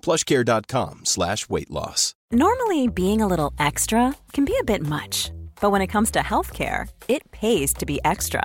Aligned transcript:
plushcare.com 0.00 1.04
slash 1.04 1.48
weight 1.48 1.70
loss. 1.70 2.14
Normally, 2.32 2.86
being 2.88 3.20
a 3.20 3.26
little 3.26 3.52
extra 3.58 4.14
can 4.32 4.44
be 4.44 4.56
a 4.60 4.64
bit 4.64 4.86
much, 4.86 5.32
but 5.60 5.70
when 5.72 5.82
it 5.82 5.88
comes 5.88 6.10
to 6.12 6.20
healthcare, 6.20 6.88
it 7.08 7.30
pays 7.32 7.74
to 7.74 7.86
be 7.86 7.98
extra. 8.04 8.44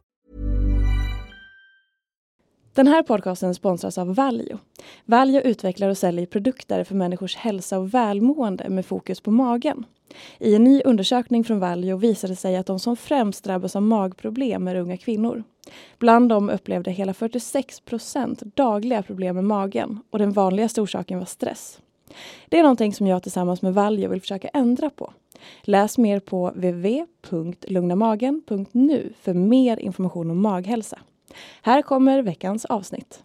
Den 2.73 2.87
här 2.87 3.03
podcasten 3.03 3.55
sponsras 3.55 3.97
av 3.97 4.15
Valio. 4.15 4.59
Valio 5.05 5.41
utvecklar 5.41 5.89
och 5.89 5.97
säljer 5.97 6.25
produkter 6.25 6.83
för 6.83 6.95
människors 6.95 7.35
hälsa 7.35 7.79
och 7.79 7.93
välmående 7.93 8.69
med 8.69 8.85
fokus 8.85 9.21
på 9.21 9.31
magen. 9.31 9.85
I 10.39 10.55
en 10.55 10.63
ny 10.63 10.81
undersökning 10.85 11.43
från 11.43 11.59
Valio 11.59 11.97
visade 11.97 12.33
det 12.33 12.37
sig 12.37 12.55
att 12.55 12.65
de 12.65 12.79
som 12.79 12.97
främst 12.97 13.43
drabbas 13.43 13.75
av 13.75 13.81
magproblem 13.81 14.67
är 14.67 14.75
unga 14.75 14.97
kvinnor. 14.97 15.43
Bland 15.99 16.29
dem 16.29 16.49
upplevde 16.49 16.91
hela 16.91 17.13
46 17.13 17.79
procent 17.79 18.43
dagliga 18.55 19.03
problem 19.03 19.35
med 19.35 19.43
magen 19.43 19.99
och 20.09 20.19
den 20.19 20.31
vanligaste 20.31 20.81
orsaken 20.81 21.19
var 21.19 21.25
stress. 21.25 21.79
Det 22.49 22.59
är 22.59 22.63
någonting 22.63 22.93
som 22.93 23.07
jag 23.07 23.23
tillsammans 23.23 23.61
med 23.61 23.73
Valio 23.73 24.09
vill 24.09 24.21
försöka 24.21 24.47
ändra 24.47 24.89
på. 24.89 25.13
Läs 25.61 25.97
mer 25.97 26.19
på 26.19 26.49
www.lugnamagen.nu 26.49 29.13
för 29.21 29.33
mer 29.33 29.79
information 29.79 30.31
om 30.31 30.41
maghälsa. 30.41 30.99
Här 31.61 31.81
kommer 31.81 32.21
veckans 32.21 32.65
avsnitt. 32.65 33.23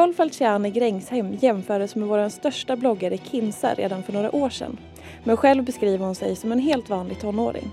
Nicole 0.00 0.14
Falciani 0.14 0.70
Grängshem 0.70 1.34
jämfördes 1.40 1.96
med 1.96 2.08
vår 2.08 2.28
största 2.28 2.76
bloggare 2.76 3.18
Kinsa 3.18 3.74
redan 3.74 4.02
för 4.02 4.12
några 4.12 4.36
år 4.36 4.50
sedan. 4.50 4.78
Men 5.24 5.36
själv 5.36 5.64
beskriver 5.64 6.04
hon 6.04 6.14
sig 6.14 6.36
som 6.36 6.52
en 6.52 6.58
helt 6.58 6.90
vanlig 6.90 7.20
tonåring. 7.20 7.70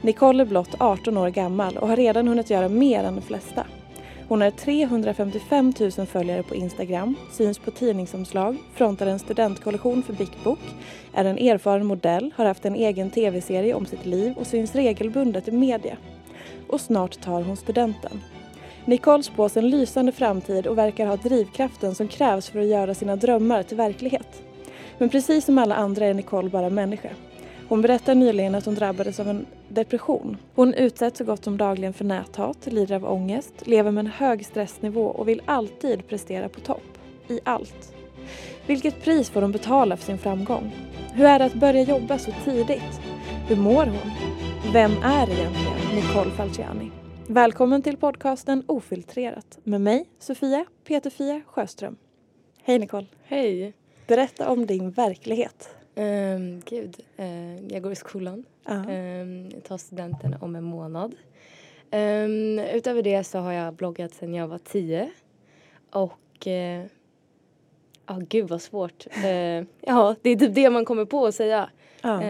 Nicole 0.00 0.42
är 0.42 0.46
blott 0.46 0.74
18 0.78 1.16
år 1.16 1.28
gammal 1.28 1.76
och 1.76 1.88
har 1.88 1.96
redan 1.96 2.28
hunnit 2.28 2.50
göra 2.50 2.68
mer 2.68 3.04
än 3.04 3.14
de 3.14 3.22
flesta. 3.22 3.66
Hon 4.28 4.40
har 4.40 4.50
355 4.50 5.72
000 5.80 6.06
följare 6.06 6.42
på 6.42 6.54
Instagram, 6.54 7.14
syns 7.32 7.58
på 7.58 7.70
tidningsomslag, 7.70 8.56
frontar 8.74 9.06
en 9.06 9.18
studentkollektion 9.18 10.02
för 10.02 10.12
Big 10.12 10.30
Book, 10.44 10.60
är 11.14 11.24
en 11.24 11.38
erfaren 11.38 11.86
modell, 11.86 12.34
har 12.36 12.44
haft 12.44 12.64
en 12.64 12.74
egen 12.74 13.10
tv-serie 13.10 13.74
om 13.74 13.86
sitt 13.86 14.06
liv 14.06 14.34
och 14.36 14.46
syns 14.46 14.74
regelbundet 14.74 15.48
i 15.48 15.52
media. 15.52 15.96
Och 16.68 16.80
snart 16.80 17.20
tar 17.20 17.42
hon 17.42 17.56
studenten. 17.56 18.20
Nicole 18.86 19.22
spås 19.22 19.56
en 19.56 19.70
lysande 19.70 20.12
framtid 20.12 20.66
och 20.66 20.78
verkar 20.78 21.06
ha 21.06 21.16
drivkraften 21.16 21.94
som 21.94 22.08
krävs 22.08 22.48
för 22.48 22.60
att 22.60 22.66
göra 22.66 22.94
sina 22.94 23.16
drömmar 23.16 23.62
till 23.62 23.76
verklighet. 23.76 24.42
Men 24.98 25.08
precis 25.08 25.44
som 25.44 25.58
alla 25.58 25.74
andra 25.74 26.06
är 26.06 26.14
Nicole 26.14 26.48
bara 26.50 26.70
människa. 26.70 27.08
Hon 27.68 27.82
berättar 27.82 28.14
nyligen 28.14 28.54
att 28.54 28.64
hon 28.64 28.74
drabbades 28.74 29.20
av 29.20 29.28
en 29.28 29.46
depression. 29.68 30.36
Hon 30.54 30.74
utsätts 30.74 31.18
så 31.18 31.24
gott 31.24 31.44
som 31.44 31.56
dagligen 31.56 31.92
för 31.92 32.04
näthat, 32.04 32.66
lider 32.66 32.96
av 32.96 33.04
ångest, 33.04 33.52
lever 33.64 33.90
med 33.90 34.04
en 34.04 34.12
hög 34.12 34.46
stressnivå 34.46 35.04
och 35.04 35.28
vill 35.28 35.42
alltid 35.44 36.08
prestera 36.08 36.48
på 36.48 36.60
topp. 36.60 36.98
I 37.28 37.40
allt. 37.44 37.94
Vilket 38.66 39.02
pris 39.02 39.30
får 39.30 39.42
hon 39.42 39.52
betala 39.52 39.96
för 39.96 40.04
sin 40.04 40.18
framgång? 40.18 40.72
Hur 41.12 41.24
är 41.24 41.38
det 41.38 41.44
att 41.44 41.54
börja 41.54 41.82
jobba 41.82 42.18
så 42.18 42.30
tidigt? 42.44 43.00
Hur 43.48 43.56
mår 43.56 43.86
hon? 43.86 44.10
Vem 44.72 44.92
är 44.92 45.30
egentligen 45.30 45.94
Nicole 45.94 46.30
Falciani? 46.30 47.03
Välkommen 47.28 47.82
till 47.82 47.96
podcasten 47.96 48.64
Ofiltrerat 48.66 49.58
med 49.62 49.80
mig, 49.80 50.06
Sofia 50.18 50.64
Peterfia 50.84 51.40
Sjöström. 51.46 51.96
Hej 52.62 52.78
Nicole. 52.78 53.06
Hej. 53.22 53.72
Berätta 54.06 54.50
om 54.50 54.66
din 54.66 54.90
verklighet. 54.90 55.74
Um, 55.94 56.60
gud, 56.60 56.96
uh, 57.18 57.66
jag 57.72 57.82
går 57.82 57.92
i 57.92 57.96
skolan. 57.96 58.44
Ja. 58.64 58.74
Um, 58.74 59.50
tar 59.50 59.78
studenten 59.78 60.36
om 60.40 60.56
en 60.56 60.64
månad. 60.64 61.14
Um, 61.90 62.58
utöver 62.58 63.02
det 63.02 63.24
så 63.24 63.38
har 63.38 63.52
jag 63.52 63.74
bloggat 63.74 64.14
sedan 64.14 64.34
jag 64.34 64.48
var 64.48 64.58
tio. 64.58 65.10
Och... 65.90 66.46
Uh, 66.46 66.84
oh, 68.08 68.20
gud 68.28 68.48
vad 68.48 68.62
svårt. 68.62 69.06
Uh, 69.16 69.66
ja, 69.80 70.14
det 70.22 70.30
är 70.30 70.36
typ 70.36 70.54
det 70.54 70.70
man 70.70 70.84
kommer 70.84 71.04
på 71.04 71.26
att 71.26 71.34
säga. 71.34 71.70
Ja. 72.02 72.22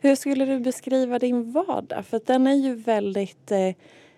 Hur 0.00 0.14
skulle 0.14 0.44
du 0.44 0.58
beskriva 0.58 1.18
din 1.18 1.52
vardag? 1.52 2.06
För 2.06 2.20
den 2.24 2.46
är 2.46 2.54
ju 2.54 2.74
väldigt, 2.74 3.50
eh, 3.52 3.74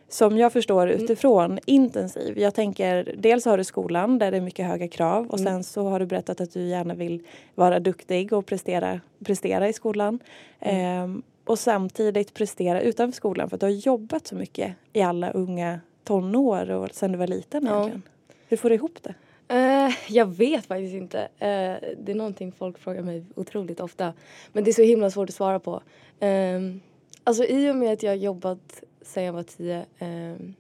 som 0.09 0.39
jag 0.39 0.53
förstår 0.53 0.89
utifrån, 0.89 1.59
intensiv. 1.67 2.39
Jag 2.39 2.55
tänker, 2.55 3.15
dels 3.19 3.45
har 3.45 3.59
du 3.59 3.65
skolan 3.65 4.19
där 4.19 4.31
det 4.31 4.37
är 4.37 4.41
mycket 4.41 4.67
höga 4.67 4.89
krav 4.89 5.27
och 5.27 5.41
sen 5.41 5.65
så 5.65 5.89
har 5.89 6.01
du 6.01 6.07
berättat 6.07 6.41
att 6.41 6.53
du 6.53 6.63
gärna 6.63 6.95
vill 6.95 7.23
vara 7.55 7.81
duktig 7.81 8.33
och 8.33 8.47
prestera, 8.47 9.01
prestera 9.25 9.69
i 9.69 9.73
skolan. 9.73 10.19
Ehm, 10.61 11.23
och 11.45 11.59
samtidigt 11.59 12.35
prestera 12.35 12.81
utanför 12.81 13.17
skolan 13.17 13.49
för 13.49 13.57
att 13.57 13.61
du 13.61 13.67
har 13.67 13.71
jobbat 13.71 14.27
så 14.27 14.35
mycket 14.35 14.73
i 14.93 15.03
alla 15.03 15.31
unga 15.31 15.81
tonår 16.05 16.71
och 16.71 16.89
sen 16.93 17.13
du 17.13 17.19
var 17.19 17.27
liten 17.27 17.67
Ja. 17.67 17.71
egentligen. 17.73 18.03
Hur 18.49 18.57
får 18.57 18.69
du 18.69 18.75
ihop 18.75 18.99
det? 19.03 19.15
Eh, 19.51 19.93
jag 20.09 20.27
vet 20.27 20.67
faktiskt 20.67 20.95
inte. 20.95 21.19
Uh, 21.23 21.97
det 21.99 22.13
är 22.13 22.15
någonting 22.15 22.53
folk 22.53 22.79
frågar 22.79 23.03
mig 23.03 23.25
otroligt 23.35 23.81
ofta. 23.81 24.15
Men 24.53 24.65
det 24.65 24.71
är 24.71 24.73
så 24.73 24.83
himla 24.83 25.11
svårt 25.11 25.29
att 25.29 25.35
svara 25.35 25.61
på. 25.61 25.83
Um, 26.21 26.81
alltså 27.25 27.45
i 27.45 27.71
och 27.71 27.77
med 27.77 27.93
att 27.93 28.03
jag 28.03 28.11
har 28.11 28.17
jobbat 28.17 28.83
sedan 29.03 29.25
jag 29.25 29.33
var 29.33 29.43
tio 29.43 29.87
ehm, 29.99 30.55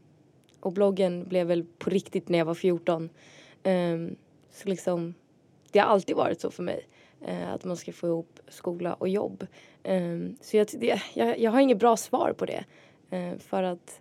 och 0.61 0.73
bloggen 0.73 1.25
blev 1.29 1.47
väl 1.47 1.65
på 1.79 1.91
riktigt 1.91 2.29
när 2.29 2.39
jag 2.39 2.45
var 2.45 2.55
14. 2.55 3.09
Ehm, 3.63 4.17
så 4.53 4.69
liksom, 4.69 5.15
det 5.71 5.79
har 5.79 5.87
alltid 5.87 6.17
varit 6.17 6.41
så 6.41 6.51
för 6.51 6.63
mig. 6.63 6.87
Eh, 7.27 7.53
att 7.53 7.65
man 7.65 7.77
ska 7.77 7.93
få 7.93 8.07
ihop 8.07 8.41
skola 8.49 8.95
och 8.95 9.09
jobb. 9.09 9.47
Så 10.41 10.57
jag, 10.57 10.67
det, 10.73 11.03
jag, 11.15 11.39
jag 11.39 11.51
har 11.51 11.61
inget 11.61 11.79
bra 11.79 11.97
svar 11.97 12.35
på 12.39 12.47
det. 12.47 12.65
för 13.39 13.63
att 13.63 14.01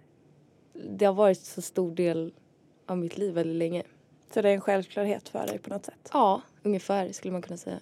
det 0.74 1.06
har 1.06 1.14
varit 1.14 1.40
så 1.40 1.62
stor 1.62 1.96
del 1.96 2.34
av 2.86 2.98
mitt 2.98 3.18
liv 3.18 3.34
väldigt 3.34 3.58
länge. 3.58 3.84
Så 4.34 4.42
det 4.42 4.50
är 4.50 4.54
en 4.54 4.62
självklarhet 4.62 5.30
för 5.30 5.48
dig 5.48 5.60
på 5.60 5.70
något 5.70 5.86
sätt? 5.86 6.10
Ja, 6.14 6.42
ungefär 6.64 7.12
skulle 7.12 7.32
man 7.32 7.42
kunna 7.42 7.58
säga. 7.58 7.80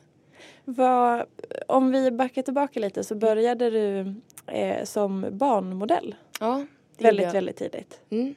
Vad, 0.65 1.25
om 1.67 1.91
vi 1.91 2.11
backar 2.11 2.41
tillbaka 2.41 2.79
lite 2.79 3.03
så 3.03 3.15
började 3.15 3.69
du 3.69 4.15
eh, 4.47 4.83
som 4.83 5.25
barnmodell 5.31 6.15
Ja, 6.39 6.65
det 6.97 7.03
väldigt, 7.03 7.25
jag. 7.25 7.33
väldigt 7.33 7.57
tidigt. 7.57 8.01
Mm. 8.09 8.35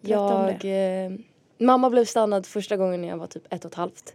Jag, 0.00 0.64
eh, 0.64 1.12
mamma 1.58 1.90
blev 1.90 2.04
stannad 2.04 2.46
första 2.46 2.76
gången 2.76 3.00
när 3.00 3.08
jag 3.08 3.16
var 3.16 3.26
typ 3.26 3.52
ett 3.52 3.64
och 3.64 3.70
ett 3.70 3.76
halvt. 3.76 4.14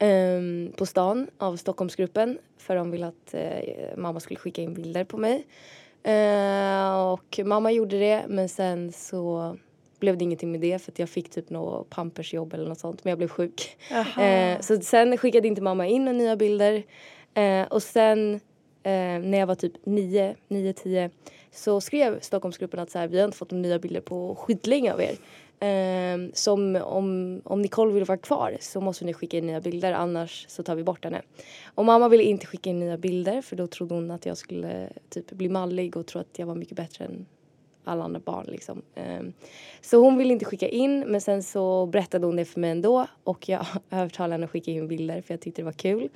Um, 0.00 0.72
på 0.76 0.86
stan 0.86 1.30
av 1.38 1.56
Stockholmsgruppen 1.56 2.38
för 2.58 2.76
de 2.76 2.90
ville 2.90 3.06
att 3.06 3.34
uh, 3.34 3.96
mamma 3.96 4.20
skulle 4.20 4.38
skicka 4.38 4.62
in 4.62 4.74
bilder 4.74 5.04
på 5.04 5.16
mig. 5.18 5.46
Uh, 6.08 7.12
och 7.12 7.40
mamma 7.44 7.72
gjorde 7.72 7.98
det 7.98 8.24
men 8.28 8.48
sen 8.48 8.92
så 8.92 9.56
blev 10.00 10.18
det 10.18 10.24
ingenting 10.24 10.52
med 10.52 10.60
det 10.60 10.82
för 10.82 10.92
jag 10.96 11.08
fick 11.08 11.30
typ 11.30 11.50
något 11.50 11.90
pampersjobb 11.90 12.54
eller 12.54 12.68
något 12.68 12.80
sånt 12.80 13.04
men 13.04 13.10
jag 13.10 13.18
blev 13.18 13.28
sjuk. 13.28 13.76
Uh, 13.92 14.60
så 14.60 14.80
sen 14.80 15.18
skickade 15.18 15.48
inte 15.48 15.62
mamma 15.62 15.86
in 15.86 16.04
några 16.04 16.18
nya 16.18 16.36
bilder 16.36 16.82
och 17.70 17.82
sen 17.82 18.40
när 19.22 19.38
jag 19.38 19.46
var 19.46 19.54
typ 19.54 19.72
9, 19.84 20.36
9, 20.48 20.72
10 20.72 21.10
så 21.50 21.80
skrev 21.80 22.20
Stockholmsgruppen 22.20 22.80
att 22.80 22.90
så 22.90 22.98
här, 22.98 23.08
vi 23.08 23.18
har 23.18 23.24
inte 23.24 23.36
fått 23.36 23.50
några 23.50 23.62
nya 23.62 23.78
bilder 23.78 24.00
på 24.00 24.34
skitlänge 24.34 24.92
av 24.92 25.00
er. 25.00 25.16
Um, 25.60 26.30
som 26.34 26.76
om, 26.76 27.40
om 27.44 27.62
Nicole 27.62 27.92
vill 27.92 28.04
vara 28.04 28.18
kvar 28.18 28.56
så 28.60 28.80
måste 28.80 29.04
ni 29.04 29.14
skicka 29.14 29.38
in 29.38 29.46
nya 29.46 29.60
bilder 29.60 29.92
annars 29.92 30.46
så 30.48 30.62
tar 30.62 30.74
vi 30.74 30.84
bort 30.84 31.04
henne. 31.04 31.22
Och 31.74 31.84
mamma 31.84 32.08
ville 32.08 32.22
inte 32.22 32.46
skicka 32.46 32.70
in 32.70 32.80
nya 32.80 32.96
bilder 32.96 33.42
för 33.42 33.56
då 33.56 33.66
trodde 33.66 33.94
hon 33.94 34.10
att 34.10 34.26
jag 34.26 34.36
skulle 34.36 34.88
typ 35.08 35.32
bli 35.32 35.48
mallig 35.48 35.96
och 35.96 36.06
tro 36.06 36.20
att 36.20 36.38
jag 36.38 36.46
var 36.46 36.54
mycket 36.54 36.76
bättre 36.76 37.04
än 37.04 37.26
alla 37.86 38.04
andra 38.04 38.20
barn 38.20 38.46
liksom. 38.48 38.82
Ehm, 38.94 39.32
så 39.80 40.00
hon 40.00 40.18
ville 40.18 40.32
inte 40.32 40.44
skicka 40.44 40.68
in 40.68 41.00
men 41.00 41.20
sen 41.20 41.42
så 41.42 41.86
berättade 41.86 42.26
hon 42.26 42.36
det 42.36 42.44
för 42.44 42.60
mig 42.60 42.70
ändå 42.70 43.06
och 43.24 43.48
jag 43.48 43.66
övertalade 43.90 44.34
henne 44.34 44.44
att 44.44 44.50
skicka 44.50 44.70
in 44.70 44.88
bilder 44.88 45.20
för 45.20 45.34
jag 45.34 45.40
tyckte 45.40 45.62
det 45.62 45.66
var 45.66 45.72
kul. 45.72 46.08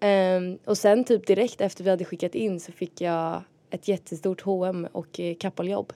Ehm, 0.00 0.58
och 0.64 0.78
sen 0.78 1.04
typ 1.04 1.26
direkt 1.26 1.60
efter 1.60 1.84
vi 1.84 1.90
hade 1.90 2.04
skickat 2.04 2.34
in 2.34 2.60
så 2.60 2.72
fick 2.72 3.00
jag 3.00 3.42
ett 3.70 3.88
jättestort 3.88 4.40
H&M 4.40 4.88
och 4.92 5.20
eh, 5.20 5.34
kappaljobb. 5.34 5.92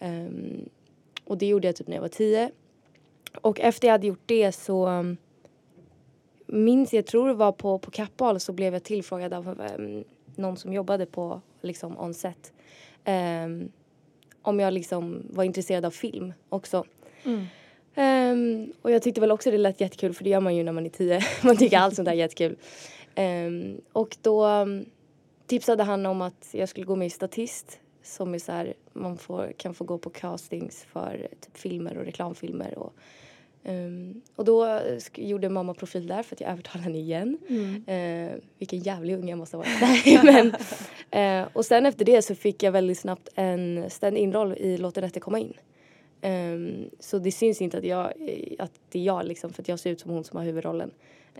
Ehm, 0.00 0.68
och 1.24 1.38
det 1.38 1.46
gjorde 1.46 1.68
jag 1.68 1.76
typ 1.76 1.88
när 1.88 1.96
jag 1.96 2.02
var 2.02 2.08
tio. 2.08 2.50
Och 3.42 3.60
efter 3.60 3.88
jag 3.88 3.92
hade 3.92 4.06
gjort 4.06 4.22
det 4.26 4.52
så 4.52 4.86
mm, 4.86 5.16
minns 6.46 6.94
jag, 6.94 7.06
tror 7.06 7.28
det 7.28 7.34
var 7.34 7.52
på, 7.52 7.78
på 7.78 7.90
Kappahl 7.90 8.40
så 8.40 8.52
blev 8.52 8.72
jag 8.72 8.82
tillfrågad 8.82 9.34
av 9.34 9.48
um, 9.78 10.04
någon 10.36 10.56
som 10.56 10.72
jobbade 10.72 11.06
på 11.06 11.40
liksom 11.60 11.98
on 11.98 12.14
set. 12.14 12.52
Um, 13.06 13.72
om 14.42 14.60
jag 14.60 14.72
liksom 14.72 15.22
var 15.30 15.44
intresserad 15.44 15.84
av 15.84 15.90
film 15.90 16.32
också. 16.48 16.84
Mm. 17.24 17.46
Um, 17.94 18.72
och 18.82 18.90
jag 18.90 19.02
tyckte 19.02 19.20
väl 19.20 19.30
också 19.30 19.50
det 19.50 19.58
lät 19.58 19.80
jättekul 19.80 20.14
för 20.14 20.24
det 20.24 20.30
gör 20.30 20.40
man 20.40 20.56
ju 20.56 20.62
när 20.62 20.72
man 20.72 20.86
är 20.86 20.90
tio. 20.90 21.20
man 21.42 21.56
tycker 21.56 21.78
allt 21.78 21.94
sånt 21.94 22.06
där 22.06 22.12
är 22.12 22.16
jättekul. 22.16 22.56
Um, 23.16 23.80
och 23.92 24.16
då 24.22 24.46
um, 24.46 24.84
tipsade 25.46 25.82
han 25.82 26.06
om 26.06 26.22
att 26.22 26.48
jag 26.52 26.68
skulle 26.68 26.86
gå 26.86 26.96
med 26.96 27.06
i 27.06 27.10
Statist 27.10 27.80
som 28.02 28.34
är 28.34 28.38
så 28.38 28.52
här, 28.52 28.74
man 28.92 29.18
får, 29.18 29.52
kan 29.56 29.74
få 29.74 29.84
gå 29.84 29.98
på 29.98 30.10
castings 30.10 30.84
för 30.92 31.28
typ 31.40 31.56
filmer 31.58 31.98
och 31.98 32.04
reklamfilmer. 32.04 32.78
Och, 32.78 32.92
um, 33.64 34.22
och 34.36 34.44
då 34.44 34.80
gjorde 35.14 35.48
mamma 35.48 35.74
profil 35.74 36.06
där 36.06 36.22
för 36.22 36.36
att 36.36 36.40
jag 36.40 36.50
övertalade 36.50 36.84
henne 36.84 36.98
igen. 36.98 37.38
Mm. 37.48 37.74
Uh, 37.74 38.40
vilken 38.58 38.78
jävlig 38.78 39.14
unge 39.14 39.30
jag 39.30 39.38
måste 39.38 39.56
ha 39.56 39.64
varit. 39.64 40.24
Men, 41.12 41.42
uh, 41.42 41.48
och 41.52 41.66
sen 41.66 41.86
efter 41.86 42.04
det 42.04 42.22
så 42.22 42.34
fick 42.34 42.62
jag 42.62 42.72
väldigt 42.72 42.98
snabbt 42.98 43.28
en 43.34 43.90
stand-in-roll 43.90 44.52
i 44.52 44.76
Låt 44.76 44.96
en 44.96 45.02
rätte 45.02 45.20
komma 45.20 45.38
in. 45.38 45.54
Um, 46.22 46.90
så 46.98 47.18
det 47.18 47.32
syns 47.32 47.62
inte 47.62 47.78
att, 47.78 47.84
jag, 47.84 48.12
att 48.58 48.72
det 48.88 48.98
är 48.98 49.02
jag 49.02 49.26
liksom 49.26 49.52
för 49.52 49.62
att 49.62 49.68
jag 49.68 49.78
ser 49.78 49.90
ut 49.90 50.00
som 50.00 50.10
hon 50.10 50.24
som 50.24 50.36
har 50.36 50.44
huvudrollen. 50.44 50.90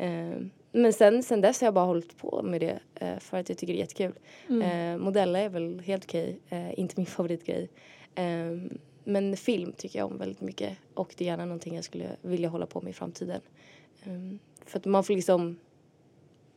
Um, 0.00 0.50
men 0.72 0.92
sen, 0.92 1.22
sen 1.22 1.40
dess 1.40 1.60
har 1.60 1.66
jag 1.66 1.74
bara 1.74 1.84
hållit 1.84 2.18
på 2.18 2.42
med 2.42 2.60
det 2.60 2.80
uh, 3.02 3.18
för 3.18 3.36
att 3.36 3.48
jag 3.48 3.58
tycker 3.58 3.72
det 3.72 3.78
är 3.78 3.80
jättekul. 3.80 4.12
Mm. 4.48 4.94
Uh, 4.94 5.04
modella 5.04 5.38
är 5.38 5.48
väl 5.48 5.80
helt 5.80 6.04
okej, 6.04 6.38
uh, 6.52 6.78
inte 6.78 6.94
min 6.96 7.06
favoritgrej. 7.06 7.68
Um, 8.16 8.78
men 9.04 9.36
film 9.36 9.72
tycker 9.72 9.98
jag 9.98 10.10
om 10.10 10.18
väldigt 10.18 10.40
mycket 10.40 10.78
och 10.94 11.14
det 11.16 11.24
är 11.24 11.26
gärna 11.26 11.44
någonting 11.44 11.74
jag 11.74 11.84
skulle 11.84 12.16
vilja 12.22 12.48
hålla 12.48 12.66
på 12.66 12.80
med 12.80 12.90
i 12.90 12.94
framtiden. 12.94 13.40
Um, 14.04 14.38
för 14.66 14.78
att 14.78 14.84
man 14.84 15.04
får 15.04 15.14
liksom, 15.14 15.58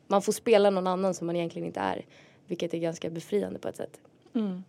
man 0.08 0.22
får 0.22 0.32
spela 0.32 0.70
någon 0.70 0.88
annan 0.88 1.14
som 1.14 1.28
man 1.28 1.36
egentligen 1.36 1.66
inte 1.66 1.80
är. 1.80 2.06
Vilket 2.48 2.74
är 2.74 2.78
ganska 2.78 3.10
befriande 3.10 3.60
på 3.60 3.68
ett 3.68 3.76
sätt. 3.76 4.00
Mm. 4.36 4.64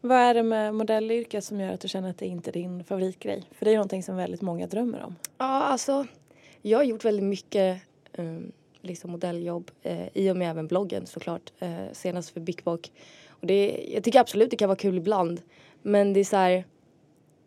Vad 0.00 0.18
är 0.18 0.34
det 0.34 0.42
med 0.42 0.74
modellyrket 0.74 1.44
som 1.44 1.60
gör 1.60 1.72
att 1.72 1.80
du 1.80 1.88
känner 1.88 2.10
att 2.10 2.18
det 2.18 2.26
inte 2.26 2.50
är 2.50 2.52
din 2.52 2.84
favoritgrej? 2.84 3.44
För 3.50 3.64
det 3.64 3.70
är 3.70 3.74
någonting 3.74 4.02
som 4.02 4.16
väldigt 4.16 4.42
många 4.42 4.66
drömmer 4.66 5.02
om. 5.02 5.16
Ja, 5.38 5.62
alltså 5.62 6.06
jag 6.62 6.78
har 6.78 6.84
gjort 6.84 7.04
väldigt 7.04 7.24
mycket 7.24 7.82
um, 8.16 8.52
liksom 8.80 9.10
modelljobb 9.10 9.70
uh, 9.86 10.08
i 10.14 10.30
och 10.30 10.36
med 10.36 10.50
även 10.50 10.66
bloggen 10.66 11.06
såklart. 11.06 11.52
Uh, 11.62 11.92
senast 11.92 12.30
för 12.30 12.40
Big 12.40 12.64
Bock. 12.64 12.92
Och 13.28 13.46
det, 13.46 13.88
jag 13.94 14.04
tycker 14.04 14.20
absolut 14.20 14.50
det 14.50 14.56
kan 14.56 14.68
vara 14.68 14.78
kul 14.78 14.96
ibland. 14.96 15.40
Men 15.82 16.12
det 16.12 16.20
är 16.20 16.24
så 16.24 16.36
här, 16.36 16.64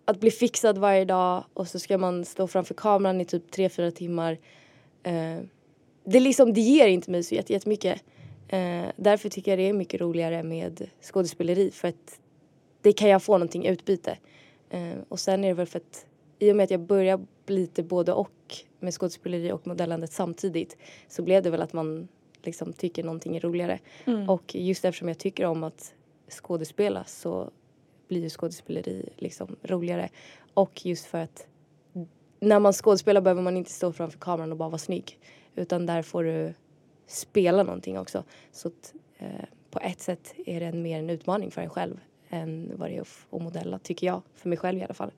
att 0.05 0.19
bli 0.19 0.31
fixad 0.31 0.77
varje 0.77 1.05
dag 1.05 1.43
och 1.53 1.67
så 1.67 1.79
ska 1.79 1.97
man 1.97 2.25
stå 2.25 2.47
framför 2.47 2.73
kameran 2.73 3.21
i 3.21 3.25
typ 3.25 3.51
tre 3.51 3.69
fyra 3.69 3.91
timmar. 3.91 4.37
Uh, 5.07 5.39
det, 6.03 6.19
liksom, 6.19 6.53
det 6.53 6.61
ger 6.61 6.87
inte 6.87 7.11
mig 7.11 7.23
så 7.23 7.35
jättemycket. 7.35 8.03
Uh, 8.53 8.87
därför 8.95 9.29
tycker 9.29 9.51
jag 9.51 9.59
det 9.59 9.69
är 9.69 9.73
mycket 9.73 10.01
roligare 10.01 10.43
med 10.43 10.89
skådespeleri 11.01 11.71
för 11.71 11.87
att 11.87 12.19
det 12.81 12.93
kan 12.93 13.09
jag 13.09 13.23
få 13.23 13.33
någonting 13.33 13.65
utbyte. 13.65 14.17
Uh, 14.73 14.97
och 15.09 15.19
sen 15.19 15.43
är 15.43 15.47
det 15.47 15.53
väl 15.53 15.67
för 15.67 15.79
att 15.79 16.05
i 16.39 16.51
och 16.51 16.55
med 16.55 16.63
att 16.63 16.71
jag 16.71 16.79
börjar 16.79 17.25
lite 17.47 17.83
både 17.83 18.13
och 18.13 18.55
med 18.79 18.93
skådespeleri 18.93 19.51
och 19.51 19.67
modellandet 19.67 20.11
samtidigt 20.11 20.77
så 21.07 21.21
blev 21.21 21.43
det 21.43 21.49
väl 21.49 21.61
att 21.61 21.73
man 21.73 22.07
liksom 22.43 22.73
tycker 22.73 23.03
någonting 23.03 23.35
är 23.35 23.39
roligare. 23.39 23.79
Mm. 24.05 24.29
Och 24.29 24.55
just 24.55 24.85
eftersom 24.85 25.07
jag 25.07 25.17
tycker 25.17 25.45
om 25.45 25.63
att 25.63 25.93
skådespela 26.29 27.03
så 27.03 27.51
blir 28.11 28.21
ju 28.21 28.29
skådespeleri 28.29 29.09
liksom 29.17 29.55
roligare. 29.63 30.09
Och 30.53 30.85
just 30.85 31.05
för 31.05 31.17
att 31.17 31.47
när 32.39 32.59
man 32.59 32.73
skådespelar 32.73 33.21
behöver 33.21 33.41
man 33.41 33.57
inte 33.57 33.71
stå 33.71 33.93
framför 33.93 34.19
kameran 34.19 34.51
och 34.51 34.57
bara 34.57 34.69
vara 34.69 34.77
snygg. 34.77 35.19
Utan 35.55 35.85
där 35.85 36.01
får 36.01 36.23
du 36.23 36.53
spela 37.07 37.63
någonting 37.63 37.99
också. 37.99 38.23
Så 38.51 38.67
att, 38.67 38.93
eh, 39.17 39.45
på 39.69 39.79
ett 39.79 39.99
sätt 39.99 40.33
är 40.45 40.59
det 40.59 40.71
mer 40.71 40.99
en 40.99 41.09
utmaning 41.09 41.51
för 41.51 41.61
en 41.61 41.69
själv 41.69 41.99
än 42.29 42.71
vad 42.75 42.89
det 42.89 42.97
är 42.97 43.01
att 43.01 43.41
modella, 43.41 43.79
tycker 43.79 44.07
jag. 44.07 44.21
För 44.35 44.49
mig 44.49 44.57
själv 44.57 44.79
i 44.79 44.83
alla 44.83 44.93
fall. 44.93 45.11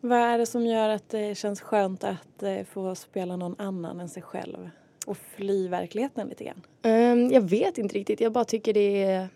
Vad 0.00 0.18
är 0.18 0.38
det 0.38 0.46
som 0.46 0.66
gör 0.66 0.88
att 0.88 1.08
det 1.08 1.38
känns 1.38 1.60
skönt 1.60 2.04
att 2.04 2.42
eh, 2.42 2.64
få 2.64 2.94
spela 2.94 3.36
någon 3.36 3.54
annan 3.58 4.00
än 4.00 4.08
sig 4.08 4.22
själv? 4.22 4.70
Och 5.06 5.16
fly 5.16 5.68
verkligheten 5.68 6.28
lite 6.28 6.44
grann? 6.44 6.62
Um, 6.82 7.30
jag 7.30 7.40
vet 7.40 7.78
inte 7.78 7.94
riktigt. 7.94 8.20
Jag 8.20 8.32
bara 8.32 8.44
tycker 8.44 8.74
det 8.74 9.02
är 9.02 9.28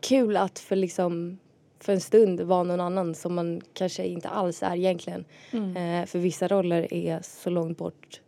kul 0.00 0.36
att 0.36 0.58
för 0.58 0.76
liksom 0.76 1.38
för 1.80 1.92
en 1.92 2.00
stund 2.00 2.40
vara 2.40 2.62
någon 2.62 2.80
annan 2.80 3.14
som 3.14 3.34
man 3.34 3.60
kanske 3.72 4.06
inte 4.06 4.28
alls 4.28 4.62
är 4.62 4.76
egentligen. 4.76 5.24
Mm. 5.50 5.76
Uh, 5.76 6.06
för 6.06 6.18
vissa 6.18 6.48
roller 6.48 6.94
är 6.94 7.20
så 7.22 7.50
långt 7.50 7.78
bort 7.78 8.20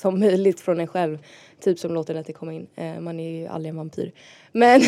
som 0.00 0.20
möjligt 0.20 0.60
från 0.60 0.80
en 0.80 0.86
själv. 0.86 1.18
Typ 1.60 1.78
som 1.78 1.94
låter 1.94 2.14
det 2.14 2.32
komma 2.32 2.52
in. 2.52 2.66
Uh, 2.80 3.00
man 3.00 3.20
är 3.20 3.30
ju 3.30 3.46
aldrig 3.46 3.70
en 3.70 3.76
vampyr. 3.76 4.12
Men, 4.52 4.80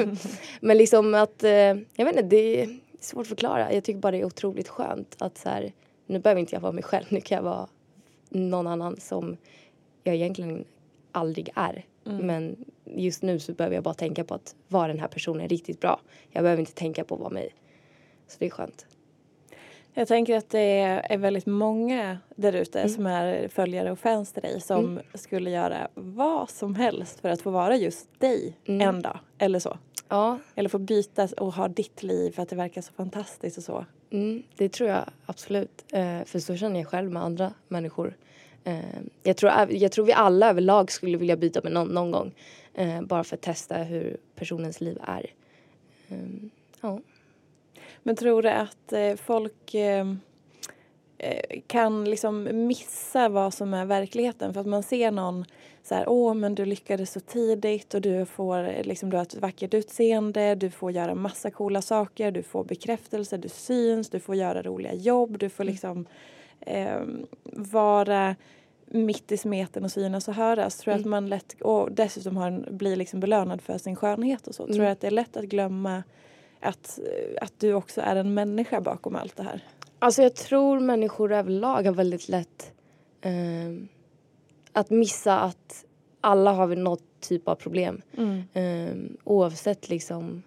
men 0.60 0.78
liksom 0.78 1.14
att, 1.14 1.44
uh, 1.44 1.50
jag 1.96 2.04
vet 2.04 2.16
inte, 2.16 2.22
det 2.22 2.68
svårt 3.00 3.20
att 3.22 3.28
förklara. 3.28 3.72
Jag 3.72 3.84
tycker 3.84 4.00
bara 4.00 4.12
det 4.12 4.20
är 4.20 4.24
otroligt 4.24 4.68
skönt 4.68 5.16
att 5.18 5.38
så 5.38 5.48
här, 5.48 5.72
nu 6.06 6.18
behöver 6.18 6.40
inte 6.40 6.54
jag 6.54 6.60
vara 6.60 6.72
mig 6.72 6.84
själv. 6.84 7.04
Nu 7.08 7.20
kan 7.20 7.36
jag 7.36 7.42
vara 7.42 7.68
någon 8.28 8.66
annan 8.66 9.00
som 9.00 9.36
jag 10.02 10.14
egentligen 10.14 10.64
aldrig 11.12 11.52
är. 11.54 11.84
Mm. 12.06 12.26
Men 12.26 12.56
just 12.84 13.22
nu 13.22 13.38
så 13.38 13.52
behöver 13.52 13.74
jag 13.74 13.84
bara 13.84 13.94
tänka 13.94 14.24
på 14.24 14.34
att 14.34 14.54
vara 14.68 14.88
den 14.88 14.98
här 14.98 15.08
personen 15.08 15.48
riktigt 15.48 15.80
bra. 15.80 16.00
Jag 16.30 16.42
behöver 16.42 16.60
inte 16.60 16.74
tänka 16.74 17.04
på 17.04 17.14
att 17.14 17.20
vara 17.20 17.30
mig. 17.30 17.54
Så 18.28 18.36
det 18.38 18.46
är 18.46 18.50
skönt. 18.50 18.86
Jag 19.98 20.08
tänker 20.08 20.36
att 20.36 20.50
det 20.50 20.80
är 20.80 21.18
väldigt 21.18 21.46
många 21.46 22.18
där 22.36 22.52
ute 22.52 22.80
mm. 22.80 22.94
som 22.94 23.06
är 23.06 23.48
följare 23.48 23.92
och 23.92 23.98
fans 23.98 24.32
till 24.32 24.42
dig 24.42 24.60
som 24.60 24.84
mm. 24.84 25.04
skulle 25.14 25.50
göra 25.50 25.88
vad 25.94 26.50
som 26.50 26.74
helst 26.74 27.20
för 27.20 27.28
att 27.28 27.42
få 27.42 27.50
vara 27.50 27.76
just 27.76 28.20
dig 28.20 28.56
mm. 28.64 28.88
en 28.88 29.02
dag 29.02 29.18
eller 29.38 29.58
så. 29.58 29.78
Ja. 30.08 30.38
Eller 30.54 30.68
få 30.68 30.78
byta 30.78 31.28
och 31.36 31.52
ha 31.52 31.68
ditt 31.68 32.02
liv 32.02 32.30
för 32.30 32.42
att 32.42 32.48
det 32.48 32.56
verkar 32.56 32.82
så 32.82 32.92
fantastiskt 32.92 33.58
och 33.58 33.64
så. 33.64 33.84
Mm, 34.10 34.42
det 34.56 34.68
tror 34.68 34.90
jag 34.90 35.04
absolut. 35.26 35.84
Eh, 35.92 36.24
för 36.24 36.38
så 36.38 36.56
känner 36.56 36.80
jag 36.80 36.88
själv 36.88 37.10
med 37.12 37.22
andra 37.22 37.52
människor. 37.68 38.16
Eh, 38.66 39.00
jag, 39.22 39.36
tror, 39.36 39.52
jag 39.70 39.92
tror 39.92 40.04
vi 40.04 40.12
alla 40.12 40.50
överlag 40.50 40.92
skulle 40.92 41.16
vilja 41.16 41.36
byta 41.36 41.60
med 41.62 41.72
någon 41.72 41.88
någon 41.88 42.10
gång. 42.10 42.34
Eh, 42.74 43.02
bara 43.02 43.24
för 43.24 43.36
att 43.36 43.42
testa 43.42 43.76
hur 43.76 44.16
personens 44.34 44.80
liv 44.80 44.98
är. 45.02 45.26
Ehm, 46.08 46.50
ja. 46.80 47.00
Men 48.02 48.16
tror 48.16 48.42
du 48.42 48.48
att 48.48 48.92
eh, 48.92 49.16
folk 49.16 49.74
eh, 49.74 50.06
eh, 51.18 51.60
kan 51.66 52.04
liksom 52.04 52.48
missa 52.66 53.28
vad 53.28 53.54
som 53.54 53.74
är 53.74 53.84
verkligheten? 53.84 54.54
För 54.54 54.60
att 54.60 54.66
man 54.66 54.82
ser 54.82 55.10
någon 55.10 55.44
så 55.82 55.94
här, 55.94 56.08
åh 56.08 56.34
men 56.34 56.54
du 56.54 56.64
lyckades 56.64 57.12
så 57.12 57.20
tidigt 57.20 57.94
och 57.94 58.00
du 58.00 58.26
får 58.26 58.84
liksom, 58.84 59.10
du 59.10 59.16
har 59.16 59.22
ett 59.22 59.34
vackert 59.34 59.74
utseende, 59.74 60.54
du 60.54 60.70
får 60.70 60.90
göra 60.90 61.14
massa 61.14 61.50
coola 61.50 61.82
saker, 61.82 62.30
du 62.30 62.42
får 62.42 62.64
bekräftelse, 62.64 63.36
du 63.36 63.48
syns, 63.48 64.10
du 64.10 64.20
får 64.20 64.34
göra 64.34 64.62
roliga 64.62 64.94
jobb, 64.94 65.38
du 65.38 65.48
får 65.48 65.64
mm. 65.64 65.72
liksom 65.72 66.06
eh, 66.60 67.00
vara 67.52 68.36
mitt 68.86 69.32
i 69.32 69.36
smeten 69.36 69.84
och 69.84 69.92
synas 69.92 70.28
och 70.28 70.34
höras. 70.34 70.78
Tror 70.78 70.94
mm. 70.94 71.02
att 71.02 71.06
man 71.10 71.28
lätt, 71.28 71.56
och 71.60 71.92
dessutom 71.92 72.36
har 72.36 72.46
en, 72.46 72.66
blir 72.70 72.96
liksom 72.96 73.20
belönad 73.20 73.62
för 73.62 73.78
sin 73.78 73.96
skönhet 73.96 74.46
och 74.46 74.54
så. 74.54 74.62
Mm. 74.62 74.74
Tror 74.74 74.84
jag 74.84 74.92
att 74.92 75.00
det 75.00 75.06
är 75.06 75.10
lätt 75.10 75.36
att 75.36 75.44
glömma 75.44 76.02
att, 76.60 76.98
att 77.40 77.52
du 77.58 77.72
också 77.72 78.00
är 78.00 78.16
en 78.16 78.34
människa 78.34 78.80
bakom 78.80 79.16
allt 79.16 79.36
det 79.36 79.42
här? 79.42 79.64
Alltså 79.98 80.22
jag 80.22 80.34
tror 80.34 80.80
människor 80.80 81.32
överlag 81.32 81.82
har 81.82 81.92
väldigt 81.92 82.28
lätt 82.28 82.72
eh, 83.20 83.32
att 84.72 84.90
missa 84.90 85.40
att 85.40 85.84
alla 86.20 86.52
har 86.52 86.66
vi 86.66 86.76
något 86.76 87.20
typ 87.20 87.48
av 87.48 87.54
problem. 87.54 88.02
Mm. 88.16 88.42
Eh, 88.52 88.96
oavsett 89.24 89.88
liksom 89.88 90.42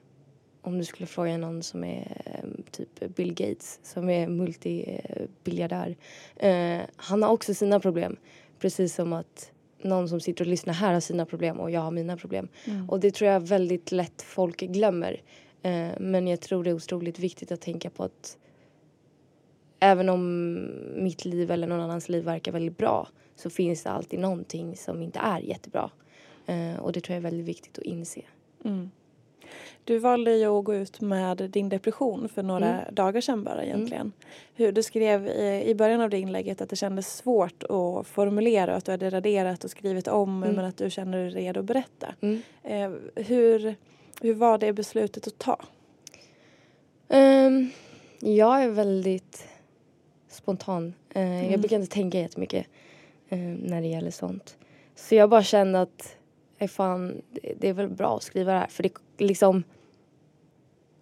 om 0.62 0.78
du 0.78 0.86
skulle 0.86 1.08
fråga 1.08 1.38
någon 1.38 1.64
som 1.64 1.84
är 1.84 2.22
eh, 2.26 2.50
typ 2.72 3.16
Bill 3.16 3.34
Gates 3.34 3.80
som 3.84 4.10
är 4.10 4.28
multibiljardär. 4.28 5.98
Eh, 6.36 6.82
han 6.96 7.24
har 7.24 7.30
också 7.30 7.54
sina 7.54 7.80
problem. 7.80 8.18
Precis 8.60 8.96
som 8.96 9.14
att 9.14 9.52
någon 9.82 10.10
som 10.10 10.20
sitter 10.20 10.44
och 10.46 10.50
lyssnar 10.50 10.74
här 10.74 10.94
har 10.94 11.00
sina 11.00 11.26
problem 11.26 11.60
och 11.60 11.72
jag 11.72 11.82
har 11.82 11.92
mina 11.92 12.18
problem. 12.18 12.48
Mm. 12.66 12.90
Och 12.90 13.00
det 13.00 13.12
tror 13.12 13.30
jag 13.30 13.40
väldigt 13.40 13.92
lätt 13.92 14.22
folk 14.22 14.60
glömmer. 14.60 15.22
Eh, 15.62 15.90
men 16.00 16.28
jag 16.28 16.42
tror 16.42 16.64
det 16.64 16.70
är 16.70 16.74
otroligt 16.74 17.20
viktigt 17.20 17.52
att 17.52 17.62
tänka 17.62 17.90
på 17.90 18.04
att 18.04 18.38
även 19.80 20.10
om 20.10 20.56
mitt 20.96 21.26
liv 21.26 21.52
eller 21.52 21.68
någon 21.68 21.82
annans 21.82 22.10
liv 22.10 22.24
verkar 22.24 22.52
väldigt 22.52 22.78
bra 22.78 23.08
så 23.36 23.50
finns 23.50 23.84
det 23.84 23.90
alltid 23.90 24.20
någonting 24.20 24.78
som 24.78 25.02
inte 25.02 25.20
är 25.20 25.40
jättebra. 25.40 25.92
Eh, 26.46 26.80
och 26.80 26.92
det 26.92 27.02
tror 27.02 27.14
jag 27.14 27.18
är 27.18 27.30
väldigt 27.30 27.46
viktigt 27.48 27.78
att 27.78 27.84
inse. 27.84 28.22
Mm. 28.66 28.90
Du 29.84 29.98
valde 29.98 30.36
ju 30.38 30.60
att 30.60 30.66
gå 30.66 30.76
ut 30.76 31.02
med 31.02 31.38
din 31.38 31.70
depression 31.70 32.30
för 32.30 32.44
några 32.44 32.70
Mm. 32.82 32.96
dagar 32.96 33.22
sedan 33.22 33.44
bara 33.44 33.64
egentligen. 33.64 34.12
Hur 34.56 34.72
du 34.72 34.84
skrev 34.84 35.28
i, 35.28 35.64
i 35.70 35.76
början 35.76 36.02
av 36.02 36.10
det 36.10 36.20
inlägget 36.20 36.62
att 36.62 36.70
det 36.70 36.76
kändes 36.76 37.16
svårt 37.18 37.64
att 37.64 38.08
formulera 38.08 38.76
att 38.76 38.86
du 38.86 38.92
hade 38.92 39.10
raderat 39.10 39.64
och 39.64 39.72
skrivit 39.72 40.08
om 40.08 40.44
Mm. 40.44 40.56
men 40.56 40.66
att 40.66 40.78
du 40.78 40.90
kände 40.90 41.18
dig 41.18 41.30
redo 41.30 41.60
att 41.60 41.66
berätta. 41.66 42.08
Mm. 42.22 42.42
Eh, 42.64 42.92
hur, 43.26 43.76
hur 44.22 44.34
var 44.34 44.58
det 44.58 44.74
beslutet 44.74 45.28
att 45.28 45.38
ta? 45.38 45.60
Ehm, 47.10 47.70
jag 48.20 48.64
är 48.64 48.70
väldigt 48.70 49.48
spontan. 50.30 50.94
Mm. 51.14 51.52
Jag 51.52 51.60
brukar 51.60 51.76
inte 51.76 51.94
tänka 51.94 52.20
jättemycket 52.20 52.66
eh, 53.30 53.40
när 53.40 53.82
det 53.82 53.88
gäller 53.88 54.12
sånt. 54.12 54.58
Så 54.96 55.16
jag 55.16 55.30
bara 55.30 55.44
kände 55.44 55.82
att 55.82 56.16
fan, 56.70 57.22
det, 57.32 57.54
det 57.60 57.70
är 57.70 57.74
väl 57.74 57.88
bra 57.90 58.16
att 58.18 58.24
skriva 58.24 58.52
det 58.54 58.60
här. 58.60 58.68
För 58.68 58.84
det 58.84 58.92
liksom... 59.22 59.64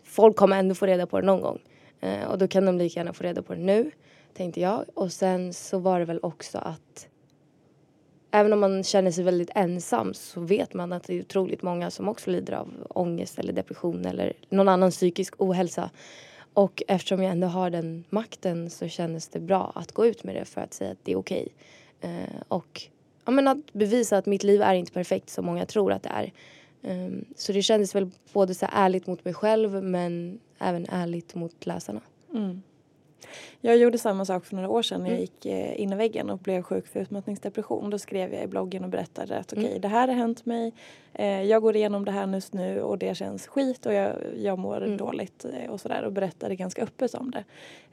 Folk 0.04 0.36
kommer 0.36 0.60
ändå 0.60 0.76
få 0.76 0.86
reda 0.86 1.06
på 1.06 1.20
det 1.20 1.26
någon 1.26 1.42
gång. 1.42 1.60
Eh, 2.00 2.24
och 2.24 2.38
då 2.38 2.48
kan 2.48 2.66
de 2.66 2.78
lika 2.78 3.00
gärna 3.00 3.14
få 3.14 3.24
reda 3.24 3.42
på 3.42 3.54
det 3.54 3.60
nu, 3.60 3.92
tänkte 4.34 4.62
jag. 4.62 4.86
Och 4.94 5.12
sen 5.12 5.54
så 5.54 5.80
var 5.80 6.00
det 6.00 6.06
väl 6.06 6.20
också 6.22 6.58
att 6.58 7.08
även 8.32 8.54
om 8.54 8.60
man 8.60 8.84
känner 8.84 9.12
sig 9.12 9.24
väldigt 9.24 9.50
ensam 9.56 10.14
så 10.14 10.42
vet 10.42 10.74
man 10.74 10.94
att 10.94 11.04
det 11.04 11.14
är 11.14 11.22
otroligt 11.22 11.62
många 11.62 11.92
som 11.92 12.10
också 12.10 12.32
lider 12.32 12.54
av 12.54 12.70
ångest 12.90 13.40
eller 13.40 13.54
depression 13.54 14.06
eller 14.06 14.34
någon 14.50 14.68
annan 14.68 14.92
psykisk 14.92 15.34
ohälsa. 15.38 15.90
Och 16.54 16.84
eftersom 16.88 17.24
jag 17.24 17.32
ändå 17.32 17.48
har 17.48 17.70
den 17.70 18.04
makten 18.10 18.70
så 18.70 18.88
kändes 18.88 19.28
det 19.28 19.40
bra 19.40 19.72
att 19.76 19.92
gå 19.92 20.06
ut 20.06 20.24
med 20.24 20.36
det 20.36 20.46
för 20.46 20.62
att 20.62 20.74
säga 20.74 20.92
att 20.92 20.98
det 21.04 21.12
är 21.12 21.16
okej. 21.16 21.48
Eh, 22.02 22.42
och 22.48 22.82
ja, 23.26 23.32
men 23.32 23.48
att 23.48 23.74
bevisa 23.74 24.18
att 24.18 24.26
mitt 24.26 24.44
liv 24.44 24.62
är 24.62 24.74
inte 24.74 24.92
perfekt 24.92 25.30
som 25.30 25.46
många 25.46 25.66
tror 25.66 25.92
att 25.92 26.04
det 26.04 26.10
är. 26.10 26.34
Ehm, 26.84 27.25
så 27.36 27.51
det 27.51 27.62
kändes 27.62 27.96
väl 27.96 28.12
både 28.34 28.53
så 28.55 28.65
ärligt 28.72 29.07
mot 29.07 29.25
mig 29.25 29.34
själv 29.34 29.84
men 29.84 30.39
även 30.60 30.86
ärligt 30.89 31.36
mot 31.36 31.65
läsarna. 31.65 32.01
Mm. 32.34 32.62
Jag 33.62 33.77
gjorde 33.77 33.98
samma 33.98 34.25
sak 34.25 34.46
för 34.46 34.55
några 34.55 34.69
år 34.69 34.81
sedan 34.81 35.00
när 35.03 35.07
jag 35.10 35.13
Mm. 35.15 35.22
gick 35.22 35.46
eh, 35.46 35.81
in 35.81 35.93
i 35.93 35.96
väggen 35.96 36.29
och 36.29 36.38
blev 36.39 36.62
sjuk 36.62 36.88
för 36.88 37.00
utmattningsdepression. 37.00 37.89
Då 37.89 38.00
skrev 38.00 38.34
jag 38.34 38.43
i 38.43 38.48
bloggen 38.48 38.84
och 38.84 38.89
berättade 38.89 39.38
att 39.38 39.53
okej, 39.53 39.67
Mm. 39.67 39.81
det 39.81 39.88
här 39.88 40.07
har 40.07 40.15
hänt 40.15 40.46
mig. 40.46 40.74
Eh, 41.13 41.41
jag 41.43 41.62
går 41.62 41.75
igenom 41.75 42.05
det 42.05 42.12
här 42.12 42.27
just 42.34 42.53
nu 42.53 42.81
och 42.81 42.98
det 42.98 43.17
känns 43.17 43.48
skit 43.48 43.86
och 43.86 43.93
jag, 43.93 44.13
jag 44.38 44.60
mår 44.60 44.77
Mm. 44.84 44.98
dåligt 44.98 45.46
eh, 45.46 45.69
och 45.72 45.81
sådär 45.81 46.03
och 46.03 46.12
berättade 46.12 46.55
ganska 46.55 46.84
öppet 46.84 47.13
om 47.13 47.31
det. 47.31 47.43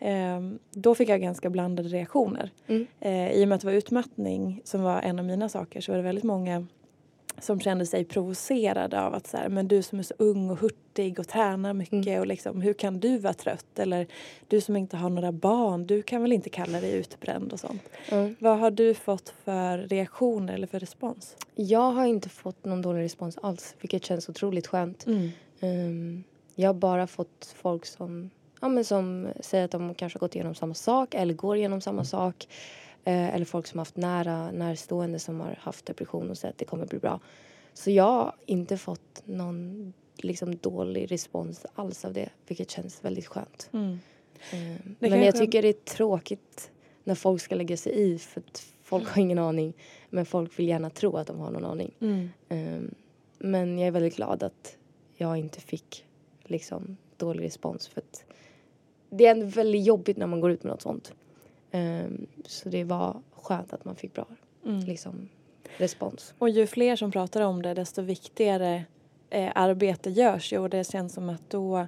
Eh, 0.09 0.41
då 0.71 0.95
fick 0.95 1.09
jag 1.09 1.21
ganska 1.21 1.51
blandade 1.51 1.89
reaktioner. 1.89 2.51
Mm. 2.67 2.87
Eh, 3.01 3.31
I 3.33 3.45
och 3.45 3.49
med 3.49 3.57
att 3.57 3.61
det 3.61 3.67
var 3.67 3.75
utmattning 3.75 4.61
som 4.65 4.83
var 4.83 5.01
en 5.03 5.19
av 5.19 5.25
mina 5.25 5.49
saker 5.49 5.81
så 5.81 5.93
var 5.93 5.97
det 5.97 6.03
väldigt 6.05 6.25
många 6.25 6.67
som 7.41 7.61
kände 7.61 7.87
sig 7.87 8.05
provocerade 8.05 9.01
av 9.01 9.15
att 9.15 9.27
så 9.27 9.37
här, 9.37 9.49
men 9.49 9.69
du 9.69 9.83
som 9.83 9.99
är 9.99 10.03
så 10.03 10.15
ung 10.19 10.51
och 10.51 10.59
hurtig 10.59 11.19
och 11.19 11.29
tränar 11.29 11.73
mycket 11.75 12.07
Mm. 12.07 12.21
och 12.21 12.27
liksom, 12.27 12.61
hur 12.61 12.73
kan 12.73 13.01
du 13.01 13.19
vara 13.19 13.35
trött? 13.35 13.79
Eller 13.79 14.07
du 14.49 14.61
som 14.61 14.77
inte 14.77 14.97
har 14.97 15.11
några 15.11 15.33
barn, 15.33 15.87
du 15.87 16.03
kan 16.03 16.23
väl 16.23 16.33
inte 16.33 16.51
kalla 16.51 16.81
dig 16.81 16.93
utbränd 16.93 17.53
och 17.53 17.61
sånt. 17.61 17.83
Mm. 18.09 18.37
Vad 18.39 18.59
har 18.59 18.71
du 18.71 18.95
fått 18.95 19.35
för 19.45 19.79
reaktioner 19.79 20.55
eller 20.55 20.67
för 20.67 20.79
respons? 20.81 21.37
Jag 21.55 21.91
har 21.93 22.07
inte 22.07 22.29
fått 22.29 22.65
någon 22.65 22.83
dålig 22.83 23.03
respons 23.03 23.39
alls 23.43 23.75
vilket 23.81 24.05
känns 24.05 24.29
otroligt 24.29 24.67
skönt. 24.67 25.07
Ehm, 25.61 26.25
jag 26.55 26.69
har 26.69 26.75
bara 26.75 27.07
fått 27.07 27.55
folk 27.57 27.87
som, 27.87 28.31
ja, 28.61 28.69
men 28.69 28.85
som 28.85 29.29
säger 29.41 29.65
att 29.65 29.71
de 29.71 29.95
kanske 29.95 30.17
har 30.17 30.21
gått 30.21 30.35
igenom 30.35 30.55
samma 30.55 30.75
sak 30.75 31.15
eller 31.15 31.35
går 31.35 31.57
igenom 31.57 31.81
samma 31.81 32.05
sak. 32.05 32.49
Eh, 33.05 33.35
eller 33.35 33.45
folk 33.45 33.67
som 33.67 33.79
har 33.79 33.81
haft 33.81 33.97
nära 33.97 34.51
närstående 34.51 35.19
som 35.19 35.41
har 35.41 35.59
haft 35.61 35.87
depression 35.87 36.31
och 36.31 36.39
säger 36.39 36.53
att 36.53 36.59
det 36.59 36.65
kommer 36.65 36.87
bli 36.87 36.99
bra. 36.99 37.21
Så 37.75 37.91
jag 37.91 38.05
har 38.05 38.35
inte 38.47 38.77
fått 38.77 39.23
någon 39.25 39.93
liksom, 40.17 40.57
dålig 40.57 41.11
respons 41.13 41.67
alls 41.75 42.05
av 42.05 42.13
det 42.13 42.29
vilket 42.47 42.71
känns 42.71 43.05
väldigt 43.05 43.27
skönt. 43.27 43.69
Mm. 43.73 43.99
Det 44.51 44.95
men 44.99 45.11
jag 45.11 45.23
kanske- 45.23 45.39
tycker 45.45 45.63
det 45.63 45.69
är 45.69 45.73
tråkigt 45.73 46.71
när 47.05 47.15
folk 47.15 47.43
ska 47.43 47.55
lägga 47.55 47.77
sig 47.77 47.93
i 47.93 48.19
för 48.19 48.41
att 48.41 48.67
folk 48.83 49.09
har 49.09 49.23
ingen 49.23 49.39
aning. 49.39 49.75
Men 50.11 50.27
folk 50.27 50.59
vill 50.59 50.69
gärna 50.69 50.91
tro 50.91 51.17
att 51.17 51.27
de 51.27 51.39
har 51.39 51.51
någon 51.51 51.65
aning. 51.65 51.95
Mm. 52.01 52.29
Ehm, 52.49 52.95
men 53.39 53.79
jag 53.79 53.87
är 53.87 53.91
väldigt 53.91 54.17
glad 54.17 54.43
att 54.43 54.77
jag 55.17 55.37
inte 55.37 55.61
fick 55.61 56.05
liksom 56.45 56.97
dålig 57.17 57.45
respons 57.45 57.89
för 57.89 58.03
det 59.11 59.27
är 59.27 59.31
ändå 59.31 59.47
väldigt 59.47 59.87
jobbigt 59.87 60.17
när 60.17 60.27
man 60.27 60.41
går 60.41 60.51
ut 60.51 60.63
med 60.65 60.71
något 60.71 60.83
sånt. 60.83 61.13
Ehm, 61.75 62.27
så 62.47 62.69
det 62.69 62.85
var 62.85 63.21
skönt 63.43 63.73
att 63.73 63.85
man 63.85 63.97
fick 63.97 64.15
bra 64.15 64.27
Mm. 64.67 64.81
liksom, 64.81 65.29
respons. 65.77 66.35
Och 66.39 66.49
ju 66.49 66.67
fler 66.67 66.97
som 66.97 67.11
pratar 67.11 67.41
om 67.41 67.63
det 67.63 67.75
desto 67.75 68.03
viktigare 68.03 68.85
eh, 69.31 69.53
arbete 69.55 70.11
görs 70.11 70.53
ju 70.53 70.59
och 70.59 70.71
det 70.71 70.91
känns 70.91 71.13
som 71.13 71.29
att 71.29 71.51
då, 71.51 71.87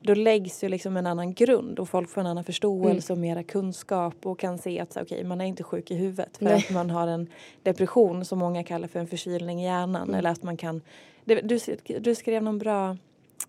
då 0.00 0.14
läggs 0.14 0.64
ju 0.64 0.68
liksom 0.68 0.96
en 0.96 1.06
annan 1.06 1.34
grund 1.34 1.78
och 1.78 1.88
folk 1.88 2.10
får 2.10 2.20
en 2.20 2.26
annan 2.26 2.44
förståelse 2.44 3.12
och 3.12 3.18
mera 3.18 3.42
kunskap 3.42 4.14
och 4.26 4.38
kan 4.38 4.58
se 4.58 4.80
att 4.80 4.92
så, 4.92 5.00
okej, 5.02 5.24
man 5.24 5.40
är 5.40 5.44
inte 5.44 5.62
sjuk 5.62 5.90
i 5.90 5.94
huvudet 5.94 6.36
för 6.36 6.44
Nej. 6.44 6.54
att 6.54 6.70
man 6.70 6.90
har 6.90 7.06
en 7.06 7.26
depression 7.62 8.24
som 8.24 8.38
många 8.38 8.64
kallar 8.64 8.88
för 8.88 9.00
en 9.00 9.06
förkylning 9.06 9.60
i 9.62 9.64
hjärnan 9.64 10.02
Mm. 10.02 10.14
eller 10.14 10.30
att 10.30 10.42
man 10.42 10.56
kan 10.56 10.80
det, 11.24 11.40
du, 11.40 11.58
du 12.00 12.14
skrev 12.14 12.42
någon 12.42 12.58
bra 12.58 12.96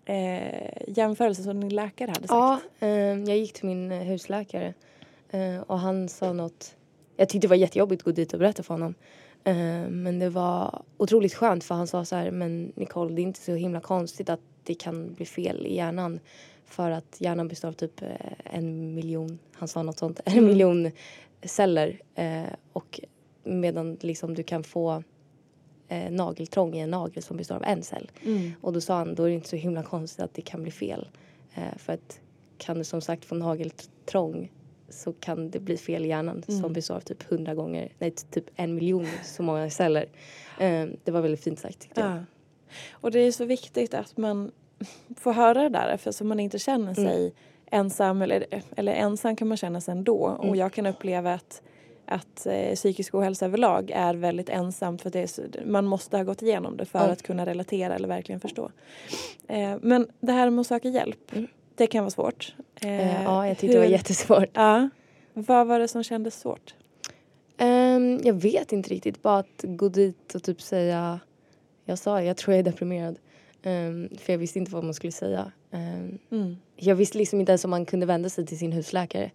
eh, 0.04 0.72
jämförelse 0.88 1.42
som 1.42 1.60
din 1.60 1.74
läkare 1.74 2.08
hade 2.10 2.28
sagt. 2.28 2.30
Ja, 2.30 2.60
ehm, 2.86 3.24
jag 3.24 3.36
gick 3.38 3.52
till 3.52 3.66
min 3.66 3.92
eh, 3.92 3.98
husläkare 3.98 4.66
eh, 4.66 4.72
och 5.66 5.78
han 5.78 6.08
sa 6.08 6.32
något. 6.32 6.74
Jag 7.16 7.28
tyckte 7.28 7.46
det 7.46 7.50
var 7.50 7.56
jättejobbigt 7.56 8.00
att 8.00 8.04
gå 8.04 8.12
dit 8.12 8.32
och 8.32 8.38
berätta 8.38 8.62
för 8.62 8.74
honom. 8.74 8.94
Ehm, 9.44 10.02
men 10.02 10.18
det 10.18 10.28
var 10.30 10.82
otroligt 10.96 11.34
skönt 11.34 11.64
för 11.64 11.74
han 11.74 11.86
sa 11.86 12.04
så 12.04 12.16
här, 12.16 12.30
men 12.30 12.72
Nicole 12.76 13.14
det 13.14 13.20
är 13.20 13.24
inte 13.24 13.40
så 13.40 13.54
himla 13.54 13.80
konstigt 13.80 14.30
att 14.30 14.40
det 14.62 14.74
kan 14.74 15.14
bli 15.14 15.26
fel 15.26 15.66
i 15.66 15.76
hjärnan. 15.76 16.20
För 16.66 16.90
att 16.90 17.16
hjärnan 17.20 17.48
består 17.48 17.68
av 17.68 17.72
typ 17.72 18.02
eh, 18.02 18.08
en 18.44 18.94
miljon, 18.94 19.38
han 19.52 19.68
sa 19.68 19.82
något 19.82 19.98
sånt, 19.98 20.20
en 20.24 20.32
Mm. 20.32 20.44
miljon 20.44 20.90
celler. 21.42 22.00
Eh, 22.14 22.42
och 22.72 23.00
medan 23.44 23.96
liksom 24.00 24.34
du 24.34 24.42
kan 24.42 24.64
få 24.64 25.02
eh, 25.88 26.10
nageltrång 26.10 26.74
i 26.74 26.80
en 26.80 26.90
nagel 26.90 27.22
som 27.22 27.36
består 27.36 27.54
av 27.56 27.64
en 27.64 27.82
cell. 27.82 28.10
Mm. 28.24 28.52
Och 28.60 28.72
då 28.72 28.80
sa 28.80 28.94
han, 28.98 29.14
då 29.14 29.22
är 29.22 29.28
det 29.28 29.34
inte 29.34 29.48
så 29.48 29.56
himla 29.56 29.82
konstigt 29.82 30.24
att 30.24 30.34
det 30.34 30.42
kan 30.42 30.62
bli 30.62 30.72
fel. 30.72 31.08
Eh, 31.54 31.76
för 31.76 31.92
att 31.92 32.20
kan 32.58 32.78
du 32.78 32.84
som 32.84 33.00
sagt 33.00 33.24
få 33.24 33.34
nageltrång 33.34 34.50
så 34.88 35.12
kan 35.12 35.50
det 35.50 35.58
bli 35.60 35.76
fel 35.76 36.04
i 36.04 36.08
hjärnan 36.08 36.42
Mm. 36.48 36.72
består 36.72 36.94
av 36.94 37.00
typ 37.00 37.22
hundra 37.22 37.54
gånger, 37.54 37.92
nej 37.98 38.10
typ 38.10 38.44
en 38.56 38.74
miljon 38.74 39.06
så 39.24 39.42
många 39.42 39.70
celler. 39.70 40.06
Eh, 40.60 40.86
det 41.04 41.10
var 41.10 41.20
väldigt 41.20 41.44
fint 41.44 41.58
sagt 41.58 41.78
tyckte 41.80 42.00
jag. 42.00 42.10
Ja. 42.10 42.18
Och 42.92 43.10
det 43.10 43.18
är 43.20 43.32
så 43.32 43.44
viktigt 43.44 43.94
att 43.94 44.16
man 44.16 44.50
får 45.16 45.32
höra 45.32 45.62
det 45.62 45.68
där 45.68 45.96
för 45.96 46.12
så 46.12 46.24
man 46.24 46.40
inte 46.40 46.58
känner 46.58 46.94
sig 46.94 47.32
ensam 47.70 48.22
eller, 48.22 48.44
eller 48.76 48.92
ensam 48.92 49.36
kan 49.36 49.48
man 49.48 49.56
känna 49.56 49.80
sig 49.80 49.92
ändå 49.92 50.16
och 50.18 50.44
Mm. 50.44 50.58
jag 50.58 50.72
kan 50.72 50.86
uppleva 50.86 51.34
att 51.34 51.62
att 52.10 52.46
eh, 52.46 52.74
psykisk 52.74 53.14
ohälsa 53.14 53.46
överlag 53.46 53.90
är 53.94 54.14
väldigt 54.14 54.48
ensamt 54.48 55.02
för 55.02 55.08
att 55.08 55.12
är 55.16 55.26
man 55.66 55.84
måste 55.86 56.16
ha 56.16 56.24
gått 56.24 56.42
igenom 56.42 56.76
det 56.76 56.84
för 56.84 56.98
Ja. 56.98 57.04
att 57.04 57.22
kunna 57.22 57.46
relatera 57.46 57.94
eller 57.94 58.08
verkligen 58.08 58.40
förstå. 58.40 58.70
Eh, 59.48 59.76
men 59.82 60.08
det 60.20 60.32
här 60.32 60.50
med 60.50 60.60
att 60.60 60.66
söka 60.66 60.88
hjälp, 60.88 61.32
Mm. 61.32 61.46
Det 61.78 61.86
kan 61.86 62.04
vara 62.04 62.10
svårt. 62.10 62.54
Eh, 62.82 63.22
ja, 63.22 63.46
jag 63.48 63.58
tyckte 63.58 63.74
det 63.76 63.78
var 63.80 63.86
hur- 63.86 63.92
jättesvårt. 63.92 64.48
Ja. 64.52 64.88
Vad 65.34 65.66
var 65.66 65.78
det 65.78 65.88
som 65.88 66.02
kändes 66.04 66.40
svårt? 66.40 66.74
Ehm, 67.58 68.20
jag 68.24 68.34
vet 68.34 68.72
inte 68.72 68.90
riktigt, 68.90 69.22
bara 69.22 69.38
att 69.38 69.64
gå 69.64 69.88
dit 69.88 70.34
och 70.34 70.42
typ 70.42 70.62
säga, 70.62 71.20
jag 71.84 71.98
sa 71.98 72.22
jag 72.22 72.36
tror 72.36 72.54
jag 72.54 72.58
är 72.58 72.62
deprimerad. 72.64 73.18
Ehm, 73.62 74.08
för 74.18 74.32
jag 74.32 74.38
visste 74.38 74.58
inte 74.58 74.70
vad 74.72 74.84
man 74.84 74.94
skulle 74.94 75.12
säga. 75.12 75.52
Ehm, 75.70 76.18
Mm. 76.30 76.56
Jag 76.76 76.94
visste 76.94 77.18
liksom 77.18 77.40
inte 77.40 77.52
ens 77.52 77.64
om 77.64 77.70
man 77.70 77.86
kunde 77.86 78.06
vända 78.06 78.28
sig 78.28 78.46
till 78.46 78.58
sin 78.58 78.72
husläkare. 78.72 79.30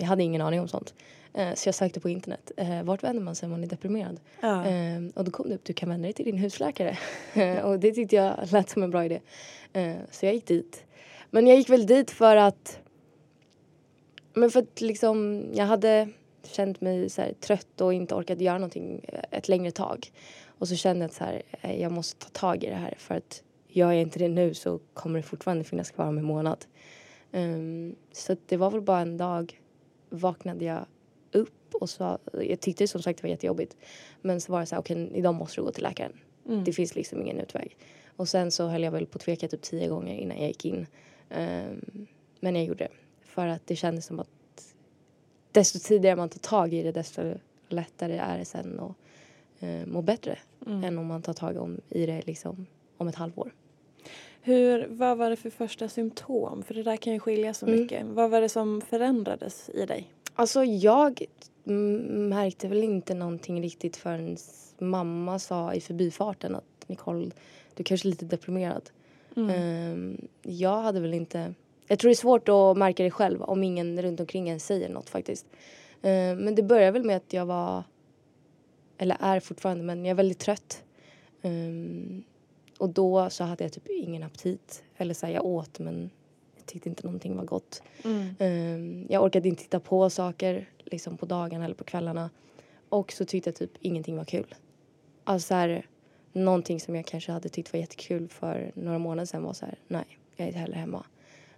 Jag 0.00 0.06
hade 0.06 0.22
ingen 0.22 0.40
aning 0.40 0.60
om 0.60 0.68
sånt. 0.68 0.94
Ehm, 1.34 1.56
så 1.56 1.68
jag 1.68 1.74
sökte 1.74 2.00
på 2.00 2.08
internet. 2.08 2.52
Uh, 2.60 2.82
vart 2.82 3.02
vänder 3.04 3.22
man 3.22 3.34
sig 3.34 3.46
om 3.46 3.50
man 3.50 3.62
är 3.64 3.66
deprimerad? 3.68 4.20
Ja. 4.40 4.64
Och 5.14 5.24
då 5.24 5.30
kom 5.30 5.48
det 5.48 5.54
upp, 5.54 5.64
du 5.64 5.72
kan 5.72 5.88
vända 5.88 6.02
dig 6.06 6.12
till 6.12 6.24
din 6.24 6.38
husläkare. 6.38 6.98
och 7.64 7.78
det 7.78 7.92
tyckte 7.92 8.16
jag 8.16 8.34
lät 8.52 8.70
som 8.70 8.82
en 8.82 8.90
bra 8.90 9.04
idé. 9.04 9.20
Ehm, 9.72 9.96
så 10.10 10.26
jag 10.26 10.34
gick 10.34 10.46
dit. 10.46 10.84
Men 11.34 11.46
jag 11.46 11.56
gick 11.56 11.70
väl 11.70 11.86
dit 11.86 12.10
för 12.10 12.36
att 12.36 12.78
Men 14.34 14.50
för 14.50 14.60
att 14.60 14.80
liksom, 14.80 15.44
jag 15.52 15.64
hade 15.64 16.08
känt 16.42 16.80
mig 16.80 17.10
så 17.10 17.22
här, 17.22 17.32
trött 17.32 17.80
och 17.80 17.94
inte 17.94 18.14
orkat 18.14 18.40
göra 18.40 18.58
någonting 18.58 19.04
ett 19.30 19.48
längre 19.48 19.70
tag. 19.70 20.12
Och 20.46 20.68
så 20.68 20.76
kände 20.76 21.04
jag 21.04 21.08
att 21.08 21.14
så 21.14 21.24
här, 21.24 21.42
jag 21.78 21.92
måste 21.92 22.26
ta 22.26 22.28
tag 22.28 22.64
i 22.64 22.66
det 22.66 22.74
här 22.74 22.94
för 22.98 23.14
att 23.14 23.42
gör 23.68 23.92
jag 23.92 24.02
inte 24.02 24.18
det 24.18 24.28
nu 24.28 24.54
så 24.54 24.80
kommer 24.94 25.18
det 25.18 25.22
fortfarande 25.22 25.64
finnas 25.64 25.90
kvar 25.90 26.06
om 26.06 26.18
en 26.18 26.24
månad. 26.24 26.64
Um, 27.32 27.96
så 28.12 28.36
det 28.46 28.56
var 28.56 28.70
väl 28.70 28.80
bara 28.80 29.00
en 29.00 29.16
dag 29.16 29.60
vaknade 30.10 30.64
jag 30.64 30.86
upp 31.32 31.74
och 31.74 31.90
så, 31.90 32.18
jag 32.32 32.60
tyckte 32.60 32.88
som 32.88 33.02
sagt 33.02 33.18
det 33.18 33.22
var 33.22 33.30
jättejobbigt. 33.30 33.76
Men 34.20 34.40
så 34.40 34.52
var 34.52 34.60
det 34.60 34.66
så 34.66 34.74
här, 34.74 34.82
okej 34.82 35.04
okay, 35.04 35.18
idag 35.18 35.34
måste 35.34 35.60
du 35.60 35.64
gå 35.64 35.72
till 35.72 35.82
läkaren. 35.82 36.12
Mm. 36.48 36.64
Det 36.64 36.72
finns 36.72 36.94
liksom 36.94 37.22
ingen 37.22 37.40
utväg. 37.40 37.76
Och 38.16 38.28
sen 38.28 38.50
så 38.50 38.66
höll 38.66 38.82
jag 38.82 38.92
väl 38.92 39.06
på 39.06 39.16
att 39.16 39.22
tveka 39.22 39.48
typ 39.48 39.62
tio 39.62 39.88
gånger 39.88 40.14
innan 40.14 40.38
jag 40.38 40.48
gick 40.48 40.64
in. 40.64 40.86
Um, 41.36 42.06
men 42.40 42.56
jag 42.56 42.64
gjorde 42.64 42.84
det. 42.84 42.90
För 43.22 43.46
att 43.46 43.66
det 43.66 43.76
kändes 43.76 44.06
som 44.06 44.20
att 44.20 44.74
desto 45.52 45.78
tidigare 45.78 46.16
man 46.16 46.28
tar 46.28 46.38
tag 46.38 46.74
i 46.74 46.82
det 46.82 46.92
desto 46.92 47.34
lättare 47.68 48.16
är 48.16 48.38
det 48.38 48.44
sen 48.44 48.80
att 48.80 48.94
uh, 49.62 49.86
må 49.86 50.02
bättre. 50.02 50.38
Mm. 50.66 50.84
Än 50.84 50.98
om 50.98 51.06
man 51.06 51.22
tar 51.22 51.32
tag 51.32 51.56
om, 51.56 51.80
i 51.88 52.06
det 52.06 52.26
liksom 52.26 52.66
om 52.96 53.08
ett 53.08 53.14
halvår. 53.14 53.52
Hur, 54.44 54.86
vad 54.88 55.18
var 55.18 55.30
det 55.30 55.36
för 55.36 55.50
första 55.50 55.88
symptom? 55.88 56.62
För 56.62 56.74
det 56.74 56.82
där 56.82 56.96
kan 56.96 57.12
ju 57.12 57.18
skilja 57.18 57.54
så 57.54 57.66
mm. 57.66 57.80
mycket. 57.80 58.06
Vad 58.06 58.30
var 58.30 58.40
det 58.40 58.48
som 58.48 58.80
förändrades 58.80 59.70
i 59.74 59.86
dig? 59.86 60.12
Alltså 60.34 60.64
jag 60.64 61.24
märkte 61.64 62.68
väl 62.68 62.84
inte 62.84 63.14
någonting 63.14 63.62
riktigt 63.62 63.96
förrän 63.96 64.36
mamma 64.78 65.38
sa 65.38 65.74
i 65.74 65.80
förbifarten 65.80 66.54
att 66.54 66.88
Nicole, 66.88 67.30
du 67.74 67.84
kanske 67.84 68.08
är 68.08 68.10
lite 68.10 68.24
deprimerad. 68.24 68.90
Mm. 69.36 69.92
Um, 69.92 70.28
jag 70.42 70.82
hade 70.82 71.00
väl 71.00 71.14
inte... 71.14 71.54
Jag 71.86 71.98
tror 71.98 72.08
det 72.08 72.12
är 72.12 72.16
svårt 72.16 72.48
att 72.48 72.76
märka 72.76 73.02
det 73.02 73.10
själv 73.10 73.42
om 73.42 73.62
ingen 73.62 74.02
runt 74.02 74.20
omkring 74.20 74.48
en 74.48 74.60
säger 74.60 74.88
något 74.88 75.10
faktiskt. 75.10 75.46
Um, 76.02 76.36
men 76.36 76.54
det 76.54 76.62
började 76.62 76.90
väl 76.90 77.04
med 77.04 77.16
att 77.16 77.32
jag 77.32 77.46
var, 77.46 77.82
eller 78.98 79.16
är 79.20 79.40
fortfarande, 79.40 79.84
men 79.84 80.04
jag 80.04 80.10
är 80.10 80.14
väldigt 80.14 80.38
trött. 80.38 80.82
Um, 81.42 82.24
och 82.78 82.88
då 82.88 83.30
så 83.30 83.44
hade 83.44 83.64
jag 83.64 83.72
typ 83.72 83.88
ingen 83.88 84.22
aptit. 84.22 84.84
Eller 84.96 85.14
så 85.14 85.26
här, 85.26 85.32
jag 85.32 85.44
åt 85.44 85.78
men 85.78 86.10
jag 86.56 86.66
tyckte 86.66 86.88
inte 86.88 87.06
någonting 87.06 87.36
var 87.36 87.44
gott. 87.44 87.82
Mm. 88.04 89.06
Jag 89.10 89.22
orkade 89.22 89.48
inte 89.48 89.62
titta 89.62 89.80
på 89.80 90.10
saker 90.10 90.68
liksom 90.84 91.16
på 91.16 91.26
dagarna 91.26 91.64
eller 91.64 91.74
på 91.74 91.84
kvällarna. 91.84 92.30
Och 92.88 93.12
så 93.12 93.24
tyckte 93.24 93.50
jag 93.50 93.56
typ 93.56 93.70
ingenting 93.80 94.16
var 94.16 94.24
kul. 94.24 94.54
Alltså 95.24 95.46
så 95.46 95.54
här, 95.54 95.86
någonting 96.32 96.80
som 96.80 96.94
jag 96.94 97.06
kanske 97.06 97.32
hade 97.32 97.48
tyckt 97.48 97.72
var 97.72 97.80
jättekul 97.80 98.28
för 98.28 98.72
några 98.74 98.98
månader 98.98 99.26
sedan 99.26 99.42
var 99.42 99.52
så 99.52 99.66
här, 99.66 99.78
nej, 99.88 100.18
jag 100.36 100.48
är 100.48 100.52
hellre 100.52 100.76
hemma. 100.76 101.04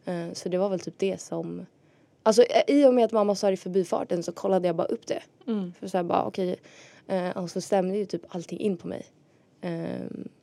Uh, 0.09 0.33
så 0.33 0.49
det 0.49 0.59
var 0.59 0.69
väl 0.69 0.81
typ 0.81 0.95
det 0.99 1.21
som 1.21 1.67
Alltså 2.23 2.45
i 2.67 2.87
och 2.87 2.95
med 2.95 3.05
att 3.05 3.13
mamma 3.13 3.35
sa 3.35 3.47
det 3.47 3.53
i 3.53 3.57
förbifarten 3.57 4.23
så 4.23 4.33
kollade 4.33 4.69
jag 4.69 4.77
bara 4.77 4.87
upp 4.87 5.07
det. 5.07 5.23
Mm. 5.47 5.73
För 5.81 5.87
så 5.87 5.97
här 5.97 6.05
bara 6.05 6.25
okej. 6.25 6.57
Okay, 7.07 7.29
uh, 7.29 7.37
och 7.37 7.51
så 7.51 7.61
stämde 7.61 7.97
ju 7.97 8.07
typ 8.07 8.23
allting 8.29 8.59
in 8.59 8.77
på 8.77 8.89
mig. 8.89 9.07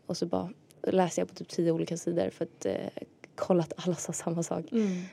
Och 0.06 0.18
så 0.18 0.26
bara 0.26 0.50
läste 0.84 1.22
jag 1.22 1.28
på 1.28 1.36
typ 1.36 1.50
tio 1.50 1.72
olika 1.72 1.98
sidor 1.98 2.30
för 2.30 2.46
att 2.46 2.66
eh, 2.66 3.04
kolla 3.36 3.64
att 3.64 3.74
alla 3.76 3.96
sa 3.96 4.14
samma 4.14 4.44
sak. 4.44 4.66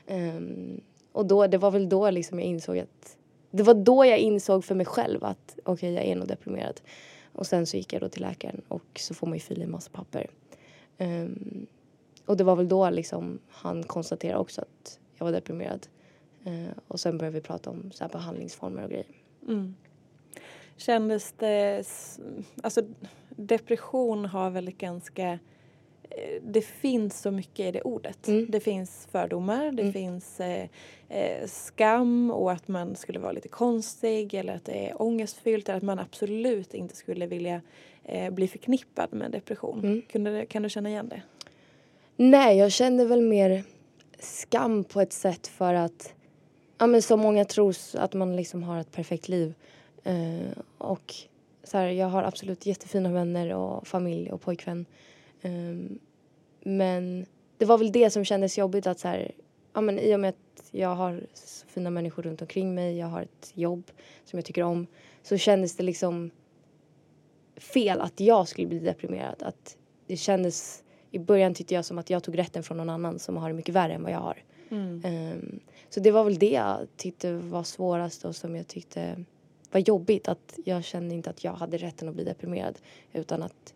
Mm. 0.07 0.81
Och 1.11 1.25
då, 1.25 1.47
det 1.47 1.57
var 1.57 1.71
väl 1.71 1.89
då 1.89 2.09
liksom 2.09 2.39
jag 2.39 2.47
insåg 2.47 2.77
att 2.77 3.17
det 3.51 3.63
var 3.63 3.73
då 3.73 4.05
jag 4.05 4.17
insåg 4.17 4.65
för 4.65 4.75
mig 4.75 4.85
själv 4.85 5.23
att 5.23 5.59
okej, 5.63 5.73
okay, 5.73 5.91
jag 5.91 6.05
är 6.05 6.15
nog 6.15 6.27
deprimerad. 6.27 6.81
Och 7.33 7.47
sen 7.47 7.65
så 7.65 7.77
gick 7.77 7.93
jag 7.93 8.01
då 8.01 8.09
till 8.09 8.21
läkaren 8.21 8.61
och 8.67 8.99
så 8.99 9.13
får 9.13 9.27
man 9.27 9.33
ju 9.33 9.39
fylla 9.39 9.63
i 9.63 9.67
massa 9.67 9.89
papper. 9.91 10.29
Um, 10.97 11.67
och 12.25 12.37
det 12.37 12.43
var 12.43 12.55
väl 12.55 12.67
då 12.67 12.89
liksom 12.89 13.39
han 13.49 13.83
konstaterade 13.83 14.39
också 14.39 14.61
att 14.61 14.99
jag 15.17 15.25
var 15.25 15.31
deprimerad. 15.31 15.87
Uh, 16.47 16.69
och 16.87 16.99
sen 16.99 17.17
började 17.17 17.35
vi 17.35 17.41
prata 17.41 17.69
om 17.69 17.91
så 17.91 18.03
här 18.03 18.11
behandlingsformer 18.11 18.83
och 18.83 18.89
grejer. 18.89 19.07
Mm. 19.47 19.75
Kändes 20.77 21.33
det, 21.37 21.87
alltså 22.63 22.81
depression 23.29 24.25
har 24.25 24.49
väl 24.49 24.71
ganska 24.71 25.39
det 26.41 26.61
finns 26.61 27.21
så 27.21 27.31
mycket 27.31 27.65
i 27.65 27.71
det 27.71 27.81
ordet. 27.81 28.27
Mm. 28.27 28.45
Det 28.49 28.59
finns 28.59 29.07
fördomar, 29.11 29.71
det 29.71 29.81
mm. 29.81 29.93
finns 29.93 30.39
eh, 30.39 30.65
eh, 31.09 31.47
skam 31.47 32.31
och 32.31 32.51
att 32.51 32.67
man 32.67 32.95
skulle 32.95 33.19
vara 33.19 33.31
lite 33.31 33.47
konstig 33.47 34.33
eller 34.33 34.55
att 34.55 34.65
det 34.65 34.89
är 34.89 35.01
ångestfyllt 35.01 35.69
eller 35.69 35.77
att 35.77 35.83
man 35.83 35.99
absolut 35.99 36.73
inte 36.73 36.95
skulle 36.95 37.25
vilja 37.25 37.61
eh, 38.03 38.29
bli 38.29 38.47
förknippad 38.47 39.13
med 39.13 39.31
depression. 39.31 39.79
Mm. 39.79 40.01
Kunde, 40.11 40.45
kan 40.45 40.63
du 40.63 40.69
känna 40.69 40.89
igen 40.89 41.09
det? 41.09 41.21
Nej, 42.15 42.57
jag 42.57 42.71
kände 42.71 43.05
väl 43.05 43.21
mer 43.21 43.63
skam 44.19 44.83
på 44.83 45.01
ett 45.01 45.13
sätt 45.13 45.47
för 45.47 45.73
att 45.73 46.13
ja, 46.77 46.87
men 46.87 47.01
så 47.01 47.17
många 47.17 47.45
tror 47.45 47.75
att 47.93 48.13
man 48.13 48.35
liksom 48.35 48.63
har 48.63 48.79
ett 48.79 48.91
perfekt 48.91 49.27
liv. 49.27 49.53
Eh, 50.03 50.57
och 50.77 51.13
så 51.63 51.77
här, 51.77 51.87
jag 51.87 52.07
har 52.07 52.23
absolut 52.23 52.65
jättefina 52.65 53.11
vänner 53.11 53.53
och 53.53 53.87
familj 53.87 54.31
och 54.31 54.41
pojkvän. 54.41 54.85
Um, 55.41 55.99
men 56.63 57.25
det 57.57 57.65
var 57.65 57.77
väl 57.77 57.91
det 57.91 58.09
som 58.09 58.25
kändes 58.25 58.57
jobbigt 58.57 58.87
att 58.87 58.99
så 58.99 59.07
här, 59.07 59.31
ja 59.73 59.81
men 59.81 59.99
i 59.99 60.15
och 60.15 60.19
med 60.19 60.29
att 60.29 60.69
jag 60.71 60.95
har 60.95 61.23
så 61.33 61.67
fina 61.67 61.89
människor 61.89 62.23
runt 62.23 62.41
omkring 62.41 62.75
mig, 62.75 62.97
jag 62.97 63.07
har 63.07 63.21
ett 63.21 63.51
jobb 63.53 63.91
som 64.25 64.37
jag 64.37 64.45
tycker 64.45 64.63
om, 64.63 64.87
så 65.23 65.37
kändes 65.37 65.75
det 65.75 65.83
liksom 65.83 66.31
fel 67.55 68.01
att 68.01 68.19
jag 68.19 68.47
skulle 68.47 68.67
bli 68.67 68.79
deprimerad. 68.79 69.43
Att 69.43 69.77
det 70.07 70.17
kändes, 70.17 70.83
i 71.11 71.19
början 71.19 71.53
tyckte 71.53 71.73
jag 71.73 71.85
som 71.85 71.97
att 71.97 72.09
jag 72.09 72.23
tog 72.23 72.37
rätten 72.37 72.63
från 72.63 72.77
någon 72.77 72.89
annan 72.89 73.19
som 73.19 73.37
har 73.37 73.49
det 73.49 73.55
mycket 73.55 73.75
värre 73.75 73.93
än 73.93 74.03
vad 74.03 74.11
jag 74.11 74.19
har. 74.19 74.43
Mm. 74.69 75.03
Um, 75.05 75.59
så 75.89 75.99
det 75.99 76.11
var 76.11 76.23
väl 76.23 76.39
det 76.39 76.51
jag 76.51 76.87
tyckte 76.97 77.33
var 77.33 77.63
svårast 77.63 78.25
och 78.25 78.35
som 78.35 78.55
jag 78.55 78.67
tyckte 78.67 79.25
var 79.71 79.79
jobbigt. 79.79 80.27
Att 80.27 80.59
jag 80.65 80.83
kände 80.83 81.15
inte 81.15 81.29
att 81.29 81.43
jag 81.43 81.53
hade 81.53 81.77
rätten 81.77 82.09
att 82.09 82.15
bli 82.15 82.23
deprimerad 82.23 82.79
utan 83.13 83.43
att 83.43 83.73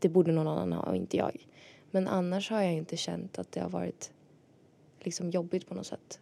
det 0.00 0.08
borde 0.08 0.32
någon 0.32 0.48
annan 0.48 0.72
ha 0.72 0.82
och 0.82 0.96
inte 0.96 1.16
jag. 1.16 1.46
Men 1.90 2.08
annars 2.08 2.50
har 2.50 2.62
jag 2.62 2.72
inte 2.72 2.96
känt 2.96 3.38
att 3.38 3.52
det 3.52 3.60
har 3.60 3.68
varit 3.68 4.12
liksom 5.00 5.30
jobbigt 5.30 5.68
på 5.68 5.74
något 5.74 5.86
sätt. 5.86 6.20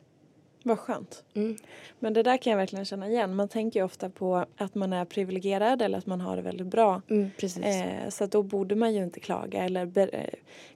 Vad 0.63 0.79
skönt. 0.79 1.25
Mm. 1.35 1.57
Men 1.99 2.13
det 2.13 2.23
där 2.23 2.37
kan 2.37 2.51
jag 2.51 2.57
verkligen 2.57 2.85
känna 2.85 3.09
igen. 3.09 3.37
Man 3.37 3.49
tänker 3.49 3.81
ju 3.81 3.85
ofta 3.85 4.11
på 4.11 4.47
att 4.57 4.75
man 4.75 4.93
är 4.93 5.05
privilegierad 5.05 5.83
eller 5.83 5.99
att 5.99 6.07
man 6.07 6.21
har 6.21 6.37
det 6.37 6.43
väldigt 6.43 6.67
bra. 6.67 7.03
Mm, 7.09 7.31
precis. 7.39 7.65
Eh, 7.65 8.09
så 8.09 8.27
då 8.27 8.43
borde 8.43 8.75
man 8.75 8.95
ju 8.95 9.05
inte 9.05 9.21
klaga. 9.21 9.65
Eller 9.65 9.99
eh, 9.99 10.25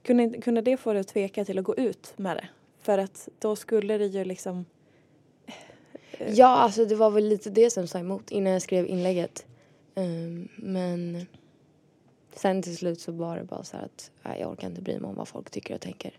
kunde, 0.01 0.41
kunde 0.41 0.61
det 0.61 0.77
få 0.77 0.93
dig 0.93 0.99
att 0.99 1.07
tveka 1.07 1.45
till 1.45 1.59
att 1.59 1.65
gå 1.65 1.75
ut 1.75 2.13
med 2.17 2.37
det? 2.37 2.47
För 2.81 2.97
att 2.97 3.29
då 3.39 3.55
skulle 3.55 3.97
det 3.97 4.05
ju 4.05 4.25
liksom... 4.25 4.65
Eh, 6.11 6.33
ja, 6.33 6.47
alltså 6.47 6.85
det 6.85 6.95
var 6.95 7.09
väl 7.09 7.27
lite 7.27 7.49
det 7.49 7.69
som 7.69 7.87
sa 7.87 7.99
emot 7.99 8.31
innan 8.31 8.53
jag 8.53 8.61
skrev 8.61 8.87
inlägget. 8.87 9.45
Um, 9.95 10.47
men 10.55 11.25
Sen 12.35 12.61
till 12.61 12.77
slut 12.77 13.01
så 13.01 13.11
var 13.11 13.37
det 13.37 13.43
bara 13.43 13.63
så 13.63 13.77
att 13.77 14.11
nej, 14.23 14.39
jag 14.39 14.51
orkar 14.51 14.67
inte 14.67 14.81
bry 14.81 14.99
mig 14.99 15.09
om 15.09 15.15
vad 15.15 15.27
folk 15.27 15.49
tycker 15.49 15.75
och 15.75 15.81
tänker. 15.81 16.13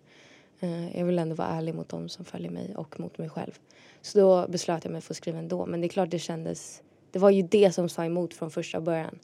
Uh, 0.62 0.98
jag 0.98 1.05
vill 1.05 1.18
ändå 1.18 1.35
vara 1.35 1.48
ärlig 1.48 1.74
mot 1.74 1.88
dem 1.88 2.09
som 2.09 2.24
följer 2.24 2.50
mig 2.50 2.77
och 2.77 3.00
mot 3.00 3.18
mig 3.18 3.29
själv. 3.29 3.59
Så 4.00 4.18
då 4.18 4.48
beslöt 4.48 4.85
jag 4.85 4.92
mig 4.92 5.00
för 5.00 5.12
att 5.12 5.16
skriva 5.16 5.38
ändå. 5.38 5.66
Men 5.66 5.81
det 5.81 5.87
är 5.87 5.88
klart 5.88 6.11
det 6.11 6.18
kändes, 6.18 6.83
det 7.11 7.18
var 7.18 7.31
ju 7.31 7.42
det 7.42 7.72
som 7.72 7.88
sa 7.88 8.05
emot 8.05 8.35
från 8.35 8.50
första 8.50 8.81
början. 8.81 9.18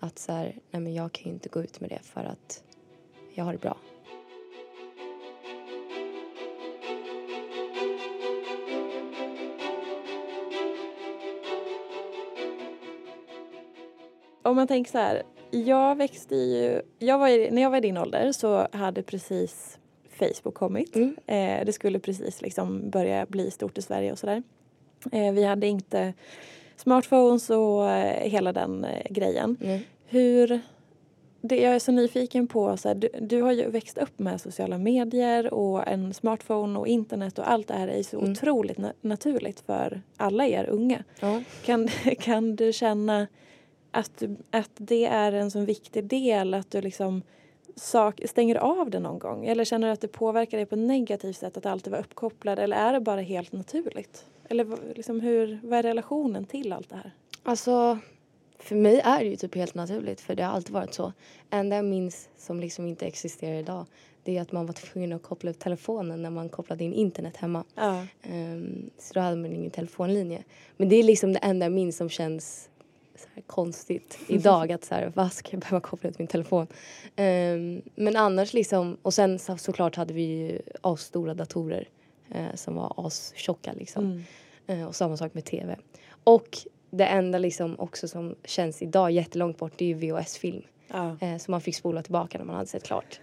Att 0.00 0.18
så 0.18 0.32
här, 0.32 0.58
nej 0.70 0.82
men 0.82 0.94
jag 0.94 1.12
kan 1.12 1.24
ju 1.24 1.30
inte 1.30 1.48
gå 1.48 1.62
ut 1.62 1.80
med 1.80 1.90
det 1.90 2.00
för 2.02 2.24
att 2.24 2.62
jag 3.34 3.44
har 3.44 3.52
det 3.52 3.58
bra. 3.58 3.76
Om 14.42 14.56
man 14.56 14.66
tänker 14.66 14.90
så 14.90 14.98
här, 14.98 15.22
jag 15.50 15.96
växte 15.96 16.34
ju... 16.34 16.82
Jag 16.98 17.18
var 17.18 17.28
i, 17.28 17.50
när 17.50 17.62
jag 17.62 17.70
var 17.70 17.78
i 17.78 17.80
din 17.80 17.98
ålder 17.98 18.32
så 18.32 18.68
hade 18.72 19.02
precis 19.02 19.78
Facebook 20.18 20.54
kommit. 20.54 20.96
Mm. 20.96 21.16
Eh, 21.26 21.64
det 21.66 21.72
skulle 21.72 21.98
precis 21.98 22.42
liksom 22.42 22.90
börja 22.90 23.26
bli 23.26 23.50
stort 23.50 23.78
i 23.78 23.82
Sverige 23.82 24.12
och 24.12 24.18
sådär. 24.18 24.42
Eh, 25.12 25.32
vi 25.32 25.44
hade 25.44 25.66
inte 25.66 26.14
smartphones 26.76 27.50
och 27.50 27.90
eh, 27.90 28.30
hela 28.30 28.52
den 28.52 28.84
eh, 28.84 29.06
grejen. 29.10 29.56
Mm. 29.60 29.80
Hur... 30.06 30.60
Det 31.40 31.56
jag 31.56 31.74
är 31.74 31.78
så 31.78 31.92
nyfiken 31.92 32.48
på, 32.48 32.76
så 32.76 32.88
här, 32.88 32.94
du, 32.94 33.08
du, 33.20 33.42
har 33.42 33.52
ju 33.52 33.70
växt 33.70 33.98
upp 33.98 34.18
med 34.18 34.40
sociala 34.40 34.78
medier 34.78 35.54
och 35.54 35.88
en 35.88 36.14
smartphone 36.14 36.78
och 36.78 36.86
internet 36.86 37.38
och 37.38 37.50
allt 37.50 37.68
det 37.68 37.74
här 37.74 37.88
är 37.88 38.02
så 38.02 38.18
mm. 38.18 38.32
otroligt 38.32 38.78
na 38.78 38.92
naturligt 39.00 39.60
för 39.60 40.02
alla 40.16 40.46
er 40.46 40.66
unga. 40.68 41.04
Kan, 41.64 41.88
kan 42.18 42.56
du 42.56 42.72
känna 42.72 43.26
att, 43.96 44.22
att 44.50 44.70
det 44.74 45.04
är 45.04 45.32
en 45.32 45.50
så 45.50 45.60
viktig 45.60 46.04
del 46.04 46.54
att 46.54 46.70
du 46.70 46.80
liksom 46.80 47.22
sak, 47.76 48.20
stänger 48.24 48.56
av 48.56 48.90
det 48.90 49.00
någon 49.00 49.18
gång? 49.18 49.46
Eller 49.46 49.64
känner 49.64 49.86
du 49.86 49.92
att 49.92 50.00
det 50.00 50.08
påverkar 50.08 50.56
dig 50.56 50.66
på 50.66 50.74
ett 50.74 50.80
negativt 50.80 51.36
sätt 51.36 51.56
att 51.56 51.66
alltid 51.66 51.90
vara 51.90 52.00
uppkopplad? 52.00 52.58
Eller 52.58 52.76
är 52.76 52.92
det 52.92 53.00
bara 53.00 53.20
helt 53.20 53.52
naturligt? 53.52 54.26
Eller 54.48 54.94
liksom 54.94 55.20
hur, 55.20 55.60
vad 55.62 55.78
är 55.78 55.82
relationen 55.82 56.44
till 56.44 56.72
allt 56.72 56.88
det 56.88 56.96
här? 56.96 57.10
Alltså, 57.42 57.98
för 58.58 58.76
mig 58.76 59.00
är 59.04 59.18
det 59.18 59.30
ju 59.30 59.36
typ 59.36 59.54
helt 59.54 59.74
naturligt 59.74 60.20
för 60.20 60.34
det 60.34 60.42
har 60.42 60.52
alltid 60.52 60.72
varit 60.72 60.94
så. 60.94 61.12
enda 61.50 61.76
jag 61.76 61.84
minns 61.84 62.28
som 62.36 62.60
liksom 62.60 62.86
inte 62.86 63.06
existerar 63.06 63.54
idag 63.54 63.86
det 64.26 64.36
är 64.36 64.42
att 64.42 64.52
man 64.52 64.66
var 64.66 64.72
tvungen 64.74 65.12
att 65.12 65.22
koppla 65.22 65.50
upp 65.50 65.58
telefonen 65.58 66.22
när 66.22 66.30
man 66.30 66.48
kopplade 66.48 66.84
in 66.84 66.92
internet 66.92 67.36
hemma. 67.36 67.64
Ja. 67.74 68.06
Um, 68.30 68.90
så 68.98 69.14
då 69.14 69.20
hade 69.20 69.36
man 69.36 69.52
ingen 69.52 69.70
telefonlinje. 69.70 70.44
Men 70.76 70.88
det 70.88 70.96
är 70.96 71.02
liksom 71.02 71.32
det 71.32 71.38
enda 71.38 71.66
jag 71.66 71.72
minns 71.72 71.96
som 71.96 72.08
känns 72.08 72.68
konstigt 73.46 74.18
idag. 74.26 74.72
att 74.72 74.84
så 74.84 74.94
här, 74.94 75.12
vad 75.14 75.32
ska 75.32 75.48
jag 75.52 75.60
behöva 75.60 75.80
koppla 75.80 76.10
upp 76.10 76.18
min 76.18 76.28
telefon? 76.28 76.66
Um, 77.16 77.82
men 77.94 78.16
annars 78.16 78.52
liksom, 78.52 78.96
och 79.02 79.14
sen 79.14 79.38
så, 79.38 79.56
såklart 79.56 79.96
hade 79.96 80.14
vi 80.14 80.22
ju 80.22 80.60
asstora 80.80 81.34
datorer 81.34 81.88
uh, 82.34 82.54
som 82.54 82.74
var 82.74 82.94
astjocka 82.96 83.72
liksom. 83.72 84.04
Mm. 84.68 84.80
Uh, 84.80 84.86
och 84.86 84.96
samma 84.96 85.16
sak 85.16 85.34
med 85.34 85.44
tv. 85.44 85.76
Och 86.24 86.58
det 86.90 87.06
enda 87.06 87.38
liksom 87.38 87.80
också 87.80 88.08
som 88.08 88.34
känns 88.44 88.82
idag 88.82 89.10
jättelångt 89.10 89.58
bort 89.58 89.72
det 89.76 89.84
är 89.84 89.88
ju 89.88 89.94
VHS-film. 89.94 90.62
Ja. 90.88 91.16
Eh, 91.20 91.36
som 91.36 91.52
man 91.52 91.60
fick 91.60 91.76
spola 91.76 92.02
tillbaka 92.02 92.38
när 92.38 92.44
man 92.44 92.56
hade 92.56 92.68
sett 92.68 92.82
klart. 92.82 93.20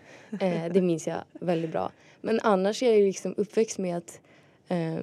Det 0.71 0.81
minns 0.81 1.07
jag 1.07 1.17
väldigt 1.33 1.71
bra. 1.71 1.91
Men 2.21 2.39
annars 2.43 2.83
är 2.83 2.87
jag 2.87 2.99
ju 2.99 3.05
liksom 3.05 3.33
uppväxt 3.37 3.77
med 3.77 3.97
att 3.97 4.19
eh, 4.67 5.01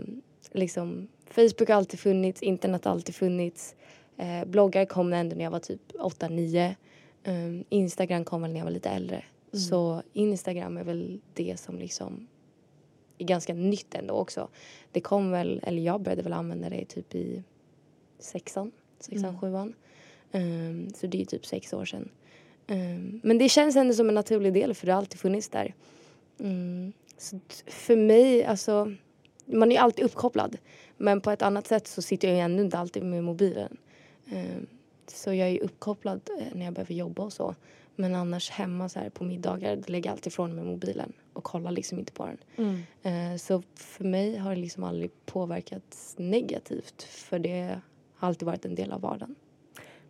liksom 0.52 1.08
Facebook 1.30 1.68
har 1.68 1.76
alltid 1.76 2.00
funnits, 2.00 2.42
internet 2.42 2.84
har 2.84 2.92
alltid 2.92 3.14
funnits. 3.14 3.74
Eh, 4.20 4.44
bloggar 4.44 4.84
kom 4.84 5.12
ändå 5.12 5.36
när 5.36 5.44
jag 5.44 5.50
var 5.50 5.58
typ 5.58 5.92
8-9. 5.92 6.74
Um, 7.24 7.64
Instagram 7.68 8.24
kom 8.24 8.42
väl 8.42 8.52
när 8.52 8.58
jag 8.58 8.64
var 8.64 8.72
lite 8.72 8.90
äldre. 8.90 9.24
Så 9.52 10.02
Instagram 10.12 10.76
är 10.76 10.84
väl 10.84 11.20
det 11.34 11.60
som 11.60 11.78
liksom 11.78 12.28
är 13.18 13.24
ganska 13.24 13.54
nytt 13.54 13.94
ändå 13.94 14.14
också. 14.14 14.48
Det 14.92 15.00
kom 15.00 15.30
väl, 15.30 15.60
eller 15.62 15.82
jag 15.82 16.00
började 16.00 16.22
väl 16.22 16.32
använda 16.32 16.68
det 16.68 16.84
typ 16.84 17.14
i 17.14 17.42
sexan, 18.18 18.72
sexan, 18.98 19.40
sjuan. 19.40 19.74
Um, 20.32 20.90
så 20.94 21.06
det 21.06 21.20
är 21.20 21.24
typ 21.24 21.46
sex 21.46 21.72
år 21.72 21.84
sedan. 21.84 22.08
Um, 22.68 23.20
men 23.24 23.38
det 23.38 23.48
känns 23.48 23.76
ändå 23.76 23.94
som 23.94 24.08
en 24.08 24.14
naturlig 24.14 24.52
del 24.52 24.74
för 24.74 24.86
det 24.86 24.92
har 24.92 24.98
alltid 24.98 25.20
funnits 25.20 25.48
där. 25.48 25.74
Mm. 26.40 26.92
Så 27.18 27.40
för 27.66 27.96
mig, 27.96 28.44
alltså, 28.44 28.94
man 29.44 29.72
är 29.72 29.76
ju 29.76 29.82
alltid 29.82 30.04
uppkopplad. 30.04 30.56
Men 30.96 31.20
på 31.20 31.30
ett 31.30 31.42
annat 31.42 31.66
sätt 31.66 31.86
så 31.86 32.02
sitter 32.02 32.28
jag 32.28 32.36
ju 32.36 32.40
ändå 32.40 32.62
inte 32.62 32.78
alltid 32.78 33.02
med 33.02 33.24
mobilen. 33.24 33.76
Um, 34.32 34.66
så 35.06 35.34
jag 35.34 35.48
är 35.48 35.60
uppkopplad 35.62 36.20
eh, 36.40 36.46
när 36.54 36.64
jag 36.64 36.74
behöver 36.74 36.94
jobba 36.94 37.22
och 37.22 37.32
så. 37.32 37.54
Men 37.96 38.14
annars 38.14 38.50
hemma 38.50 38.88
så 38.88 38.98
här 38.98 39.10
på 39.10 39.24
middagar 39.24 39.76
då 39.76 39.82
lägger 39.86 40.08
jag 40.10 40.12
alltid 40.12 40.26
ifrån 40.32 40.54
mig 40.54 40.64
mobilen 40.64 41.12
och 41.32 41.44
kollar 41.44 41.70
liksom 41.70 41.98
inte 41.98 42.12
på 42.12 42.26
den. 42.26 42.38
Mm. 42.56 43.32
Eh, 43.32 43.36
Så 43.38 43.62
för 43.74 44.04
mig 44.04 44.36
har 44.36 44.54
det 44.54 44.60
liksom 44.60 44.84
aldrig 44.84 45.10
påverkats 45.26 46.14
negativt 46.18 47.02
för 47.02 47.38
det 47.38 47.80
har 48.14 48.28
alltid 48.28 48.46
varit 48.46 48.64
en 48.64 48.74
del 48.74 48.92
av 48.92 49.00
vardagen. 49.00 49.34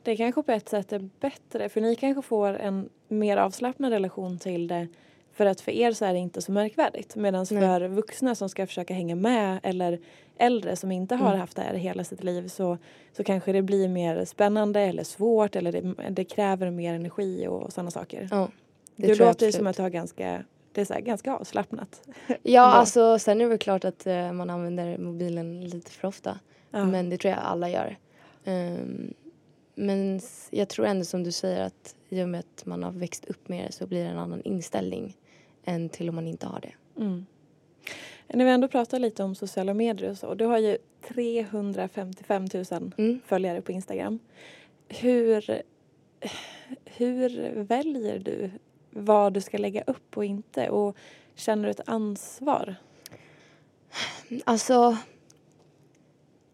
Det 0.03 0.17
kanske 0.17 0.43
på 0.43 0.53
ett 0.53 0.69
sätt 0.69 0.93
är 0.93 1.09
bättre 1.21 1.69
för 1.69 1.81
ni 1.81 1.97
kanske 1.97 2.23
får 2.23 2.49
en 2.49 2.89
mer 3.09 3.37
avslappnad 3.37 3.93
relation 3.93 4.39
till 4.39 4.69
det 4.69 4.89
för 5.33 5.47
att 5.47 5.61
för 5.61 5.73
er 5.73 5.93
så 5.93 6.05
är 6.05 6.13
det 6.13 6.19
inte 6.19 6.43
så 6.43 6.53
märkvärdigt 6.53 7.17
medan 7.17 7.47
för 7.47 7.89
vuxna 7.89 8.35
som 8.35 8.49
ska 8.49 8.67
försöka 8.67 8.95
hänga 8.95 9.15
med 9.15 9.61
eller 9.63 10.01
äldre 10.41 10.77
som 10.77 10.93
inte 10.93 11.15
har 11.15 11.27
Mm. 11.29 11.41
haft 11.41 11.57
det 11.57 11.63
här 11.63 11.75
hela 11.75 12.05
sitt 12.05 12.25
liv 12.25 12.49
så, 12.49 12.79
så 13.13 13.25
kanske 13.25 13.53
det 13.53 13.63
blir 13.63 13.89
mer 13.89 14.25
spännande 14.25 14.81
eller 14.81 15.05
svårt 15.05 15.57
eller 15.57 15.73
det, 15.73 16.11
det 16.11 16.25
kräver 16.25 16.71
mer 16.71 16.95
energi 16.95 17.47
och 17.47 17.73
sådana 17.73 17.91
saker. 17.91 18.29
Ja, 18.31 18.49
det 18.97 19.07
du 19.07 19.15
låter 19.15 19.47
ju 19.47 19.53
som 19.53 19.67
att 19.67 19.77
du 19.77 19.83
har 19.83 19.91
ganska, 19.91 20.45
det 20.73 20.81
är 20.81 20.85
så 20.85 20.95
här, 20.95 21.01
ganska 21.01 21.37
avslappnat. 21.37 22.09
Ja, 22.43 22.63
alltså 22.63 23.19
sen 23.19 23.41
är 23.41 23.45
det 23.45 23.49
väl 23.49 23.59
klart 23.59 23.85
att 23.85 24.07
eh, 24.07 24.33
man 24.33 24.51
använder 24.51 24.99
mobilen 24.99 25.69
lite 25.69 25.91
för 25.91 26.09
ofta. 26.09 26.39
Ja. 26.71 26.85
Men 26.85 27.11
det 27.11 27.19
tror 27.19 27.31
jag 27.35 27.43
alla 27.43 27.69
gör. 27.71 27.97
Ehm, 28.45 29.15
men 29.75 30.21
jag 30.51 30.69
tror 30.69 30.87
ändå 30.87 31.05
som 31.05 31.23
du 31.25 31.33
säger 31.33 31.61
att 31.65 31.95
i 32.09 32.23
och 32.23 32.29
med 32.29 32.41
att 32.41 32.67
man 32.67 32.83
har 32.83 32.91
växt 32.93 33.25
upp 33.25 33.49
med 33.49 33.67
det 33.67 33.73
så 33.73 33.87
blir 33.87 34.05
det 34.05 34.11
en 34.11 34.19
annan 34.19 34.43
inställning 34.43 35.17
än 35.65 35.89
till 35.89 36.09
om 36.09 36.15
man 36.15 36.27
inte 36.27 36.47
har 36.47 36.61
det. 36.61 36.73
Mm. 37.03 37.27
När 38.35 38.45
vi 38.45 38.51
ändå 38.51 38.69
pratar 38.69 38.99
lite 38.99 39.23
om 39.23 39.35
sociala 39.35 39.75
medier 39.75 40.11
och 40.11 40.19
så. 40.19 40.35
Du 40.35 40.45
har 40.45 40.59
ju 40.59 40.79
355 41.09 42.47
000 42.55 42.93
Mm. 42.99 43.21
följare 43.27 43.61
på 43.61 43.73
Instagram. 43.73 44.19
Hur, 44.89 45.63
hur 46.85 47.53
väljer 47.65 48.19
du 48.19 48.51
vad 48.91 49.33
du 49.33 49.41
ska 49.41 49.59
lägga 49.59 49.83
upp 49.87 50.17
och 50.17 50.25
inte? 50.25 50.69
Och 50.69 50.97
känner 51.35 51.65
du 51.65 51.71
ett 51.71 51.81
ansvar? 51.89 52.75
Alltså, 54.45 54.97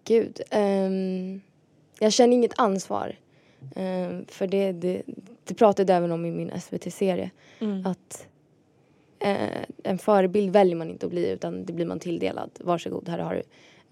gud. 0.05 0.41
ehm, 0.51 1.41
jag 2.01 2.13
känner 2.13 2.35
inget 2.35 2.59
ansvar. 2.59 3.17
Ehm, 3.77 4.25
för 4.29 4.47
det, 4.47 4.73
det, 4.73 5.03
det 5.45 5.55
pratade 5.55 5.93
jag 5.93 5.97
även 5.99 6.13
om 6.13 6.25
i 6.25 6.31
min 6.31 6.61
SVT-serie. 6.61 7.31
Att 7.87 8.29
eh, 9.19 9.65
en 9.83 9.99
förebild 9.99 10.53
väljer 10.53 10.77
man 10.77 10.91
inte 10.91 11.07
att 11.07 11.13
bli 11.13 11.31
utan 11.31 11.65
det 11.65 11.73
blir 11.73 11.87
man 11.87 12.01
tilldelad. 12.01 12.51
Varsågod, 12.61 13.09
här 13.09 13.19
har 13.19 13.35
du. 13.35 13.43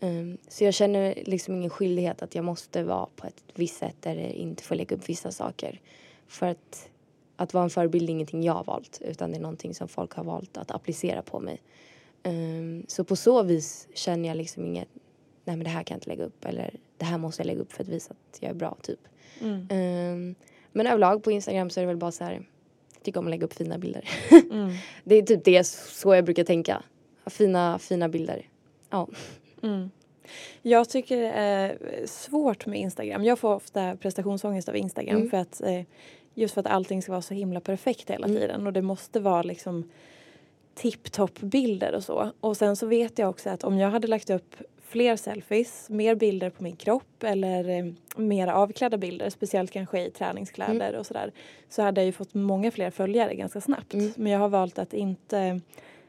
Ehm, 0.00 0.38
så 0.48 0.64
jag 0.64 0.74
känner 0.74 1.14
liksom 1.26 1.54
ingen 1.54 1.70
skyldighet 1.70 2.22
att 2.22 2.34
jag 2.34 2.44
måste 2.44 2.84
vara 2.84 3.06
på 3.16 3.26
ett 3.26 3.44
visst 3.54 3.78
sätt 3.78 4.06
eller 4.06 4.28
inte 4.28 4.62
få 4.62 4.74
lägga 4.74 4.96
upp 4.96 5.08
vissa 5.08 5.30
saker. 5.30 5.80
För 6.26 6.46
att, 6.46 6.88
att 7.36 7.54
vara 7.54 7.64
en 7.64 7.70
förebild 7.70 8.08
är 8.08 8.12
ingenting 8.12 8.42
jag 8.42 8.52
har 8.52 8.64
valt 8.64 9.00
utan 9.04 9.30
det 9.30 9.36
är 9.36 9.40
någonting 9.40 9.74
som 9.74 9.88
folk 9.88 10.12
har 10.12 10.24
valt 10.24 10.56
att 10.56 10.70
applicera 10.70 11.22
på 11.22 11.40
mig. 11.40 11.62
Ehm, 12.22 12.84
så 12.88 13.04
på 13.04 13.16
så 13.16 13.42
vis 13.42 13.88
känner 13.94 14.28
jag 14.28 14.36
liksom 14.36 14.64
inget, 14.64 14.88
nej 15.44 15.56
men 15.56 15.64
det 15.64 15.70
här 15.70 15.82
kan 15.82 15.94
jag 15.94 15.96
inte 15.96 16.08
lägga 16.08 16.24
upp 16.24 16.44
eller 16.44 16.74
det 16.96 17.04
här 17.04 17.18
måste 17.18 17.42
jag 17.42 17.46
lägga 17.46 17.60
upp 17.60 17.72
för 17.72 17.82
att 17.82 17.88
visa 17.88 18.10
att 18.12 18.38
jag 18.42 18.50
är 18.50 18.54
bra 18.54 18.76
typ. 18.82 19.00
Mm. 19.40 19.66
Ehm, 19.70 20.34
men 20.72 20.86
överlag 20.86 21.22
på 21.22 21.30
Instagram 21.30 21.70
så 21.70 21.80
är 21.80 21.82
det 21.82 21.86
väl 21.86 21.96
bara 21.96 22.12
så 22.12 22.24
här, 22.24 22.46
tycker 23.04 23.20
om 23.20 23.26
att 23.26 23.30
lägga 23.30 23.44
upp 23.44 23.54
fina 23.54 23.78
bilder. 23.78 24.08
Mm. 24.50 24.70
det 25.04 25.14
är 25.14 25.22
typ 25.22 25.44
det 25.44 25.64
så 25.66 26.14
jag 26.14 26.24
brukar 26.24 26.44
tänka. 26.44 26.82
Fina, 27.26 27.78
fina 27.78 28.08
bilder. 28.08 28.48
Ja. 28.90 29.08
Mm. 29.62 29.90
Jag 30.62 30.88
tycker 30.88 31.16
det 31.20 31.30
är 31.30 31.78
svårt 32.06 32.66
med 32.66 32.80
Instagram. 32.80 33.24
Jag 33.24 33.38
får 33.38 33.54
ofta 33.54 33.96
prestationsångest 33.96 34.68
av 34.68 34.76
Instagram 34.76 35.16
Mm. 35.16 35.30
för 35.30 35.36
att 35.36 35.60
eh, 35.60 35.82
just 36.34 36.54
för 36.54 36.60
att 36.60 36.66
allting 36.66 37.02
ska 37.02 37.12
vara 37.12 37.22
så 37.22 37.34
himla 37.34 37.60
perfekt 37.60 38.10
hela 38.10 38.26
Mm. 38.26 38.40
tiden 38.40 38.66
och 38.66 38.72
det 38.72 38.82
måste 38.82 39.20
vara 39.20 39.42
liksom 39.42 39.90
tipptopp 40.74 41.40
bilder 41.40 41.94
och 41.94 42.04
så. 42.04 42.30
Och 42.40 42.56
sen 42.56 42.76
så 42.76 42.86
vet 42.86 43.18
jag 43.18 43.30
också 43.30 43.50
att 43.50 43.64
om 43.64 43.78
jag 43.78 43.90
hade 43.90 44.06
lagt 44.06 44.30
upp 44.30 44.54
fler 44.94 45.16
selfies, 45.16 45.90
mer 45.90 46.14
bilder 46.14 46.50
på 46.50 46.62
min 46.62 46.76
kropp 46.76 47.22
eller 47.22 47.68
eh, 47.68 47.84
mer 48.16 48.48
avklädda 48.48 48.96
bilder, 48.96 49.30
speciellt 49.30 49.70
kanske 49.70 50.06
i 50.06 50.10
träningskläder 50.10 50.94
och 50.98 51.06
sådär, 51.06 51.32
så 51.68 51.82
hade 51.82 52.00
jag 52.00 52.06
ju 52.06 52.12
fått 52.12 52.34
många 52.34 52.70
fler 52.70 52.90
följare 52.90 53.34
ganska 53.34 53.60
snabbt. 53.60 53.94
Mm. 53.94 54.12
Men 54.16 54.32
jag 54.32 54.38
har 54.38 54.48
valt 54.48 54.78
att 54.78 54.92
inte 54.94 55.60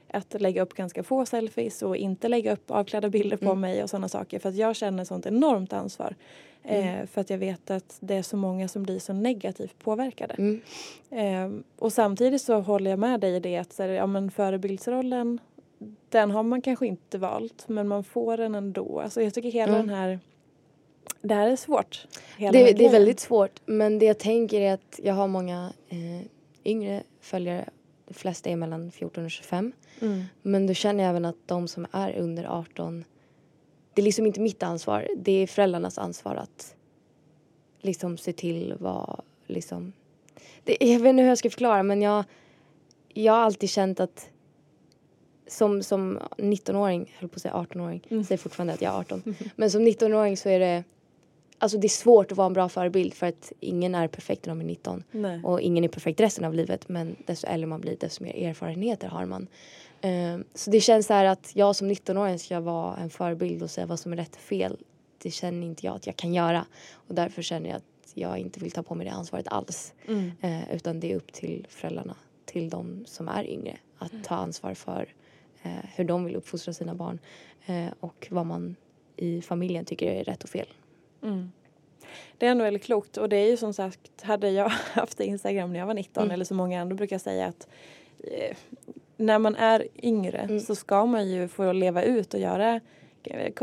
att 0.07 0.41
lägga 0.41 0.61
upp 0.61 0.73
ganska 0.73 1.03
få 1.03 1.25
selfies 1.25 1.81
och 1.81 1.97
inte 1.97 2.27
lägga 2.27 2.53
upp 2.53 2.71
avklädda 2.71 3.09
bilder 3.09 3.37
på 3.37 3.45
Mm. 3.45 3.59
mig 3.59 3.83
och 3.83 3.89
sådana 3.89 4.09
saker 4.09 4.39
för 4.39 4.49
att 4.49 4.55
jag 4.55 4.75
känner 4.75 5.03
sånt 5.03 5.25
enormt 5.25 5.73
ansvar. 5.73 6.15
Mm. 6.63 6.99
Eh, 7.01 7.07
för 7.07 7.21
att 7.21 7.29
jag 7.29 7.37
vet 7.37 7.71
att 7.71 7.97
det 7.99 8.15
är 8.15 8.21
så 8.21 8.37
många 8.37 8.67
som 8.67 8.83
blir 8.83 8.99
så 8.99 9.13
negativt 9.13 9.79
påverkade. 9.83 10.35
Mm. 10.37 10.61
Eh, 11.09 11.61
och 11.79 11.93
samtidigt 11.93 12.41
så 12.41 12.59
håller 12.59 12.89
jag 12.89 12.99
med 12.99 13.19
dig 13.19 13.35
i 13.35 13.39
det 13.39 13.57
att 13.57 13.73
så 13.73 13.83
här, 13.83 13.89
ja, 13.89 14.05
men 14.05 14.31
förebildsrollen 14.31 15.39
den 16.09 16.31
har 16.31 16.43
man 16.43 16.61
kanske 16.61 16.87
inte 16.87 17.17
valt 17.17 17.67
men 17.67 17.87
man 17.87 18.03
får 18.03 18.37
den 18.37 18.55
ändå. 18.55 18.99
Alltså 18.99 19.21
jag 19.21 19.33
tycker 19.33 19.51
hela 19.51 19.75
Mm. 19.75 19.87
den 19.87 19.95
här 19.95 20.19
det 21.21 21.33
här 21.33 21.47
är 21.47 21.55
svårt. 21.55 22.07
Det, 22.37 22.51
det 22.51 22.85
är 22.85 22.91
väldigt 22.91 23.19
svårt. 23.19 23.61
Men 23.65 23.99
det 23.99 24.05
jag 24.05 24.19
tänker 24.19 24.61
är 24.61 24.73
att 24.73 24.99
jag 25.03 25.13
har 25.13 25.27
många 25.27 25.73
eh, 25.89 26.27
yngre 26.63 27.03
följare. 27.19 27.69
De 28.07 28.13
flesta 28.13 28.49
är 28.49 28.55
mellan 28.55 28.91
14 28.91 29.25
och 29.25 29.31
25. 29.31 29.71
Mm. 30.01 30.23
Men 30.41 30.67
då 30.67 30.73
känner 30.73 31.03
jag 31.03 31.09
även 31.09 31.25
att 31.25 31.35
de 31.45 31.67
som 31.67 31.87
är 31.91 32.17
under 32.17 32.43
18 32.43 33.05
det 33.93 34.01
är 34.01 34.03
liksom 34.03 34.25
inte 34.25 34.39
mitt 34.39 34.63
ansvar. 34.63 35.07
Det 35.17 35.31
är 35.31 35.47
föräldrarnas 35.47 35.97
ansvar 35.97 36.35
att 36.35 36.75
liksom 37.81 38.17
se 38.17 38.33
till 38.33 38.75
vad 38.79 39.21
liksom... 39.47 39.93
Det, 40.63 40.77
jag 40.79 40.99
vet 40.99 41.09
inte 41.09 41.21
hur 41.21 41.29
jag 41.29 41.37
ska 41.37 41.49
förklara 41.49 41.83
men 41.83 42.01
jag, 42.01 42.23
jag 43.13 43.33
har 43.33 43.39
alltid 43.39 43.69
känt 43.69 43.99
att 43.99 44.29
som, 45.47 45.83
som 45.83 46.19
19-åring, 46.37 47.15
höll 47.19 47.29
på 47.29 47.35
att 47.35 47.41
säga 47.41 47.53
18-åring, 47.53 48.01
Mm. 48.09 48.23
säger 48.23 48.37
fortfarande 48.37 48.73
att 48.73 48.81
jag 48.81 48.93
är 48.93 48.99
18. 48.99 49.35
Men 49.55 49.71
som 49.71 49.81
19-åring 49.87 50.37
så 50.37 50.49
är 50.49 50.59
det 50.59 50.83
Alltså 51.57 51.77
det 51.77 51.87
är 51.87 51.89
svårt 51.89 52.31
att 52.31 52.37
vara 52.37 52.47
en 52.47 52.53
bra 52.53 52.69
förebild 52.69 53.13
för 53.13 53.27
att 53.27 53.51
ingen 53.59 53.95
är 53.95 54.07
perfekt 54.07 54.45
när 54.45 54.55
de 54.55 54.61
är 54.61 54.65
19. 54.65 55.03
Nej. 55.11 55.41
Och 55.43 55.61
ingen 55.61 55.83
är 55.83 55.87
perfekt 55.87 56.19
resten 56.19 56.45
av 56.45 56.53
livet 56.53 56.89
men 56.89 57.15
desto 57.25 57.47
äldre 57.47 57.67
man 57.67 57.81
blir 57.81 57.97
desto 57.99 58.23
mer 58.23 58.35
erfarenheter 58.49 59.07
har 59.07 59.25
man. 59.25 59.47
Ehm, 60.01 60.43
så 60.53 60.71
det 60.71 60.79
känns 60.81 61.07
så 61.07 61.13
här 61.13 61.25
att 61.25 61.51
jag 61.55 61.75
som 61.75 61.91
19-åring 61.91 62.39
ska 62.39 62.59
vara 62.59 62.97
en 62.97 63.09
förebild 63.09 63.63
och 63.63 63.69
säga 63.71 63.87
vad 63.87 63.99
som 63.99 64.13
är 64.13 64.17
rätt 64.17 64.35
och 64.35 64.41
fel. 64.41 64.77
Det 65.21 65.31
känner 65.31 65.67
inte 65.67 65.85
jag 65.85 65.95
att 65.95 66.07
jag 66.07 66.15
kan 66.15 66.33
göra. 66.33 66.65
Och 66.93 67.15
därför 67.15 67.41
känner 67.41 67.69
jag 67.69 67.77
att 67.77 68.11
jag 68.13 68.37
inte 68.37 68.59
vill 68.59 68.71
ta 68.71 68.83
på 68.83 68.95
mig 68.95 69.05
det 69.05 69.11
ansvaret 69.13 69.47
alls. 69.47 69.93
Mm. 70.07 70.31
Eh, 70.41 70.75
utan 70.75 70.99
det 70.99 71.11
är 71.11 71.15
upp 71.15 71.31
till 71.33 71.67
föräldrarna, 71.69 72.15
till 72.45 72.69
de 72.69 73.03
som 73.07 73.27
är 73.27 73.43
yngre, 73.49 73.77
att 73.97 74.23
ta 74.23 74.35
ansvar 74.35 74.73
för 74.73 75.13
hur 75.95 76.03
de 76.03 76.25
vill 76.25 76.35
uppfostra 76.35 76.73
sina 76.73 76.95
barn. 76.95 77.19
Eh, 77.65 77.87
och 77.99 78.27
vad 78.31 78.45
man 78.45 78.75
i 79.17 79.41
familjen 79.41 79.85
tycker 79.85 80.11
är 80.11 80.23
rätt 80.23 80.43
och 80.43 80.49
fel. 80.49 80.67
Mm. 81.23 81.51
Det 82.37 82.45
är 82.47 82.51
ändå 82.51 82.63
väldigt 82.63 82.83
klokt 82.83 83.17
och 83.17 83.29
det 83.29 83.35
är 83.37 83.49
ju 83.49 83.57
som 83.57 83.73
sagt, 83.73 84.21
hade 84.21 84.49
jag 84.49 84.69
haft 84.93 85.19
Instagram 85.19 85.73
när 85.73 85.79
jag 85.79 85.87
var 85.87 85.93
19 85.93 86.23
Mm. 86.23 86.33
eller 86.33 86.45
så 86.45 86.53
många 86.53 86.81
andra 86.81 86.95
brukar 86.95 87.17
säga 87.17 87.45
att 87.47 87.67
eh, 88.23 88.55
när 89.17 89.39
man 89.39 89.55
är 89.55 89.87
yngre 90.03 90.37
Mm. 90.37 90.59
så 90.59 90.75
ska 90.75 91.05
man 91.05 91.29
ju 91.29 91.47
få 91.47 91.71
leva 91.71 92.03
ut 92.03 92.33
och 92.33 92.39
göra 92.39 92.79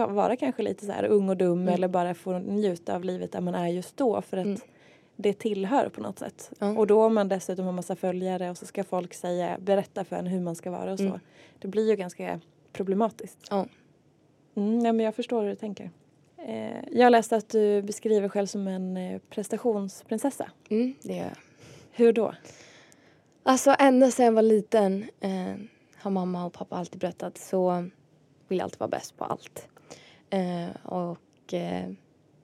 vara 0.08 0.36
kanske 0.36 0.62
lite 0.62 0.86
så 0.86 0.92
här 0.92 1.04
ung 1.04 1.28
och 1.28 1.36
dum 1.36 1.62
Mm. 1.62 1.74
eller 1.74 1.88
bara 1.88 2.14
få 2.14 2.38
njuta 2.38 2.94
av 2.96 3.04
livet 3.04 3.32
där 3.32 3.40
man 3.40 3.54
är 3.54 3.68
just 3.68 3.96
då 3.96 4.22
för 4.22 4.36
att 4.36 4.44
Mm. 4.46 4.58
Det 5.16 5.32
tillhör 5.32 5.88
på 5.88 6.00
något 6.00 6.18
sätt. 6.18 6.52
Ja. 6.58 6.78
Och 6.78 6.86
då 6.86 7.04
om 7.04 7.14
man 7.14 7.28
dessutom 7.28 7.64
har 7.64 7.72
massa 7.72 7.96
följare 7.96 8.50
och 8.50 8.58
så 8.58 8.66
ska 8.66 8.84
folk 8.84 9.14
säga, 9.14 9.58
berätta 9.60 10.04
för 10.04 10.16
en 10.16 10.26
hur 10.26 10.40
man 10.40 10.56
ska 10.56 10.70
vara 10.70 10.92
och 10.92 10.98
så. 10.98 11.04
Mm. 11.04 11.20
Det 11.58 11.68
blir 11.68 11.88
ju 11.88 11.96
ganska 11.96 12.40
problematiskt. 12.72 13.38
Ja. 13.50 13.66
Mm, 14.54 14.84
ja, 14.84 14.92
men 14.92 15.04
jag 15.04 15.14
förstår 15.14 15.42
hur 15.42 15.48
du 15.48 15.56
tänker. 15.56 15.90
Eh, 16.36 16.84
jag 16.90 17.10
läste 17.10 17.36
att 17.36 17.48
du 17.48 17.82
beskriver 17.82 18.28
själv 18.28 18.46
som 18.46 18.68
en 18.68 18.96
eh, 18.96 19.20
prestationsprinsessa. 19.30 20.50
Mm, 20.70 20.94
det 21.02 21.16
gör 21.16 21.24
jag. 21.24 21.36
Hur 21.92 22.12
då? 22.12 22.34
Alltså 23.42 23.74
ända 23.78 24.10
sedan 24.10 24.26
jag 24.26 24.32
var 24.32 24.42
liten 24.42 25.04
eh, 25.20 25.54
har 25.96 26.10
mamma 26.10 26.44
och 26.44 26.52
pappa 26.52 26.76
alltid 26.76 27.00
berättat 27.00 27.38
så 27.38 27.88
vill 28.48 28.58
jag 28.58 28.64
alltid 28.64 28.80
vara 28.80 28.90
bäst 28.90 29.16
på 29.16 29.24
allt. 29.24 29.68
Eh, 30.30 30.92
och 30.92 31.54
eh, 31.54 31.90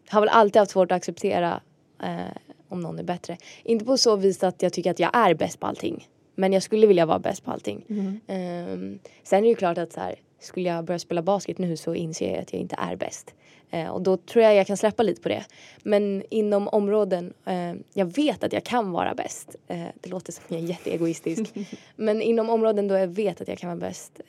har 0.08 0.20
väl 0.20 0.28
alltid 0.28 0.60
haft 0.60 0.72
svårt 0.72 0.92
att 0.92 0.96
acceptera 0.96 1.60
eh, 2.02 2.47
om 2.68 2.80
någon 2.80 2.98
är 2.98 3.02
bättre. 3.02 3.36
Inte 3.64 3.84
på 3.84 3.96
så 3.96 4.16
vis 4.16 4.42
att 4.42 4.62
jag 4.62 4.72
tycker 4.72 4.90
att 4.90 4.98
jag 4.98 5.10
är 5.16 5.34
bäst 5.34 5.60
på 5.60 5.66
allting. 5.66 6.08
Men 6.34 6.52
jag 6.52 6.62
skulle 6.62 6.86
vilja 6.86 7.06
vara 7.06 7.18
bäst 7.18 7.44
på 7.44 7.50
allting. 7.50 7.84
Eh, 8.26 9.00
sen 9.22 9.38
är 9.38 9.42
det 9.42 9.48
ju 9.48 9.54
klart 9.54 9.78
att 9.78 9.92
så 9.92 10.00
här, 10.00 10.14
skulle 10.40 10.68
jag 10.68 10.84
börja 10.84 10.98
spela 10.98 11.22
basket 11.22 11.58
nu 11.58 11.76
så 11.76 11.94
inser 11.94 12.32
jag 12.32 12.42
att 12.42 12.52
jag 12.52 12.60
inte 12.60 12.76
är 12.78 12.96
bäst. 12.96 13.34
Eh, 13.70 13.88
och 13.88 14.02
då 14.02 14.16
tror 14.16 14.44
jag 14.44 14.54
jag 14.54 14.66
kan 14.66 14.76
släppa 14.76 15.02
lite 15.02 15.22
på 15.22 15.28
det. 15.28 15.44
Men 15.82 16.22
inom 16.30 16.68
områden, 16.68 17.32
eh, 17.44 17.74
jag 17.92 18.16
vet 18.16 18.44
att 18.44 18.52
jag 18.52 18.64
kan 18.64 18.92
vara 18.92 19.14
bäst. 19.14 19.56
Eh, 19.66 19.86
det 20.00 20.10
låter 20.10 20.32
som 20.32 20.44
jag 20.48 20.58
är 20.58 20.64
jätteegoistisk. 20.64 21.54
Men 21.96 22.22
inom 22.22 22.50
områden 22.50 22.88
då 22.88 22.94
jag 22.94 23.08
vet 23.08 23.40
att 23.40 23.48
jag 23.48 23.58
kan 23.58 23.68
vara 23.68 23.90
bäst 23.90 24.20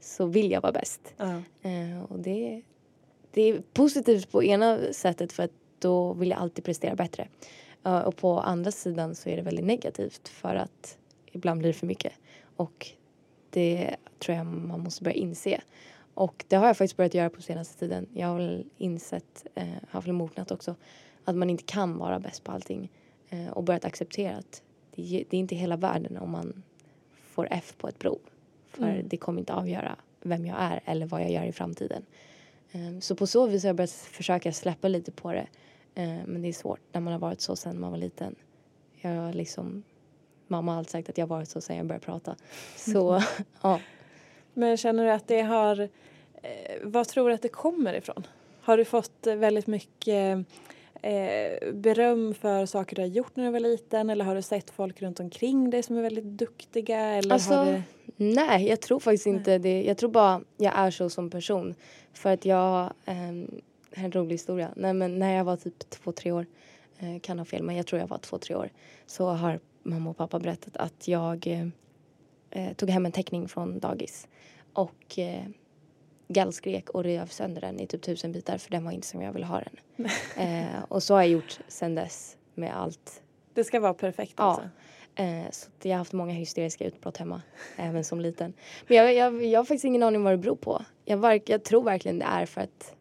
så 0.00 0.26
vill 0.26 0.50
jag 0.50 0.60
vara 0.60 0.72
bäst. 0.72 1.00
Och 2.08 2.18
det, 2.18 2.62
det 3.30 3.42
är 3.42 3.62
positivt 3.72 4.32
på 4.32 4.44
ena 4.44 4.78
sättet 4.92 5.32
för 5.32 5.42
att 5.42 5.50
då 5.82 6.12
vill 6.12 6.30
jag 6.30 6.38
alltid 6.38 6.64
prestera 6.64 6.94
bättre. 6.94 7.28
Eh, 7.84 7.98
och 7.98 8.16
på 8.16 8.40
andra 8.40 8.70
sidan 8.70 9.14
så 9.14 9.28
är 9.28 9.36
det 9.36 9.42
väldigt 9.42 9.64
negativt 9.64 10.28
för 10.28 10.54
att 10.54 10.98
ibland 11.32 11.58
blir 11.60 11.68
det 11.68 11.78
för 11.78 11.86
mycket. 11.86 12.12
Och 12.56 12.88
det 13.50 13.96
tror 14.18 14.36
jag 14.36 14.46
man 14.46 14.80
måste 14.80 15.02
börja 15.04 15.16
inse. 15.16 15.60
Och 16.14 16.44
det 16.48 16.56
har 16.56 16.66
jag 16.66 16.76
faktiskt 16.76 16.96
börjat 16.96 17.14
göra 17.14 17.30
på 17.30 17.42
senaste 17.42 17.78
tiden. 17.78 18.06
Jag 18.14 18.26
har 18.28 18.36
väl 18.36 18.64
insett, 18.78 19.46
eh, 19.54 19.66
har 19.90 20.02
väl 20.02 20.12
mognat 20.12 20.50
också, 20.50 20.74
att 21.24 21.34
man 21.36 21.50
inte 21.50 21.64
kan 21.64 21.98
vara 21.98 22.20
bäst 22.20 22.44
på 22.44 22.52
allting. 22.52 22.90
Eh, 23.28 23.48
och 23.48 23.64
börjat 23.64 23.84
acceptera 23.84 24.36
att 24.36 24.62
det, 24.94 25.24
det 25.30 25.36
är 25.36 25.40
inte 25.40 25.54
hela 25.54 25.76
världen 25.76 26.16
om 26.16 26.30
man 26.30 26.62
får 27.22 27.48
F 27.50 27.74
på 27.78 27.88
ett 27.88 27.98
prov. 27.98 28.18
För 28.70 28.82
Mm. 28.84 29.08
det 29.08 29.16
kommer 29.16 29.40
inte 29.40 29.52
avgöra 29.54 29.96
vem 30.20 30.46
jag 30.46 30.56
är 30.60 30.80
eller 30.84 31.06
vad 31.06 31.20
jag 31.22 31.30
gör 31.30 31.44
i 31.44 31.52
framtiden. 31.52 32.02
Eh, 32.72 32.98
så 33.00 33.14
på 33.16 33.26
så 33.26 33.46
vis 33.46 33.62
har 33.62 33.68
jag 33.68 33.76
börjat 33.76 33.90
försöka 33.90 34.52
släppa 34.52 34.88
lite 34.88 35.12
på 35.12 35.32
det. 35.32 35.46
Eh, 35.94 36.18
men 36.26 36.42
det 36.42 36.48
är 36.48 36.52
svårt 36.52 36.80
när 36.92 37.00
man 37.00 37.12
har 37.12 37.20
varit 37.20 37.40
så 37.40 37.56
sedan 37.56 37.80
man 37.80 37.90
var 37.90 37.98
liten. 37.98 38.34
Jag 39.00 39.10
har 39.10 39.32
liksom, 39.32 39.82
mamma 40.46 40.72
har 40.72 40.78
alltid 40.78 40.90
sagt 40.90 41.08
att 41.08 41.18
jag 41.18 41.26
har 41.26 41.36
varit 41.36 41.48
så 41.48 41.60
sedan 41.60 41.76
jag 41.76 41.86
började 41.86 42.04
prata. 42.04 42.36
Så 42.76 43.22
ja. 43.62 43.80
Men 44.54 44.76
känner 44.76 45.04
du 45.04 45.10
att 45.10 45.28
det 45.28 45.40
har... 45.40 45.80
Eh, 46.42 46.76
vad 46.82 47.08
tror 47.08 47.28
du 47.28 47.34
att 47.34 47.42
det 47.42 47.48
kommer 47.48 47.94
ifrån? 47.94 48.26
Har 48.60 48.76
du 48.76 48.84
fått 48.84 49.26
eh, 49.26 49.34
väldigt 49.34 49.66
mycket 49.66 50.46
eh, 51.02 51.72
beröm 51.72 52.34
för 52.34 52.66
saker 52.66 52.96
du 52.96 53.02
har 53.02 53.08
gjort 53.08 53.36
när 53.36 53.44
du 53.44 53.50
var 53.50 53.60
liten 53.60 54.10
eller 54.10 54.24
har 54.24 54.34
du 54.34 54.42
sett 54.42 54.70
folk 54.70 55.02
runt 55.02 55.20
omkring 55.20 55.70
dig 55.70 55.82
som 55.82 55.96
är 55.96 56.02
väldigt 56.02 56.24
duktiga? 56.24 56.98
Eller 56.98 57.32
Alltså, 57.32 57.54
har 57.54 57.66
du... 57.66 57.82
Nej, 58.16 58.68
jag 58.68 58.80
tror 58.80 59.00
faktiskt 59.00 59.26
inte 59.26 59.58
det. 59.58 59.82
Jag 59.82 59.98
tror 59.98 60.10
bara 60.10 60.40
jag 60.56 60.72
är 60.76 60.90
så 60.90 61.10
som 61.10 61.30
person. 61.30 61.74
För 62.12 62.32
att 62.32 62.44
jag, 62.44 62.92
ehm, 63.04 63.60
här 63.94 64.02
är 64.02 64.06
en 64.06 64.12
rolig 64.12 64.34
historia. 64.34 64.70
Nej, 64.76 64.92
men 64.94 65.18
när 65.18 65.36
jag 65.36 65.44
var 65.44 65.56
typ 65.56 65.90
två, 65.90 66.12
tre 66.12 66.32
år, 66.32 66.46
eh, 66.98 67.20
kan 67.20 67.38
ha 67.38 67.44
fel, 67.44 67.62
men 67.62 67.76
jag 67.76 67.86
tror 67.86 68.00
jag 68.00 68.08
var 68.08 68.18
två, 68.18 68.38
tre 68.38 68.54
år, 68.56 68.70
så 69.06 69.26
har 69.28 69.60
mamma 69.82 70.10
och 70.10 70.16
pappa 70.16 70.38
berättat 70.38 70.76
att 70.76 71.08
jag 71.08 71.46
eh, 71.46 71.66
eh, 72.50 72.72
tog 72.72 72.90
hem 72.90 73.06
en 73.06 73.12
teckning 73.12 73.48
från 73.48 73.78
dagis 73.78 74.28
och 74.72 75.18
eh, 75.18 75.44
gallskrek 76.28 76.90
och 76.90 77.04
rev 77.04 77.26
sönder 77.26 77.60
den 77.60 77.80
i 77.80 77.86
typ 77.86 78.02
tusen 78.02 78.32
bitar 78.32 78.58
för 78.58 78.70
den 78.70 78.84
var 78.84 78.92
inte 78.92 79.06
som 79.06 79.22
jag 79.22 79.32
ville 79.32 79.46
ha 79.46 79.60
den. 79.60 80.06
eh, 80.46 80.82
och 80.88 81.02
så 81.02 81.14
har 81.14 81.22
jag 81.22 81.30
gjort 81.30 81.60
sen 81.68 81.94
dess 81.94 82.36
med 82.54 82.76
allt 82.76 83.22
Det 83.54 83.64
ska 83.64 83.80
vara 83.80 83.94
perfekt 83.94 84.34
Ja. 84.36 84.44
alltså? 84.44 84.68
Eh, 85.14 85.50
så 85.50 85.70
jag 85.82 85.90
har 85.90 85.98
haft 85.98 86.12
många 86.12 86.32
hysteriska 86.32 86.84
utbrott 86.84 87.16
hemma, 87.16 87.42
även 87.76 88.04
som 88.04 88.20
liten. 88.20 88.54
Men 88.86 88.96
jag, 88.96 89.14
jag, 89.14 89.44
jag 89.44 89.60
har 89.60 89.64
faktiskt 89.64 89.84
ingen 89.84 90.02
aning 90.02 90.22
vad 90.22 90.32
det 90.32 90.38
beror 90.38 90.56
på. 90.56 90.84
Jag, 91.04 91.16
verk, 91.16 91.48
jag 91.48 91.64
tror 91.64 91.82
verkligen 91.82 92.18
det 92.18 92.24
är 92.24 92.46
för 92.46 92.60
att 92.60 92.94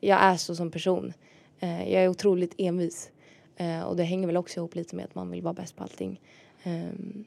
jag 0.00 0.22
är 0.22 0.36
så 0.36 0.54
som 0.54 0.70
person. 0.70 1.12
Eh, 1.60 1.92
jag 1.92 2.04
är 2.04 2.08
otroligt 2.08 2.54
envis. 2.58 3.10
Eh, 3.56 3.82
och 3.82 3.96
det 3.96 4.04
hänger 4.04 4.26
väl 4.26 4.36
också 4.36 4.60
ihop 4.60 4.74
lite 4.74 4.96
med 4.96 5.04
att 5.04 5.14
man 5.14 5.30
vill 5.30 5.42
vara 5.42 5.54
bäst 5.54 5.76
på 5.76 5.82
allting. 5.82 6.20
Ehm, 6.62 7.24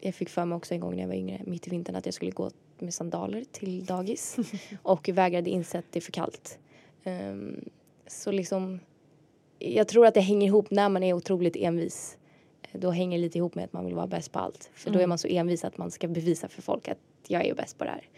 jag 0.00 0.14
fick 0.14 0.28
för 0.28 0.44
mig 0.44 0.56
också 0.56 0.74
en 0.74 0.80
gång 0.80 0.94
när 0.94 1.02
jag 1.02 1.08
var 1.08 1.14
yngre, 1.14 1.42
mitt 1.46 1.66
i 1.66 1.70
vintern, 1.70 1.96
att 1.96 2.06
jag 2.06 2.14
skulle 2.14 2.30
gå 2.30 2.50
med 2.78 2.94
sandaler 2.94 3.44
till 3.52 3.84
dagis. 3.84 4.36
och 4.82 5.08
vägrade 5.08 5.50
inse 5.50 5.78
att 5.78 5.84
det 5.90 5.98
är 5.98 6.00
för 6.00 6.12
kallt. 6.12 6.58
Ehm, 7.04 7.64
så 8.06 8.32
liksom, 8.32 8.80
jag 9.58 9.88
tror 9.88 10.06
att 10.06 10.14
det 10.14 10.20
hänger 10.20 10.46
ihop 10.46 10.70
när 10.70 10.88
man 10.88 11.02
är 11.02 11.12
otroligt 11.12 11.56
envis 11.56 12.18
då 12.72 12.90
hänger 12.90 13.18
det 13.18 13.22
lite 13.22 13.38
ihop 13.38 13.54
med 13.54 13.64
att 13.64 13.72
man 13.72 13.84
vill 13.84 13.94
vara 13.94 14.06
bäst 14.06 14.32
på 14.32 14.38
allt. 14.38 14.70
För 14.74 14.90
då 14.90 14.98
är 14.98 15.06
man 15.06 15.18
så 15.18 15.28
envis 15.28 15.64
att 15.64 15.78
man 15.78 15.90
ska 15.90 16.08
bevisa 16.08 16.48
för 16.48 16.62
folk 16.62 16.88
att 16.88 16.98
jag 17.28 17.46
är 17.46 17.54
bäst 17.54 17.78
på 17.78 17.84
det 17.84 17.90
här. 17.90 18.08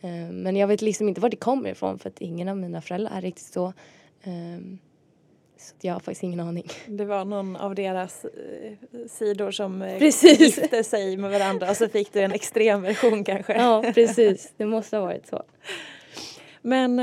Eh, 0.00 0.32
Men 0.32 0.56
jag 0.56 0.66
vet 0.66 0.82
liksom 0.82 1.08
inte 1.08 1.20
var 1.20 1.28
det 1.28 1.36
kommer 1.36 1.70
ifrån 1.70 1.98
för 1.98 2.08
att 2.08 2.20
ingen 2.20 2.48
av 2.48 2.56
mina 2.56 2.80
föräldrar 2.80 3.16
är 3.16 3.20
riktigt 3.20 3.52
så. 3.52 3.72
Ehm, 4.22 4.78
Så 5.56 5.74
jag 5.80 5.92
har 5.92 6.00
faktiskt 6.00 6.22
ingen 6.22 6.40
aning. 6.40 6.66
Det 6.86 7.04
var 7.04 7.24
någon 7.24 7.56
av 7.56 7.74
deras 7.74 8.24
eh, 8.24 8.72
sidor 9.08 9.50
som 9.50 9.82
eh, 9.82 9.98
Precis. 9.98 10.40
gifte 10.40 10.84
sig 10.84 11.16
med 11.16 11.30
varandra 11.30 11.70
och 11.70 11.76
så 11.76 11.88
fick 11.88 12.12
du 12.12 12.20
en 12.20 12.32
extrem 12.32 12.82
version 12.82 13.24
kanske. 13.24 13.52
Ja, 13.52 13.84
precis. 13.94 14.52
Det 14.56 14.66
måste 14.66 14.96
ha 14.96 15.04
varit 15.04 15.26
så. 15.26 15.42
Men 16.62 16.98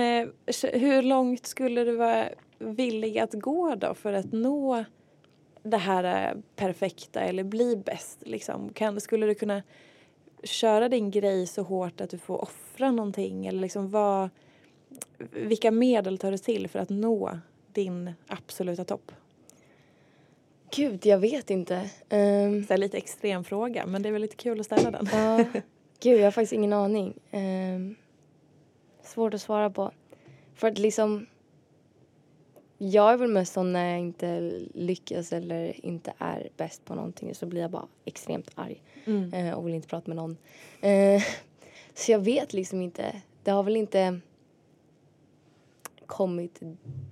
hur 0.74 1.02
långt 1.02 1.46
skulle 1.46 1.84
du 1.84 1.96
vara 1.96 2.26
villig 2.60 3.20
att 3.20 3.34
gå 3.34 3.76
då 3.76 3.94
för 3.94 4.14
att 4.14 4.32
nå 4.32 4.86
det 5.70 5.78
här 5.78 6.38
perfekta 6.56 7.20
eller 7.22 7.44
bli 7.44 7.76
bäst? 7.76 8.20
Liksom? 8.22 8.70
Kan, 8.74 9.02
skulle 9.02 9.26
du 9.26 9.36
kunna 9.36 9.64
köra 10.44 10.90
din 10.90 11.12
grej 11.12 11.48
så 11.48 11.62
hårt 11.62 12.02
att 12.02 12.10
du 12.10 12.18
får 12.18 12.42
offra 12.42 12.92
någonting? 12.92 13.46
Eller 13.48 13.62
liksom 13.62 13.90
vad, 13.90 14.30
vilka 15.32 15.72
medel 15.72 16.18
tar 16.18 16.32
du 16.32 16.38
till 16.38 16.68
för 16.68 16.80
att 16.80 16.90
nå 16.90 17.40
din 17.74 18.12
absoluta 18.28 18.84
topp? 18.84 19.12
Gud, 20.76 21.06
jag 21.06 21.18
vet 21.20 21.50
inte. 21.50 21.90
Ehm, 22.10 22.66
Det 22.66 22.74
är 22.74 22.78
lite 22.78 22.98
extrem 22.98 23.44
fråga 23.44 23.86
men 23.86 24.02
det 24.02 24.10
är 24.10 24.14
väl 24.14 24.22
lite 24.22 24.36
kul 24.36 24.60
att 24.60 24.66
ställa 24.66 24.92
den. 24.92 25.10
Ja, 25.12 25.46
gud 26.00 26.20
jag 26.20 26.24
har 26.24 26.32
faktiskt 26.32 26.54
ingen 26.54 26.74
aning. 26.74 27.14
Ehm, 27.32 27.96
svårt 29.04 29.34
att 29.34 29.42
svara 29.42 29.70
på. 29.70 29.92
För 30.56 30.68
att 30.68 30.78
liksom, 30.78 31.26
jag 32.82 33.14
är 33.14 33.18
väl 33.18 33.30
mest 33.32 33.54
sån 33.54 33.74
när 33.74 33.90
jag 33.92 34.00
inte 34.00 34.40
lyckas 34.74 35.34
eller 35.34 35.86
inte 35.86 36.14
är 36.18 36.50
bäst 36.58 36.86
på 36.86 36.96
någonting 36.96 37.36
så 37.36 37.46
blir 37.46 37.62
jag 37.62 37.72
bara 37.72 37.88
extremt 38.06 38.52
arg 38.56 38.84
Mm. 39.06 39.34
eh, 39.34 39.54
och 39.54 39.68
vill 39.68 39.76
inte 39.76 39.88
prata 39.88 40.08
med 40.08 40.16
någon. 40.18 40.38
Eh, 40.82 41.22
så 41.94 42.12
jag 42.12 42.20
vet 42.20 42.54
liksom 42.54 42.82
inte. 42.82 43.22
Det 43.44 43.52
har 43.52 43.64
väl 43.64 43.76
inte 43.78 44.20
kommit 46.06 46.60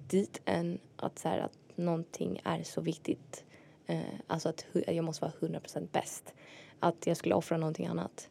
dit 0.10 0.42
än 0.46 0.80
att, 0.96 1.20
så 1.20 1.30
här, 1.30 1.40
att 1.40 1.58
någonting 1.76 2.42
är 2.44 2.64
så 2.64 2.82
viktigt. 2.82 3.44
Eh, 3.86 4.00
alltså 4.28 4.50
att 4.50 4.66
jag 4.88 5.06
måste 5.06 5.26
vara 5.26 5.34
100% 5.60 5.88
bäst. 5.92 6.34
Att 6.80 7.08
jag 7.08 7.18
skulle 7.18 7.36
offra 7.36 7.58
någonting 7.58 7.86
annat. 7.88 8.30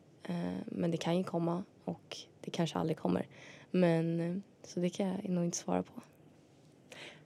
Men 0.66 0.90
det 0.90 0.96
kan 0.96 1.16
ju 1.16 1.24
komma 1.24 1.64
och 1.84 2.16
det 2.40 2.50
kanske 2.50 2.78
aldrig 2.78 2.96
kommer. 2.98 3.26
Men 3.70 4.42
så 4.62 4.80
det 4.80 4.90
kan 4.90 5.08
jag 5.08 5.28
nog 5.28 5.44
inte 5.44 5.56
svara 5.56 5.82
på. 5.82 5.92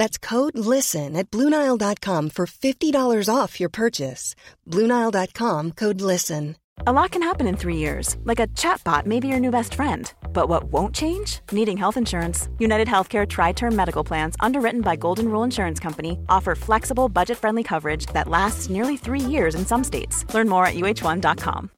That's 0.00 0.16
code 0.16 0.56
LISTEN 0.56 1.14
at 1.14 1.30
Bluenile.com 1.30 2.30
for 2.30 2.46
$50 2.46 3.28
off 3.28 3.60
your 3.60 3.68
purchase. 3.68 4.34
Bluenile.com 4.66 5.72
code 5.72 6.00
LISTEN. 6.00 6.56
A 6.86 6.92
lot 6.92 7.10
can 7.10 7.22
happen 7.22 7.46
in 7.46 7.54
three 7.54 7.76
years, 7.76 8.16
like 8.24 8.40
a 8.40 8.46
chatbot 8.46 9.04
may 9.04 9.20
be 9.20 9.28
your 9.28 9.40
new 9.40 9.50
best 9.50 9.74
friend. 9.74 10.10
But 10.32 10.48
what 10.48 10.64
won't 10.72 10.94
change? 10.94 11.40
Needing 11.52 11.76
health 11.76 11.98
insurance. 11.98 12.48
United 12.58 12.88
Healthcare 12.88 13.28
Tri 13.28 13.52
Term 13.52 13.76
Medical 13.76 14.02
Plans, 14.02 14.36
underwritten 14.40 14.80
by 14.80 14.96
Golden 14.96 15.28
Rule 15.28 15.44
Insurance 15.44 15.78
Company, 15.78 16.18
offer 16.30 16.54
flexible, 16.54 17.10
budget 17.10 17.36
friendly 17.36 17.62
coverage 17.62 18.06
that 18.14 18.26
lasts 18.26 18.70
nearly 18.70 18.96
three 18.96 19.26
years 19.34 19.54
in 19.54 19.66
some 19.66 19.84
states. 19.84 20.24
Learn 20.32 20.48
more 20.48 20.64
at 20.64 20.76
uh1.com. 20.76 21.70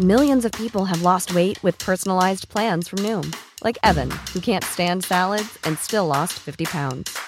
Millions 0.00 0.46
of 0.46 0.52
people 0.52 0.86
have 0.86 1.02
lost 1.02 1.34
weight 1.34 1.62
with 1.62 1.76
personalized 1.78 2.48
plans 2.48 2.88
from 2.88 3.00
Noom, 3.00 3.36
like 3.62 3.76
Evan, 3.82 4.10
who 4.32 4.40
can't 4.40 4.64
stand 4.64 5.04
salads 5.04 5.58
and 5.64 5.78
still 5.78 6.06
lost 6.06 6.32
50 6.32 6.64
pounds. 6.64 7.27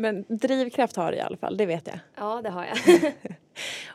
Men 0.00 0.24
drivkraft 0.28 0.96
har 0.96 1.12
du 1.12 1.18
i 1.18 1.20
alla 1.20 1.36
fall, 1.36 1.56
det 1.56 1.66
vet 1.66 1.86
jag. 1.86 1.98
Ja, 2.16 2.40
det 2.42 2.50
har 2.50 2.64
jag. 2.64 2.78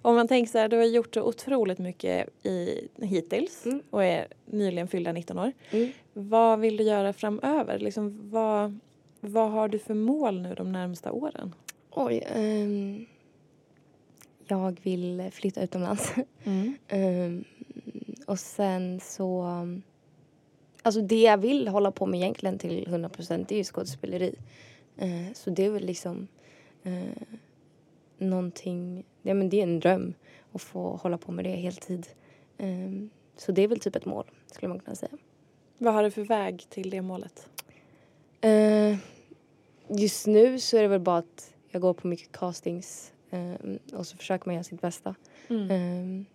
Om 0.02 0.16
man 0.16 0.28
tänker 0.28 0.52
så 0.52 0.58
här, 0.58 0.68
du 0.68 0.78
har 0.78 0.84
gjort 0.84 1.18
otroligt 1.18 1.80
mycket 1.80 2.46
i, 2.46 2.88
hittills 3.02 3.66
Mm. 3.66 3.82
och 3.90 4.04
är 4.04 4.28
nyligen 4.46 4.88
fyllda 4.88 5.12
19 5.12 5.40
år. 5.40 5.52
Mm. 5.72 5.92
Vad 6.14 6.60
vill 6.60 6.78
du 6.78 6.84
göra 6.84 7.14
framöver? 7.14 7.80
Liksom, 7.80 8.30
vad, 8.32 8.80
vad 9.20 9.52
har 9.52 9.68
du 9.68 9.80
för 9.80 9.94
mål 9.94 10.42
nu 10.42 10.54
de 10.56 10.72
närmsta 10.72 11.12
åren? 11.12 11.56
Oj. 11.92 12.24
ehm, 12.28 13.06
jag 14.48 14.80
vill 14.84 15.30
flytta 15.34 15.62
utomlands. 15.64 16.14
Ehm, 16.88 17.44
och 18.28 18.40
sen 18.40 19.00
så... 19.00 19.46
Alltså 20.82 21.02
det 21.02 21.22
jag 21.22 21.38
vill 21.38 21.68
hålla 21.68 21.92
på 21.92 22.06
med 22.06 22.20
egentligen 22.20 22.58
till 22.58 22.88
100 22.88 23.10
procent 23.10 23.52
är 23.52 23.56
ju 23.56 23.64
skådespeleri. 23.64 24.36
Eh, 24.98 25.34
så 25.34 25.50
det 25.50 25.66
är 25.66 25.70
väl 25.70 25.86
liksom 25.86 26.28
uh, 26.86 27.38
någonting... 28.18 29.06
Ja, 29.22 29.34
men 29.34 29.50
det 29.50 29.60
är 29.60 29.64
en 29.64 29.80
dröm 29.80 30.14
att 30.52 30.62
få 30.62 30.96
hålla 30.96 31.18
på 31.18 31.32
med 31.32 31.46
det 31.46 31.56
heltid. 31.56 32.08
Ehm, 32.58 33.10
så 33.38 33.52
det 33.52 33.62
är 33.62 33.68
väl 33.68 33.80
typ 33.80 33.96
ett 33.96 34.06
mål, 34.06 34.26
skulle 34.46 34.70
man 34.70 34.80
kunna 34.80 34.96
säga. 34.96 35.18
Vad 35.78 35.94
har 35.94 36.04
du 36.04 36.12
för 36.12 36.22
väg 36.22 36.66
till 36.70 36.90
det 36.90 37.02
målet? 37.02 37.48
Eh, 38.42 38.98
just 39.88 40.28
nu 40.28 40.60
så 40.60 40.78
är 40.78 40.82
det 40.82 40.88
väl 40.88 41.00
bara 41.00 41.18
att 41.18 41.54
jag 41.70 41.82
går 41.82 41.94
på 41.94 42.08
mycket 42.08 42.32
castings 42.32 43.14
ehm, 43.30 43.80
och 43.94 44.08
så 44.08 44.18
försöker 44.18 44.46
man 44.46 44.56
göra 44.56 44.64
sitt 44.64 44.82
bästa. 44.82 45.16
Ehm, 45.50 46.26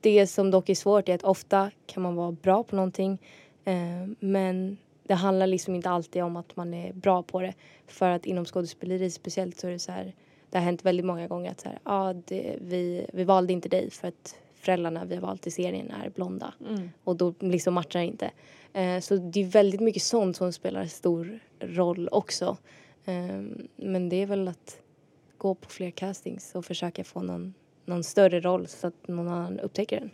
det 0.00 0.26
som 0.26 0.50
dock 0.50 0.68
är 0.68 0.74
svårt 0.74 1.08
är 1.08 1.14
att 1.14 1.24
ofta 1.24 1.70
kan 1.86 2.02
man 2.02 2.14
vara 2.14 2.32
bra 2.32 2.62
på 2.62 2.76
någonting 2.76 3.22
ehm, 3.64 4.16
men 4.20 4.76
det 5.06 5.14
handlar 5.14 5.46
liksom 5.46 5.74
inte 5.74 5.90
alltid 5.90 6.22
om 6.22 6.36
att 6.36 6.56
man 6.56 6.74
är 6.74 6.92
bra 6.92 7.22
på 7.22 7.40
det. 7.40 7.54
För 7.86 8.10
att 8.10 8.26
inom 8.26 8.44
skådespeleri 8.44 9.10
speciellt 9.10 9.58
så 9.58 9.66
är 9.66 9.72
det 9.72 9.78
så 9.78 9.92
här, 9.92 10.14
det 10.50 10.58
har 10.58 10.64
hänt 10.64 10.84
väldigt 10.84 11.06
många 11.06 11.28
gånger 11.28 11.50
att 11.50 11.60
så 11.60 11.68
här, 11.68 11.78
ah, 11.82 12.12
det, 12.12 12.56
vi, 12.60 13.06
vi 13.12 13.24
valde 13.24 13.52
inte 13.52 13.68
dig 13.68 13.90
för 13.90 14.08
att 14.08 14.36
föräldrarna 14.54 15.04
vi 15.04 15.14
har 15.14 15.22
valt 15.22 15.46
i 15.46 15.50
serien 15.50 15.90
är 15.90 16.10
blonda. 16.10 16.54
Och 17.04 17.16
då 17.16 17.34
liksom 17.40 17.74
matchar 17.74 18.00
det 18.00 18.06
inte. 18.06 18.30
Eh, 18.72 19.00
så 19.00 19.16
det 19.16 19.40
är 19.40 19.44
väldigt 19.44 19.80
mycket 19.80 20.02
sånt 20.02 20.36
som 20.36 20.52
spelar 20.52 20.86
stor 20.86 21.38
roll 21.60 22.08
också. 22.12 22.56
Eh, 23.04 23.42
men 23.76 24.08
det 24.08 24.16
är 24.16 24.26
väl 24.26 24.48
att 24.48 24.80
gå 25.38 25.54
på 25.54 25.68
fler 25.70 25.90
castings 25.90 26.54
och 26.54 26.64
försöka 26.64 27.04
få 27.04 27.22
någon, 27.22 27.54
någon 27.84 28.04
större 28.04 28.40
roll 28.40 28.66
så 28.66 28.86
att 28.86 29.08
någon 29.08 29.28
annan 29.28 29.60
upptäcker 29.60 30.00
den. 30.00 30.10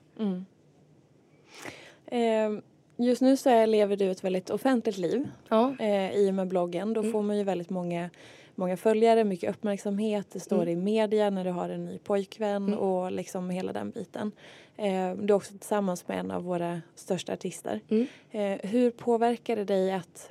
Eh, 2.06 2.62
just 3.04 3.22
nu 3.22 3.36
så 3.36 3.66
lever 3.66 3.96
du 3.96 4.10
ett 4.10 4.24
väldigt 4.24 4.50
offentligt 4.50 4.98
liv 4.98 5.28
Ja. 5.48 5.74
eh, 5.78 6.12
i 6.14 6.30
och 6.30 6.34
med 6.34 6.48
bloggen. 6.48 6.92
Då 6.92 7.02
får 7.02 7.22
man 7.22 7.38
ju 7.38 7.44
väldigt 7.44 7.70
många, 7.70 8.10
många 8.54 8.76
följare, 8.76 9.24
mycket 9.24 9.50
uppmärksamhet. 9.50 10.26
Det 10.32 10.40
står 10.40 10.68
i 10.68 10.76
media 10.76 11.30
när 11.30 11.44
du 11.44 11.50
har 11.50 11.68
en 11.68 11.84
ny 11.84 11.98
pojkvän 11.98 12.74
och 12.74 13.12
liksom 13.12 13.50
hela 13.50 13.72
den 13.72 13.90
biten. 13.90 14.32
Eh, 14.76 15.12
du 15.14 15.32
är 15.32 15.36
också 15.36 15.52
tillsammans 15.52 16.08
med 16.08 16.18
en 16.18 16.30
av 16.30 16.44
våra 16.44 16.80
största 16.94 17.32
artister. 17.32 17.80
Mm. 17.88 18.06
Eh, 18.30 18.70
hur 18.70 18.90
påverkar 18.90 19.56
det 19.56 19.64
dig 19.64 19.92
att 19.92 20.30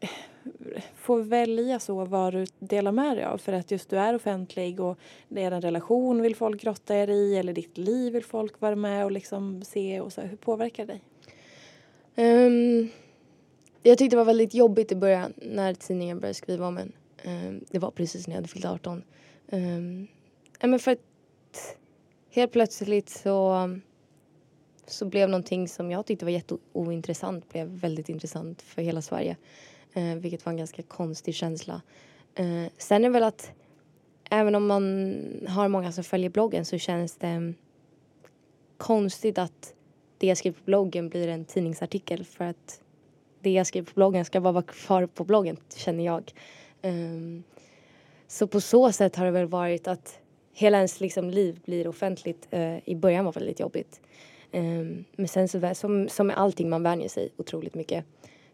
eh, 0.00 0.08
få 0.94 1.16
välja 1.16 1.78
så 1.78 2.04
vad 2.04 2.32
du 2.32 2.46
delar 2.58 2.92
med 2.92 3.16
dig 3.16 3.24
av? 3.24 3.38
För 3.38 3.52
att 3.52 3.70
just 3.70 3.90
du 3.90 3.98
är 3.98 4.14
offentlig 4.14 4.80
och 4.80 4.98
det 5.28 5.42
är 5.42 5.50
en 5.50 5.60
relation 5.60 6.22
vill 6.22 6.36
folk 6.36 6.62
grotta 6.62 6.96
er 6.96 7.10
i 7.10 7.36
eller 7.36 7.52
ditt 7.52 7.78
liv 7.78 8.12
vill 8.12 8.24
folk 8.24 8.60
vara 8.60 8.76
med 8.76 9.04
och 9.04 9.10
liksom 9.12 9.62
se 9.62 10.00
och 10.00 10.12
så. 10.12 10.20
Hur 10.20 10.36
påverkar 10.36 10.86
det 10.86 10.92
dig? 10.92 11.02
Um, 12.16 12.88
jag 13.82 13.98
tyckte 13.98 14.16
det 14.16 14.18
var 14.18 14.24
väldigt 14.24 14.54
jobbigt 14.54 14.92
i 14.92 14.96
början 14.96 15.32
när 15.36 15.74
tidningen 15.74 16.20
började 16.20 16.34
skriva 16.34 16.66
om 16.66 16.78
en. 16.78 16.92
Um, 17.24 17.64
det 17.70 17.78
var 17.78 17.90
precis 17.90 18.26
när 18.26 18.34
jag 18.34 18.38
hade 18.38 18.48
fyllt 18.48 18.64
18. 18.64 19.02
Um, 19.48 19.58
ehm, 19.58 20.08
men 20.70 20.78
för 20.78 20.92
att 20.92 21.76
helt 22.30 22.52
plötsligt 22.52 23.08
så, 23.08 23.68
så 24.86 25.04
blev 25.04 25.28
någonting 25.28 25.68
som 25.68 25.90
jag 25.90 26.06
tyckte 26.06 26.24
var 26.24 26.32
jätteointressant 26.32 27.48
blev 27.48 27.66
väldigt 27.66 28.08
intressant 28.08 28.62
för 28.62 28.82
hela 28.82 29.02
Sverige. 29.02 29.36
Uh, 29.96 30.14
vilket 30.14 30.46
var 30.46 30.50
en 30.50 30.58
ganska 30.58 30.82
konstig 30.82 31.34
känsla. 31.34 31.82
Uh, 32.40 32.66
sen 32.78 33.04
är 33.04 33.10
väl 33.10 33.22
att 33.22 33.52
även 34.30 34.54
om 34.54 34.66
man 34.66 35.14
har 35.48 35.68
många 35.68 35.92
som 35.92 36.04
följer 36.04 36.30
bloggen 36.30 36.64
så 36.64 36.78
känns 36.78 37.16
det 37.16 37.54
konstigt 38.76 39.38
att 39.38 39.74
det 40.18 40.26
jag 40.26 40.38
skriver 40.38 40.58
på 40.58 40.64
bloggen 40.64 41.08
blir 41.08 41.28
en 41.28 41.44
tidningsartikel 41.44 42.24
för 42.24 42.44
att 42.44 42.80
det 43.40 43.50
jag 43.50 43.66
skriver 43.66 43.86
på 43.86 43.94
bloggen 43.94 44.24
ska 44.24 44.40
bara 44.40 44.52
vara 44.52 44.64
kvar 44.64 45.06
på 45.06 45.24
bloggen, 45.24 45.56
känner 45.76 46.04
jag. 46.04 46.32
Ehm, 46.82 47.42
så 48.26 48.46
på 48.46 48.60
så 48.60 48.92
sätt 48.92 49.16
har 49.16 49.24
det 49.24 49.30
väl 49.30 49.46
varit 49.46 49.88
att 49.88 50.18
hela 50.52 50.76
ens 50.76 51.00
liksom, 51.00 51.30
liv 51.30 51.60
blir 51.64 51.88
offentligt. 51.88 52.48
Eh, 52.50 52.88
I 52.88 52.94
början 52.96 53.24
var 53.24 53.32
väldigt 53.32 53.60
jobbigt. 53.60 54.00
Ehm, 54.52 55.04
men 55.16 55.28
sen 55.28 55.48
så, 55.48 55.74
som, 55.74 56.08
som 56.08 56.26
med 56.26 56.38
allting, 56.38 56.68
man 56.68 56.82
vänjer 56.82 57.08
sig 57.08 57.28
otroligt 57.36 57.74
mycket. 57.74 58.04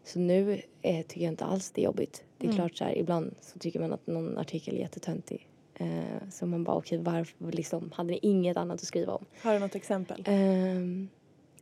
Så 0.05 0.19
nu 0.19 0.63
eh, 0.83 1.07
tycker 1.07 1.25
jag 1.25 1.33
inte 1.33 1.45
alls 1.45 1.71
det 1.71 1.81
är 1.81 1.85
jobbigt. 1.85 2.25
Det 2.39 2.49
är 2.49 2.53
klart 2.53 2.77
så 2.77 2.85
här, 2.85 2.99
ibland 2.99 3.35
så 3.41 3.59
tycker 3.59 3.81
man 3.81 3.93
att 3.93 4.07
någon 4.07 4.39
artikel 4.39 4.77
är 4.77 4.81
jättetöntig. 4.81 5.49
Eh, 5.75 6.29
så 6.31 6.47
man 6.47 6.65
bara, 6.65 6.77
okej 6.77 6.99
varför 6.99 7.53
liksom, 7.53 7.93
hade 7.95 8.11
ni 8.11 8.19
inget 8.23 8.57
annat 8.57 8.81
att 8.81 8.87
skriva 8.87 9.13
om? 9.13 9.25
Har 9.43 9.55
du 9.55 9.59
något 9.59 9.75
exempel? 9.75 10.25
Ehm, 10.27 11.09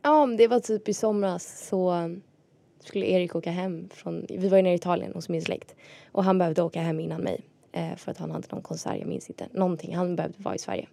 ja, 0.01 0.25
men 0.25 0.37
det 0.37 0.47
var 0.47 0.59
typ 0.59 0.89
i 0.89 0.93
somras 0.93 1.67
så 1.67 2.09
skulle 2.79 3.05
Erik 3.05 3.35
åka 3.35 3.51
hem 3.51 3.89
från, 3.93 4.25
vi 4.29 4.49
var 4.49 4.57
ju 4.57 4.63
nere 4.63 4.73
i 4.73 4.75
Italien 4.75 5.11
hos 5.13 5.29
min 5.29 5.41
släkt 5.41 5.75
och 6.11 6.23
han 6.23 6.37
behövde 6.37 6.61
åka 6.61 6.81
hem 6.81 6.99
innan 6.99 7.21
mig 7.21 7.41
eh, 7.71 7.95
för 7.95 8.11
att 8.11 8.17
han 8.17 8.31
hade 8.31 8.47
någon 8.51 8.61
konsert, 8.61 8.97
jag 8.99 9.07
minns 9.07 9.29
inte, 9.29 9.47
någonting, 9.51 9.95
han 9.95 10.15
behövde 10.15 10.43
vara 10.43 10.55
i 10.55 10.59
Sverige. 10.59 10.87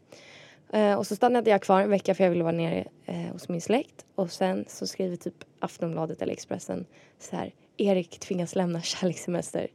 Eh, 0.72 0.94
och 0.94 1.06
så 1.06 1.16
stannade 1.16 1.50
jag 1.50 1.62
kvar 1.62 1.80
en 1.80 1.90
vecka 1.90 2.14
för 2.14 2.24
jag 2.24 2.30
ville 2.30 2.44
vara 2.44 2.56
nere 2.56 2.84
eh, 3.06 3.32
hos 3.32 3.48
min 3.48 3.60
släkt 3.60 4.04
och 4.14 4.32
sen 4.32 4.64
så 4.68 4.86
skriver 4.86 5.16
typ 5.16 5.44
Aftonbladet 5.58 6.22
eller 6.22 6.32
Expressen 6.32 6.86
så 7.18 7.36
här 7.36 7.52
Erik 7.76 8.18
tvingas 8.18 8.54
lämna 8.54 8.82
kärlekssemester. 8.82 9.68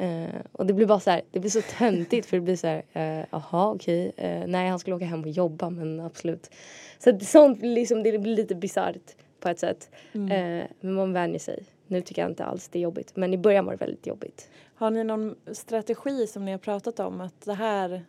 Eh, 0.00 0.40
och 0.52 0.66
det 0.66 0.72
blir 0.72 0.86
bara 0.86 1.00
så 1.00 1.10
här, 1.10 1.22
det 1.30 1.40
blir 1.40 1.50
så 1.50 1.62
töntigt 1.78 2.26
för 2.26 2.36
det 2.36 2.40
blir 2.40 2.56
så 2.56 2.66
här, 2.66 2.82
eh, 2.92 3.24
aha 3.30 3.72
okej, 3.74 4.12
eh, 4.16 4.46
nej 4.46 4.68
han 4.68 4.78
skulle 4.78 4.96
åka 4.96 5.04
hem 5.04 5.20
och 5.20 5.28
jobba 5.28 5.70
men 5.70 6.00
absolut. 6.00 6.50
Så 6.98 7.10
att 7.10 7.22
sånt 7.22 7.62
liksom, 7.62 8.02
det 8.02 8.18
blir 8.18 8.36
lite 8.36 8.54
bisarrt 8.54 9.16
på 9.40 9.48
ett 9.48 9.58
sätt. 9.58 9.90
Eh, 10.12 10.66
men 10.80 10.94
man 10.94 11.12
vänjer 11.12 11.38
sig. 11.38 11.64
Nu 11.86 12.00
tycker 12.00 12.22
jag 12.22 12.30
inte 12.30 12.44
alls 12.44 12.68
det 12.68 12.78
är 12.78 12.80
jobbigt 12.80 13.16
men 13.16 13.34
i 13.34 13.38
början 13.38 13.64
var 13.64 13.72
det 13.72 13.76
väldigt 13.76 14.06
jobbigt. 14.06 14.50
Har 14.74 14.90
ni 14.90 15.04
någon 15.04 15.34
strategi 15.52 16.26
som 16.26 16.44
ni 16.44 16.50
har 16.50 16.58
pratat 16.58 17.00
om 17.00 17.20
att 17.20 17.44
det 17.44 17.54
här, 17.54 18.02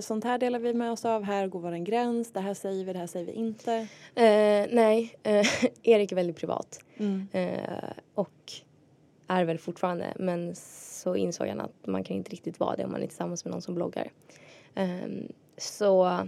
sånt 0.00 0.24
här 0.24 0.38
delar 0.38 0.58
vi 0.58 0.74
med 0.74 0.92
oss 0.92 1.04
av, 1.04 1.22
här 1.22 1.46
går 1.46 1.60
vår 1.60 1.84
gräns, 1.84 2.32
det 2.32 2.40
här 2.40 2.54
säger 2.54 2.84
vi, 2.84 2.92
det 2.92 2.98
här 2.98 3.06
säger 3.06 3.26
vi 3.26 3.32
inte? 3.32 3.72
Eh, 4.14 4.66
nej, 4.70 5.14
eh, 5.22 5.46
Erik 5.82 6.12
är 6.12 6.16
väldigt 6.16 6.36
privat. 6.36 6.78
Mm. 6.96 7.28
Eh, 7.32 7.92
och 8.14 8.52
är 9.28 9.44
väl 9.44 9.58
fortfarande 9.58 10.12
men 10.16 10.54
så 10.54 11.16
insåg 11.16 11.46
jag 11.46 11.60
att 11.60 11.86
man 11.86 12.04
kan 12.04 12.16
inte 12.16 12.30
riktigt 12.30 12.60
vara 12.60 12.76
det 12.76 12.84
om 12.84 12.92
man 12.92 13.02
är 13.02 13.06
tillsammans 13.06 13.44
med 13.44 13.52
någon 13.52 13.62
som 13.62 13.74
bloggar. 13.74 14.10
Um, 14.74 15.28
så 15.56 16.18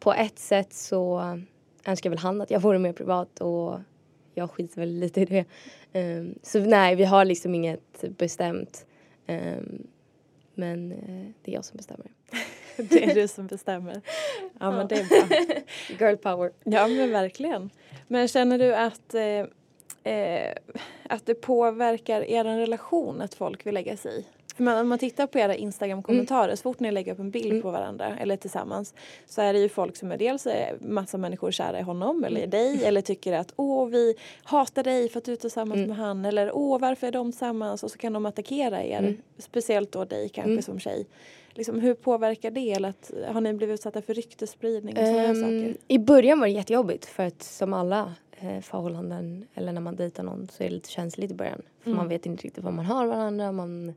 på 0.00 0.14
ett 0.14 0.38
sätt 0.38 0.72
så 0.72 1.38
önskar 1.84 2.10
väl 2.10 2.18
han 2.18 2.40
att 2.40 2.50
jag 2.50 2.60
vore 2.60 2.78
mer 2.78 2.92
privat 2.92 3.40
och 3.40 3.80
jag 4.34 4.50
skiter 4.50 4.80
väl 4.80 4.88
lite 4.88 5.20
i 5.20 5.24
det. 5.24 5.44
Um, 5.92 6.38
så 6.42 6.58
nej, 6.60 6.96
vi 6.96 7.04
har 7.04 7.24
liksom 7.24 7.54
inget 7.54 8.04
bestämt. 8.18 8.86
Um, 9.26 9.86
men 10.54 10.92
uh, 10.92 11.26
det 11.42 11.50
är 11.50 11.54
jag 11.54 11.64
som 11.64 11.76
bestämmer. 11.76 12.06
det 12.76 13.10
är 13.10 13.14
du 13.14 13.28
som 13.28 13.46
bestämmer. 13.46 14.00
Ja, 14.60 14.70
men 14.70 14.88
det 14.88 14.94
är 14.94 15.04
bra. 15.04 15.56
Girl 16.06 16.16
power. 16.16 16.52
Ja, 16.64 16.88
men 16.88 17.10
verkligen. 17.10 17.70
Men 18.08 18.28
känner 18.28 18.58
du 18.58 18.74
att, 18.74 19.14
eh, 19.14 19.46
eh, 20.08 20.54
att 21.08 21.26
det 21.26 21.34
påverkar 21.34 22.30
er 22.30 22.44
relation 22.44 23.20
att 23.20 23.34
folk 23.34 23.66
vill 23.66 23.74
lägga 23.74 23.96
sig 23.96 24.20
i? 24.20 24.24
För 24.58 24.80
om 24.80 24.88
man 24.88 24.98
tittar 24.98 25.26
på 25.26 25.38
era 25.38 25.54
Instagram-kommentarer, 25.54 26.44
mm. 26.44 26.56
så 26.56 26.62
fort 26.62 26.80
ni 26.80 26.90
lägger 26.90 27.12
upp 27.12 27.18
en 27.18 27.30
bild 27.30 27.50
mm. 27.50 27.62
på 27.62 27.70
varandra 27.70 28.16
eller 28.20 28.36
tillsammans 28.36 28.94
så 29.26 29.42
är 29.42 29.52
det 29.52 29.58
ju 29.58 29.68
folk 29.68 29.96
som 29.96 30.12
är 30.12 30.16
dels 30.16 30.46
är 30.46 30.76
massa 30.80 31.18
människor 31.18 31.50
kära 31.50 31.78
i 31.78 31.82
honom 31.82 32.24
eller 32.24 32.40
i 32.40 32.44
mm. 32.44 32.50
dig 32.50 32.84
eller 32.84 33.00
tycker 33.00 33.32
att 33.32 33.52
åh 33.56 33.88
vi 33.88 34.14
hatar 34.42 34.82
dig 34.82 35.08
för 35.08 35.18
att 35.18 35.24
du 35.24 35.32
är 35.32 35.36
tillsammans 35.36 35.76
mm. 35.78 35.88
med 35.88 35.96
han 35.96 36.24
eller 36.24 36.56
åh 36.56 36.80
varför 36.80 37.06
är 37.06 37.12
de 37.12 37.32
tillsammans 37.32 37.82
och 37.82 37.90
så 37.90 37.98
kan 37.98 38.12
de 38.12 38.26
attackera 38.26 38.84
er. 38.84 38.98
Mm. 38.98 39.16
Speciellt 39.38 39.92
då 39.92 40.04
dig 40.04 40.28
kanske 40.28 40.50
mm. 40.50 40.62
som 40.62 40.78
tjej. 40.78 41.06
Liksom, 41.50 41.80
hur 41.80 41.94
påverkar 41.94 42.50
det? 42.50 42.72
Eller 42.72 42.88
att, 42.88 43.10
har 43.28 43.40
ni 43.40 43.52
blivit 43.52 43.74
utsatta 43.74 44.02
för 44.02 44.14
ryktesspridning 44.14 44.98
och 44.98 45.06
sådana 45.06 45.28
um, 45.28 45.34
saker? 45.34 45.76
I 45.88 45.98
början 45.98 46.40
var 46.40 46.46
det 46.46 46.52
jättejobbigt 46.52 47.06
för 47.06 47.22
att 47.22 47.42
som 47.42 47.72
alla 47.72 48.00
eh, 48.00 48.12
förhållanden 48.62 49.46
eller 49.54 49.72
när 49.72 49.80
man 49.80 49.96
dejtar 49.96 50.22
någon 50.22 50.48
så 50.48 50.62
är 50.62 50.68
det 50.68 50.74
lite 50.74 50.90
känsligt 50.90 51.30
i 51.30 51.34
början. 51.34 51.62
För 51.80 51.90
man 51.90 52.08
vet 52.08 52.26
inte 52.26 52.44
riktigt 52.44 52.64
vad 52.64 52.72
man 52.72 52.84
har 52.84 53.06
varandra. 53.06 53.52
Man 53.52 53.94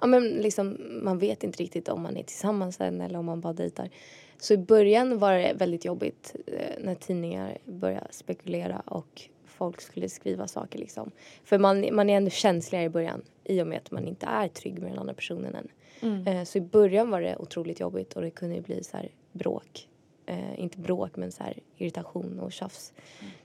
ja, 0.00 0.06
men 0.06 0.28
liksom, 0.28 0.76
man 1.02 1.18
vet 1.18 1.44
inte 1.44 1.62
riktigt 1.62 1.88
om 1.88 2.02
man 2.02 2.16
är 2.16 2.22
tillsammans 2.22 2.80
än 2.80 3.00
eller 3.00 3.18
om 3.18 3.24
man 3.24 3.40
bara 3.40 3.52
dejtar. 3.52 3.90
Så 4.38 4.54
i 4.54 4.58
början 4.58 5.18
var 5.18 5.32
det 5.32 5.52
väldigt 5.56 5.84
jobbigt 5.84 6.36
eh, 6.46 6.84
när 6.84 6.94
tidningar 6.94 7.58
började 7.64 8.06
spekulera 8.10 8.82
och 8.86 9.22
folk 9.44 9.80
skulle 9.80 10.08
skriva 10.08 10.48
saker 10.48 10.78
liksom. 10.78 11.10
För 11.44 11.58
man, 11.58 11.88
man 11.92 12.10
är 12.10 12.16
ändå 12.16 12.30
känsligare 12.30 12.84
i 12.84 12.88
början 12.88 13.22
i 13.44 13.62
och 13.62 13.66
med 13.66 13.78
att 13.78 13.90
man 13.90 14.08
inte 14.08 14.26
är 14.26 14.48
trygg 14.48 14.78
med 14.78 14.90
den 14.90 14.98
andra 14.98 15.14
personen 15.14 15.54
än. 15.54 15.68
Mm. 16.00 16.26
Eh, 16.26 16.44
så 16.44 16.58
i 16.58 16.60
början 16.60 17.10
var 17.10 17.20
det 17.20 17.36
otroligt 17.36 17.80
jobbigt 17.80 18.12
och 18.12 18.22
det 18.22 18.30
kunde 18.30 18.60
bli 18.60 18.84
så 18.84 18.96
här 18.96 19.08
bråk. 19.32 19.88
Eh, 20.30 20.60
inte 20.60 20.78
bråk 20.78 21.16
men 21.16 21.32
så 21.32 21.42
här 21.42 21.58
irritation 21.76 22.40
och 22.40 22.52
tjafs. 22.52 22.92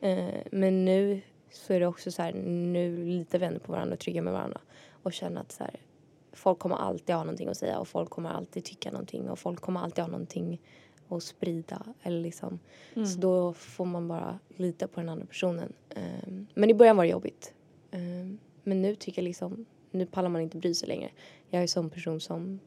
Mm. 0.01 0.27
Eh, 0.27 0.41
men 0.51 0.85
nu 0.85 1.21
så 1.51 1.73
är 1.73 1.79
det 1.79 1.87
också 1.87 2.11
så 2.11 2.21
här, 2.21 2.33
nu 2.33 2.89
vi 2.95 3.25
ändå 3.31 3.59
på 3.59 3.71
varandra 3.71 3.93
och 3.93 3.99
trygga 3.99 4.21
med 4.21 4.33
varandra 4.33 4.61
och 5.03 5.13
känner 5.13 5.41
att 5.41 5.51
så 5.51 5.63
här, 5.63 5.79
folk 6.33 6.59
kommer 6.59 6.75
alltid 6.75 7.15
ha 7.15 7.23
någonting 7.23 7.47
att 7.47 7.57
säga 7.57 7.79
och 7.79 7.87
folk 7.87 8.09
kommer 8.09 8.29
alltid 8.29 8.63
tycka 8.63 8.91
någonting 8.91 9.29
och 9.29 9.39
folk 9.39 9.61
kommer 9.61 9.79
alltid 9.79 10.03
ha 10.03 10.11
någonting 10.11 10.61
att 11.07 11.23
sprida. 11.23 11.85
Eller 12.01 12.21
liksom. 12.21 12.59
Mm. 12.95 13.05
Så 13.07 13.19
då 13.19 13.53
får 13.53 13.85
man 13.85 14.07
bara 14.07 14.39
lita 14.55 14.87
på 14.87 14.99
den 14.99 15.09
andra 15.09 15.25
personen. 15.25 15.73
Um, 15.95 16.47
men 16.53 16.69
i 16.69 16.73
början 16.73 16.97
var 16.97 17.03
det 17.03 17.09
jobbigt. 17.09 17.53
Um, 17.91 18.39
men 18.63 18.81
nu 18.81 18.95
tycker 18.95 19.21
jag 19.21 19.27
liksom, 19.27 19.65
nu 19.91 20.05
pallar 20.05 20.29
man 20.29 20.41
inte 20.41 20.57
bry 20.57 20.73
sig 20.73 20.87
längre. 20.87 21.09
Jag 21.49 21.57
är 21.57 21.61
en 21.61 21.67
sån 21.67 21.89
person 21.89 22.19
som, 22.19 22.59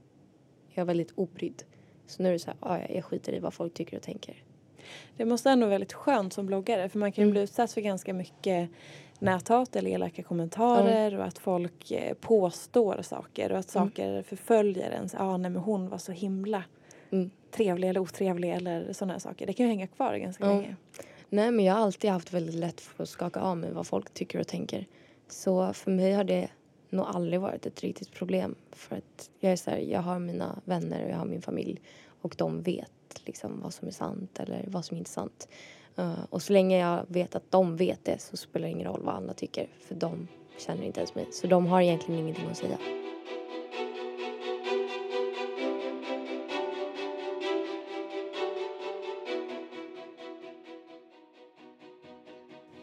jag 0.68 0.82
är 0.82 0.86
väldigt 0.86 1.12
obrydd. 1.14 1.62
Så 2.08 2.22
nu 2.22 2.28
är 2.28 2.32
det 2.32 2.38
så 2.38 2.50
här, 2.50 2.56
ah, 2.60 2.78
jag 2.88 3.04
skiter 3.04 3.32
i 3.32 3.38
vad 3.38 3.54
folk 3.54 3.74
tycker 3.74 3.96
och 3.96 4.02
tänker. 4.02 4.42
Det 5.16 5.24
måste 5.24 5.50
ändå 5.50 5.66
vara 5.66 5.70
väldigt 5.70 5.92
skönt 5.92 6.32
som 6.32 6.46
bloggare 6.46 6.88
för 6.88 6.98
man 6.98 7.12
kan 7.12 7.22
ju 7.22 7.26
mm. 7.26 7.32
bli 7.32 7.42
utsatt 7.42 7.72
för 7.72 7.80
ganska 7.80 8.14
mycket 8.14 8.70
näthat 9.18 9.76
eller 9.76 9.90
elaka 9.90 10.22
kommentarer 10.22 11.08
mm. 11.08 11.20
och 11.20 11.26
att 11.26 11.38
folk 11.38 11.90
eh, 11.90 12.14
påstår 12.14 13.02
saker 13.02 13.52
och 13.52 13.58
att 13.58 13.74
mm. 13.74 13.88
saker 13.88 14.22
förföljer 14.22 14.90
ens. 14.90 15.12
Ja, 15.12 15.20
ah, 15.20 15.36
nej 15.36 15.50
men 15.50 15.62
hon 15.62 15.88
var 15.88 15.98
så 15.98 16.12
himla 16.12 16.64
mm. 17.10 17.30
trevlig 17.50 17.88
eller 17.88 18.00
otrevlig 18.00 18.50
eller 18.50 18.92
sådana 18.92 19.20
saker. 19.20 19.46
Det 19.46 19.52
kan 19.52 19.66
ju 19.66 19.70
hänga 19.70 19.86
kvar 19.86 20.16
ganska 20.16 20.44
mm. 20.44 20.56
länge. 20.56 20.76
Nej 21.28 21.50
men 21.50 21.64
jag 21.64 21.74
har 21.74 21.80
alltid 21.80 22.10
haft 22.10 22.32
väldigt 22.32 22.54
lätt 22.54 22.80
för 22.80 23.02
att 23.02 23.08
skaka 23.08 23.40
av 23.40 23.56
mig 23.56 23.72
vad 23.72 23.86
folk 23.86 24.14
tycker 24.14 24.40
och 24.40 24.46
tänker. 24.46 24.86
Så 25.28 25.72
för 25.72 25.90
mig 25.90 26.12
har 26.12 26.24
det 26.24 26.48
nog 26.90 27.06
aldrig 27.06 27.40
varit 27.40 27.66
ett 27.66 27.80
riktigt 27.80 28.12
problem. 28.12 28.54
För 28.72 28.96
att 28.96 29.30
jag 29.40 29.52
är 29.52 29.56
så 29.56 29.70
här, 29.70 29.78
jag 29.78 30.00
har 30.00 30.18
mina 30.18 30.60
vänner 30.64 31.04
och 31.04 31.10
jag 31.10 31.16
har 31.16 31.24
min 31.24 31.42
familj 31.42 31.80
och 32.22 32.34
de 32.38 32.62
vet 32.62 33.22
liksom 33.24 33.60
vad 33.62 33.74
som 33.74 33.88
är 33.88 33.92
sant 33.92 34.40
eller 34.40 34.64
vad 34.68 34.84
som 34.84 34.96
inte 34.96 35.08
är 35.08 35.12
sant. 35.12 35.48
Uh, 35.98 36.24
och 36.30 36.42
så 36.42 36.52
länge 36.52 36.78
jag 36.78 37.04
vet 37.08 37.34
att 37.34 37.50
de 37.50 37.76
vet 37.76 38.04
det 38.04 38.20
så 38.20 38.36
spelar 38.36 38.66
det 38.66 38.72
ingen 38.72 38.86
roll 38.86 39.02
vad 39.02 39.14
andra 39.14 39.34
tycker 39.34 39.68
för 39.80 39.94
de 39.94 40.28
känner 40.58 40.82
inte 40.82 41.00
ens 41.00 41.14
mig. 41.14 41.26
Så 41.32 41.46
de 41.46 41.66
har 41.66 41.80
egentligen 41.80 42.20
ingenting 42.20 42.46
att 42.50 42.56
säga. 42.56 42.78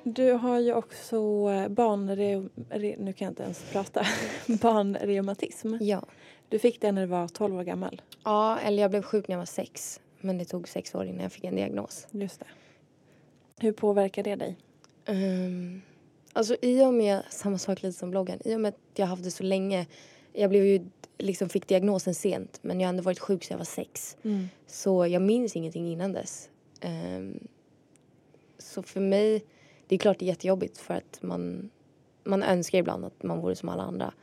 Du 0.08 0.32
har 0.32 0.60
ju 0.60 0.74
också 0.74 1.16
eh, 1.52 1.68
barnre... 1.68 2.50
Nu 2.98 3.14
kan 3.14 3.26
jag 3.26 3.32
inte 3.32 3.44
ens 3.44 3.64
prata. 3.72 4.06
Barnreumatism. 4.62 5.76
Ja. 5.80 6.06
Du 6.50 6.60
fick 6.60 6.82
det 6.82 6.92
när 6.92 7.02
du 7.02 7.08
var 7.08 7.28
12 7.28 7.58
år 7.58 7.64
gammal. 7.64 8.02
Ja, 8.24 8.60
eller 8.60 8.82
jag 8.82 8.92
blev 8.92 9.02
sjuk 9.02 9.28
när 9.28 9.34
jag 9.34 9.40
var 9.40 9.46
sex. 9.46 10.02
Men 10.22 10.38
det 10.38 10.46
tog 10.46 10.68
sex 10.68 10.96
år 10.96 11.06
innan 11.06 11.22
jag 11.22 11.32
fick 11.32 11.44
en 11.44 11.56
diagnos. 11.56 12.08
Just 12.12 12.40
det. 12.40 12.46
Hur 13.60 13.72
påverkar 13.72 14.24
det 14.24 14.36
dig? 14.36 14.58
Um, 15.08 15.82
alltså 16.34 16.56
i 16.62 16.82
och 16.82 16.94
med, 16.94 17.24
samma 17.30 17.58
sak 17.58 17.82
lite 17.82 17.98
som 18.00 18.12
bloggen, 18.12 18.40
i 18.46 18.56
och 18.56 18.62
med 18.62 18.70
att 18.70 18.80
jag 19.00 19.06
haft 19.06 19.24
det 19.24 19.32
så 19.32 19.44
länge. 19.44 19.88
Jag 20.34 20.50
blev 20.50 20.66
ju, 20.66 20.86
liksom 21.18 21.50
fick 21.50 21.68
diagnosen 21.68 22.16
sent 22.16 22.60
men 22.62 22.80
jag 22.80 22.88
har 22.88 22.90
ändå 22.90 23.04
varit 23.04 23.20
sjuk 23.20 23.44
sedan 23.44 23.56
jag 23.56 23.58
var 23.58 23.66
sex. 23.66 24.18
Mm. 24.24 24.48
Så 24.68 25.08
jag 25.08 25.22
minns 25.22 25.56
ingenting 25.56 25.92
innan 25.92 26.14
dess. 26.14 26.50
Um, 26.84 27.48
så 28.58 28.84
för 28.84 29.00
mig, 29.00 29.44
det 29.88 29.96
är 29.96 30.00
klart 30.00 30.20
det 30.20 30.26
är 30.26 30.28
jättejobbigt 30.28 30.78
för 30.78 30.94
att 30.94 31.20
man, 31.22 31.70
man 32.24 32.44
önskar 32.44 32.78
ibland 32.78 33.06
att 33.06 33.24
man 33.24 33.40
vore 33.40 33.56
som 33.56 33.70
alla 33.70 33.84
andra. 33.84 34.14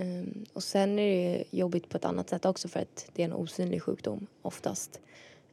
Um, 0.00 0.44
och 0.52 0.62
sen 0.62 0.98
är 0.98 1.38
det 1.38 1.44
jobbigt 1.50 1.88
på 1.88 1.96
ett 1.96 2.04
annat 2.04 2.30
sätt 2.30 2.44
också 2.44 2.68
för 2.68 2.80
att 2.80 3.10
det 3.14 3.22
är 3.22 3.26
en 3.26 3.32
osynlig 3.32 3.82
sjukdom 3.82 4.26
oftast. 4.42 5.00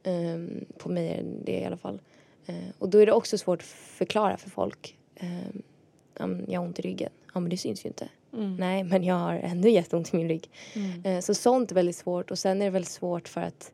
Um, 0.04 0.64
på 0.78 0.88
mig 0.88 1.08
är 1.08 1.24
det 1.44 1.60
i 1.60 1.64
alla 1.64 1.76
fall. 1.76 2.00
Uh, 2.48 2.70
och 2.78 2.88
då 2.88 2.98
är 2.98 3.06
det 3.06 3.12
också 3.12 3.38
svårt 3.38 3.60
att 3.60 3.66
förklara 3.66 4.36
för 4.36 4.50
folk. 4.50 4.96
Um, 6.20 6.44
jag 6.48 6.60
har 6.60 6.66
ont 6.66 6.78
i 6.78 6.82
ryggen. 6.82 7.10
Ja 7.34 7.40
men 7.40 7.50
det 7.50 7.56
syns 7.56 7.84
ju 7.84 7.88
inte. 7.88 8.08
Mm. 8.32 8.56
Nej 8.56 8.84
men 8.84 9.04
jag 9.04 9.14
har 9.14 9.34
ändå 9.34 9.68
jätteont 9.68 10.14
i 10.14 10.16
min 10.16 10.28
rygg. 10.28 10.50
Mm. 10.74 11.06
Uh, 11.06 11.20
så 11.20 11.34
sånt 11.34 11.70
är 11.70 11.74
väldigt 11.74 11.96
svårt 11.96 12.30
och 12.30 12.38
sen 12.38 12.62
är 12.62 12.64
det 12.64 12.70
väldigt 12.70 12.90
svårt 12.90 13.28
för 13.28 13.40
att 13.40 13.72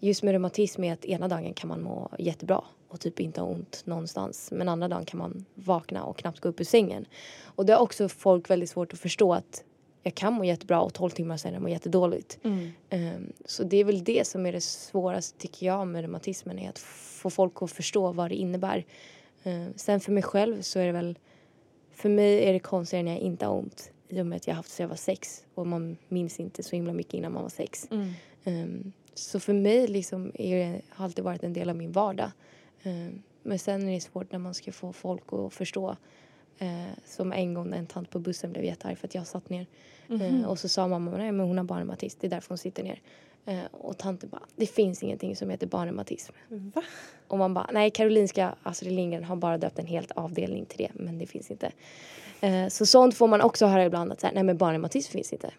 just 0.00 0.22
med 0.22 0.32
reumatism 0.32 0.84
är 0.84 0.92
att 0.92 1.04
ena 1.04 1.28
dagen 1.28 1.54
kan 1.54 1.68
man 1.68 1.82
må 1.82 2.08
jättebra 2.18 2.64
och 2.88 3.00
typ 3.00 3.20
inte 3.20 3.40
ha 3.40 3.48
ont 3.48 3.82
någonstans. 3.84 4.48
Men 4.52 4.68
andra 4.68 4.88
dagen 4.88 5.04
kan 5.04 5.18
man 5.18 5.44
vakna 5.54 6.04
och 6.04 6.18
knappt 6.18 6.40
gå 6.40 6.48
upp 6.48 6.60
ur 6.60 6.64
sängen. 6.64 7.06
Och 7.44 7.66
det 7.66 7.72
har 7.72 7.80
också 7.80 8.08
folk 8.08 8.50
väldigt 8.50 8.70
svårt 8.70 8.92
att 8.92 8.98
förstå 8.98 9.34
att 9.34 9.64
jag 10.02 10.14
kan 10.14 10.32
må 10.32 10.44
jättebra 10.44 10.80
och 10.80 10.94
12 10.94 11.10
timmar 11.10 11.36
senare 11.36 11.60
må 11.60 11.68
jättedåligt. 11.68 12.38
Mm. 12.42 12.70
Um, 12.90 13.32
så 13.44 13.64
det 13.64 13.76
är 13.76 13.84
väl 13.84 14.04
det 14.04 14.26
som 14.26 14.46
är 14.46 14.52
det 14.52 14.60
svåraste 14.60 15.38
tycker 15.38 15.66
jag 15.66 15.86
med 15.86 16.00
reumatismen 16.00 16.58
är 16.58 16.68
att 16.68 16.78
få 16.78 17.30
folk 17.30 17.62
att 17.62 17.70
förstå 17.70 18.12
vad 18.12 18.30
det 18.30 18.34
innebär. 18.34 18.84
Uh, 19.46 19.66
sen 19.76 20.00
för 20.00 20.12
mig 20.12 20.22
själv 20.22 20.62
så 20.62 20.78
är 20.78 20.86
det 20.86 20.92
väl 20.92 21.18
för 21.92 22.08
mig 22.08 22.44
är 22.44 22.52
det 22.52 22.58
konstigare 22.58 23.02
när 23.02 23.12
jag 23.12 23.20
inte 23.20 23.46
har 23.46 23.54
ont 23.54 23.92
i 24.08 24.20
och 24.20 24.26
med 24.26 24.36
att 24.36 24.46
jag 24.46 24.54
har 24.54 24.56
haft 24.56 24.70
så 24.70 24.82
jag 24.82 24.88
var 24.88 24.96
sex 24.96 25.44
och 25.54 25.66
man 25.66 25.96
minns 26.08 26.40
inte 26.40 26.62
så 26.62 26.76
himla 26.76 26.92
mycket 26.92 27.14
innan 27.14 27.32
man 27.32 27.42
var 27.42 27.50
sex. 27.50 27.88
Mm. 27.90 28.12
Um, 28.44 28.92
så 29.20 29.40
för 29.40 29.52
mig 29.52 29.86
liksom 29.86 30.32
är 30.34 30.56
det, 30.56 30.80
har 30.88 31.04
alltid 31.04 31.24
varit 31.24 31.42
en 31.42 31.52
del 31.52 31.70
av 31.70 31.76
min 31.76 31.92
vardag. 31.92 32.30
Um, 32.82 33.22
men 33.42 33.58
sen 33.58 33.88
är 33.88 33.94
det 33.94 34.00
svårt 34.00 34.32
när 34.32 34.38
man 34.38 34.54
ska 34.54 34.72
få 34.72 34.92
folk 34.92 35.32
att 35.32 35.54
förstå 35.54 35.96
Eh, 36.62 36.92
som 37.04 37.32
en 37.32 37.54
gång 37.54 37.70
när 37.70 37.78
en 37.78 37.86
tant 37.86 38.10
på 38.10 38.18
bussen 38.18 38.52
blev 38.52 38.64
jättearg 38.64 38.98
för 38.98 39.06
att 39.06 39.14
jag 39.14 39.26
satt 39.26 39.50
ner. 39.50 39.66
Mm 40.08 40.20
-hmm. 40.20 40.44
och 40.44 40.58
så 40.58 40.68
sa 40.68 40.88
mamma, 40.88 41.10
nej 41.10 41.32
men 41.32 41.46
hon 41.46 41.58
har 41.58 41.64
barnreumatism, 41.64 42.18
det 42.20 42.26
är 42.26 42.30
därför 42.30 42.48
hon 42.48 42.58
sitter 42.58 42.82
ner. 42.82 43.00
Eh, 43.46 43.60
och 43.70 43.98
tanten 43.98 44.28
bara, 44.28 44.42
det 44.56 44.66
finns 44.66 45.02
ingenting 45.02 45.36
som 45.36 45.50
heter 45.50 45.66
barnreumatism. 45.66 46.32
Va? 46.48 46.82
Och 47.28 47.38
man 47.38 47.54
bara, 47.54 47.70
nej 47.72 47.90
Karolinska 47.90 48.54
Astrid 48.62 48.92
Lindgren 48.92 49.24
har 49.24 49.36
bara 49.36 49.58
döpt 49.58 49.78
en 49.78 49.86
helt 49.86 50.10
avdelning 50.10 50.66
till 50.66 50.78
det, 50.78 50.90
men 50.94 51.18
det 51.18 51.26
finns 51.26 51.50
inte. 51.50 51.72
Så 52.70 52.86
sånt 52.86 53.14
får 53.14 53.28
man 53.28 53.40
också 53.40 53.66
höra 53.66 53.84
ibland 53.84 54.12
att 54.12 54.20
så 54.20 54.26
här, 54.26 54.34
nej 54.34 54.42
men 54.42 54.56
barnreumatism 54.56 55.12
finns 55.12 55.32
inte. 55.32 55.50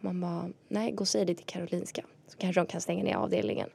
Man 0.00 0.20
bara, 0.20 0.50
nej 0.68 0.92
gå 0.92 1.00
och 1.00 1.08
säg 1.08 1.24
det 1.24 1.34
till 1.34 1.46
Karolinska. 1.46 2.04
Så 2.26 2.36
kanske 2.38 2.60
de 2.60 2.66
kan 2.66 2.80
stänga 2.80 3.04
ner 3.04 3.14
avdelningen. 3.14 3.68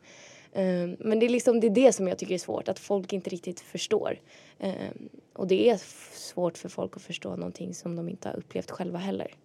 Um, 0.54 0.96
men 1.00 1.20
det 1.20 1.26
är 1.26 1.30
liksom 1.30 1.60
det, 1.60 1.68
är 1.68 1.72
det 1.72 1.94
som 1.94 2.08
jag 2.08 2.18
tycker 2.18 2.34
är 2.34 2.40
svårt, 2.40 2.68
att 2.68 2.80
folk 2.80 3.14
inte 3.14 3.30
riktigt 3.30 3.60
förstår. 3.60 4.20
Um, 4.60 5.10
och 5.34 5.48
det 5.48 5.70
är 5.70 5.78
svårt 6.18 6.58
för 6.58 6.70
folk 6.70 6.96
att 6.96 7.02
förstå 7.02 7.36
någonting 7.36 7.74
som 7.74 7.96
de 7.96 8.10
inte 8.10 8.30
har 8.30 8.36
upplevt 8.36 8.72
själva 8.72 9.00
heller. 9.00 9.36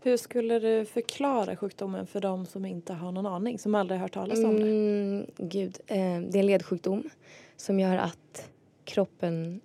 Hur 0.00 0.16
skulle 0.16 0.58
du 0.58 0.84
förklara 0.84 1.56
sjukdomen 1.56 2.06
för 2.06 2.20
de 2.20 2.46
som 2.46 2.64
inte 2.64 2.92
har 2.92 3.12
någon 3.12 3.26
aning, 3.26 3.58
som 3.58 3.74
aldrig 3.74 4.00
har 4.00 4.04
hört 4.04 4.14
talas 4.14 4.44
om 4.44 4.56
det? 4.56 4.62
Mm, 4.62 5.26
gud, 5.38 5.78
eh, 5.86 5.96
det 5.96 6.38
är 6.38 6.40
en 6.40 6.46
ledsjukdom 6.46 7.10
som 7.56 7.80
gör 7.80 7.96
att 7.96 8.50
kroppen 8.84 9.60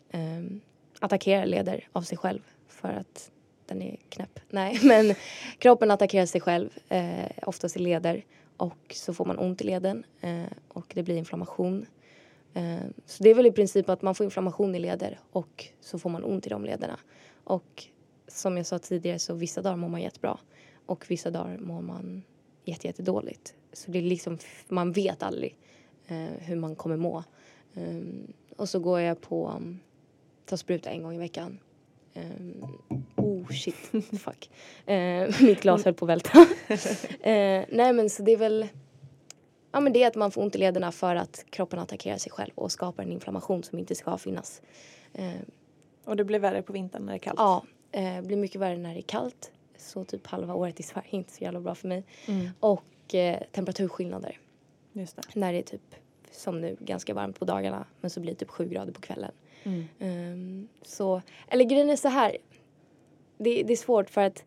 attackerar 0.99 1.45
leder 1.45 1.87
av 1.91 2.01
sig 2.01 2.17
själv 2.17 2.39
för 2.67 2.89
att 2.89 3.31
den 3.67 3.81
är 3.81 3.97
knäpp. 4.09 4.39
Nej, 4.49 4.79
men 4.83 5.15
kroppen 5.57 5.91
attackerar 5.91 6.25
sig 6.25 6.41
själv, 6.41 6.69
eh, 6.89 7.25
oftast 7.41 7.75
i 7.75 7.79
leder 7.79 8.25
och 8.57 8.93
så 8.93 9.13
får 9.13 9.25
man 9.25 9.39
ont 9.39 9.61
i 9.61 9.63
leden 9.63 10.03
eh, 10.21 10.43
och 10.67 10.91
det 10.93 11.03
blir 11.03 11.17
inflammation. 11.17 11.85
Eh, 12.53 12.77
så 13.05 13.23
det 13.23 13.29
är 13.29 13.35
väl 13.35 13.45
i 13.45 13.51
princip 13.51 13.89
att 13.89 14.01
man 14.01 14.15
får 14.15 14.23
inflammation 14.23 14.75
i 14.75 14.79
leder 14.79 15.19
och 15.31 15.65
så 15.81 15.99
får 15.99 16.09
man 16.09 16.23
ont 16.23 16.45
i 16.45 16.49
de 16.49 16.65
lederna. 16.65 16.99
Och 17.43 17.87
som 18.27 18.57
jag 18.57 18.65
sa 18.65 18.79
tidigare 18.79 19.19
så 19.19 19.33
vissa 19.33 19.61
dagar 19.61 19.77
mår 19.77 19.89
man 19.89 20.01
jättebra 20.01 20.37
och 20.85 21.05
vissa 21.07 21.31
dagar 21.31 21.57
mår 21.57 21.81
man 21.81 22.23
jättedåligt. 22.65 23.53
Så 23.73 23.91
det 23.91 23.97
är 23.97 24.03
liksom, 24.03 24.37
man 24.67 24.91
vet 24.91 25.23
aldrig 25.23 25.57
eh, 26.07 26.17
hur 26.39 26.55
man 26.55 26.75
kommer 26.75 26.97
må. 26.97 27.23
Ehm, 27.73 28.33
och 28.55 28.69
så 28.69 28.79
går 28.79 28.99
jag 28.99 29.21
på, 29.21 29.47
um, 29.49 29.79
tar 30.45 30.57
spruta 30.57 30.89
en 30.89 31.03
gång 31.03 31.15
i 31.15 31.17
veckan. 31.17 31.59
Um, 32.17 32.77
oh 33.15 33.47
shit, 33.49 33.75
fuck. 34.21 34.49
Uh, 34.89 35.43
mitt 35.45 35.61
glas 35.61 35.85
höll 35.85 35.93
på 35.93 36.05
att 36.05 36.09
välta. 36.09 36.39
uh, 36.39 36.47
nej 37.69 37.93
men 37.93 38.09
så 38.09 38.23
det 38.23 38.31
är 38.31 38.37
väl, 38.37 38.67
ja 39.71 39.79
men 39.79 39.93
det 39.93 40.03
är 40.03 40.07
att 40.07 40.15
man 40.15 40.31
får 40.31 40.41
ont 40.41 40.55
i 40.55 40.57
lederna 40.57 40.91
för 40.91 41.15
att 41.15 41.45
kroppen 41.49 41.79
attackerar 41.79 42.17
sig 42.17 42.31
själv 42.31 42.51
och 42.55 42.71
skapar 42.71 43.03
en 43.03 43.11
inflammation 43.11 43.63
som 43.63 43.79
inte 43.79 43.95
ska 43.95 44.17
finnas. 44.17 44.61
Uh, 45.19 45.31
och 46.05 46.15
det 46.15 46.23
blir 46.23 46.39
värre 46.39 46.61
på 46.61 46.73
vintern 46.73 47.05
när 47.05 47.13
det 47.13 47.17
är 47.17 47.19
kallt? 47.19 47.39
Ja, 47.39 47.63
det 47.91 48.23
blir 48.25 48.37
mycket 48.37 48.61
värre 48.61 48.77
när 48.77 48.93
det 48.93 48.99
är 48.99 49.01
kallt. 49.01 49.51
Så 49.77 50.03
typ 50.03 50.27
halva 50.27 50.53
året 50.53 50.79
i 50.79 50.83
Sverige 50.83 51.07
är 51.11 51.17
inte 51.17 51.33
så 51.33 51.43
jävla 51.43 51.59
bra 51.59 51.75
för 51.75 51.87
mig. 51.87 52.03
Mm. 52.27 52.49
Och 52.59 52.83
temperaturskillnader. 53.51 54.39
Just 54.93 55.15
det. 55.15 55.21
När 55.33 55.53
det 55.53 55.59
är 55.59 55.63
typ 55.63 55.95
som 56.31 56.61
nu 56.61 56.77
ganska 56.79 57.13
varmt 57.13 57.39
på 57.39 57.45
dagarna 57.45 57.85
men 58.01 58.09
så 58.09 58.19
blir 58.19 58.31
det 58.31 58.37
typ 58.37 58.49
sju 58.49 58.67
grader 58.67 58.93
på 58.93 59.01
kvällen. 59.01 59.31
Mm. 59.67 59.87
Um, 59.99 60.67
så, 60.81 61.21
eller 61.47 61.65
grejen 61.65 61.89
är 61.89 61.95
så 61.95 62.07
här. 62.07 62.37
Det, 63.37 63.63
det, 63.63 63.73
är 63.73 63.77
svårt 63.77 64.09
för 64.09 64.21
att 64.21 64.43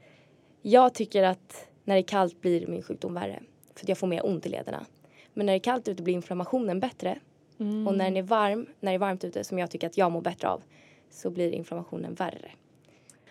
jag 0.63 0.95
tycker 0.95 1.23
att 1.23 1.69
när 1.85 1.95
det 1.95 2.01
är 2.01 2.09
kallt 2.09 2.41
blir 2.41 2.67
min 2.67 2.83
sjukdom 2.83 3.15
värre. 3.15 3.43
För 3.75 3.85
att 3.85 3.89
jag 3.89 3.99
får 3.99 4.07
mer 4.07 4.27
ont 4.27 4.47
i 4.47 4.49
lederna. 4.49 4.87
Men 5.35 5.47
när 5.47 5.53
det 5.53 5.57
är 5.57 5.61
kallt 5.61 5.89
ute 5.89 6.03
blir 6.03 6.15
inflammationen 6.15 6.81
bättre. 6.81 7.19
Mm. 7.61 7.89
Och 7.89 7.95
när 7.97 8.05
den 8.05 8.17
är 8.17 8.23
varm, 8.23 8.67
när 8.81 8.93
det 8.93 8.97
är 8.97 8.99
varmt 8.99 9.25
ute 9.25 9.45
som 9.45 9.59
jag 9.59 9.71
tycker 9.71 9.87
att 9.87 9.99
jag 9.99 10.13
mår 10.13 10.21
bättre 10.21 10.49
av 10.49 10.63
så 11.11 11.31
blir 11.31 11.53
inflammationen 11.53 12.15
värre. 12.15 12.51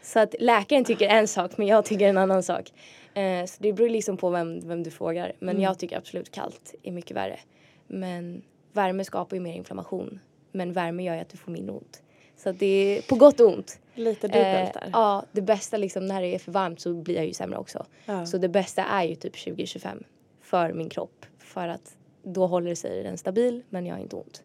Så 0.01 0.19
att 0.19 0.35
läkaren 0.39 0.85
tycker 0.85 1.07
en 1.07 1.27
sak 1.27 1.57
men 1.57 1.67
jag 1.67 1.85
tycker 1.85 2.07
en 2.07 2.17
annan 2.17 2.43
sak. 2.43 2.71
Uh, 3.17 3.45
så 3.45 3.63
det 3.63 3.73
beror 3.73 3.89
liksom 3.89 4.17
på 4.17 4.29
vem, 4.29 4.67
vem 4.67 4.83
du 4.83 4.91
frågar. 4.91 5.33
Men 5.39 5.49
mm. 5.49 5.61
jag 5.61 5.79
tycker 5.79 5.97
absolut 5.97 6.31
kallt 6.31 6.75
är 6.83 6.91
mycket 6.91 7.17
värre. 7.17 7.39
Men 7.87 8.41
värme 8.73 9.03
skapar 9.03 9.35
ju 9.35 9.41
mer 9.41 9.53
inflammation. 9.53 10.19
Men 10.51 10.73
värme 10.73 11.03
gör 11.03 11.15
ju 11.15 11.21
att 11.21 11.29
du 11.29 11.37
får 11.37 11.51
mindre 11.51 11.75
ont. 11.75 12.01
Så 12.37 12.51
det 12.51 12.65
är 12.65 13.01
på 13.01 13.15
gott 13.15 13.39
och 13.39 13.47
ont. 13.47 13.79
Lite 13.95 14.27
dubbelt 14.27 14.73
där. 14.73 14.83
Eh, 14.83 14.89
ja, 14.93 15.25
det 15.31 15.41
bästa 15.41 15.77
liksom 15.77 16.05
när 16.05 16.21
det 16.21 16.27
är 16.27 16.39
för 16.39 16.51
varmt 16.51 16.79
så 16.79 16.93
blir 16.93 17.15
jag 17.15 17.25
ju 17.25 17.33
sämre 17.33 17.57
också. 17.57 17.85
Ja. 18.05 18.25
Så 18.25 18.37
det 18.37 18.49
bästa 18.49 18.83
är 18.83 19.03
ju 19.03 19.15
typ 19.15 19.35
20-25 19.35 20.03
för 20.41 20.73
min 20.73 20.89
kropp. 20.89 21.25
För 21.39 21.67
att 21.67 21.95
då 22.23 22.47
håller 22.47 22.75
sig 22.75 23.03
den 23.03 23.17
stabil 23.17 23.61
men 23.69 23.85
jag 23.85 23.95
har 23.95 24.01
inte 24.01 24.15
ont. 24.15 24.43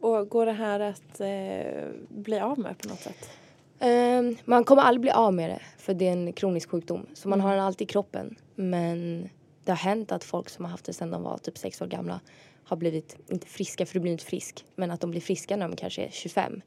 Och 0.00 0.28
går 0.28 0.46
det 0.46 0.52
här 0.52 0.80
att 0.80 1.20
eh, 1.20 1.88
bli 2.08 2.40
av 2.40 2.58
med 2.58 2.78
på 2.78 2.88
något 2.88 3.00
sätt? 3.00 3.30
Um, 3.80 4.36
man 4.44 4.64
kommer 4.64 4.82
aldrig 4.82 5.00
bli 5.00 5.10
av 5.10 5.34
med 5.34 5.50
det 5.50 5.60
för 5.78 5.94
det 5.94 6.08
är 6.08 6.12
en 6.12 6.32
kronisk 6.32 6.70
sjukdom. 6.70 7.06
Så 7.14 7.28
man 7.28 7.40
mm. 7.40 7.46
har 7.46 7.56
den 7.56 7.64
alltid 7.64 7.88
i 7.88 7.92
kroppen. 7.92 8.36
Men 8.54 9.28
det 9.64 9.72
har 9.72 9.76
hänt 9.76 10.12
att 10.12 10.24
folk 10.24 10.48
som 10.48 10.64
har 10.64 10.72
haft 10.72 10.84
det 10.84 10.92
sedan 10.92 11.10
de 11.10 11.22
var 11.22 11.38
typ 11.38 11.58
sex 11.58 11.82
år 11.82 11.86
gamla 11.86 12.20
har 12.70 12.76
blivit, 12.76 13.16
inte 13.28 13.46
friska 13.46 13.86
för 13.86 13.94
du 13.94 14.00
blir 14.00 14.12
inte 14.12 14.24
frisk, 14.24 14.64
men 14.74 14.90
att 14.90 15.00
de 15.00 15.10
blir 15.10 15.20
friska 15.20 15.56
när 15.56 15.68
de 15.68 15.76
kanske 15.76 16.04
är 16.04 16.10
25. 16.10 16.62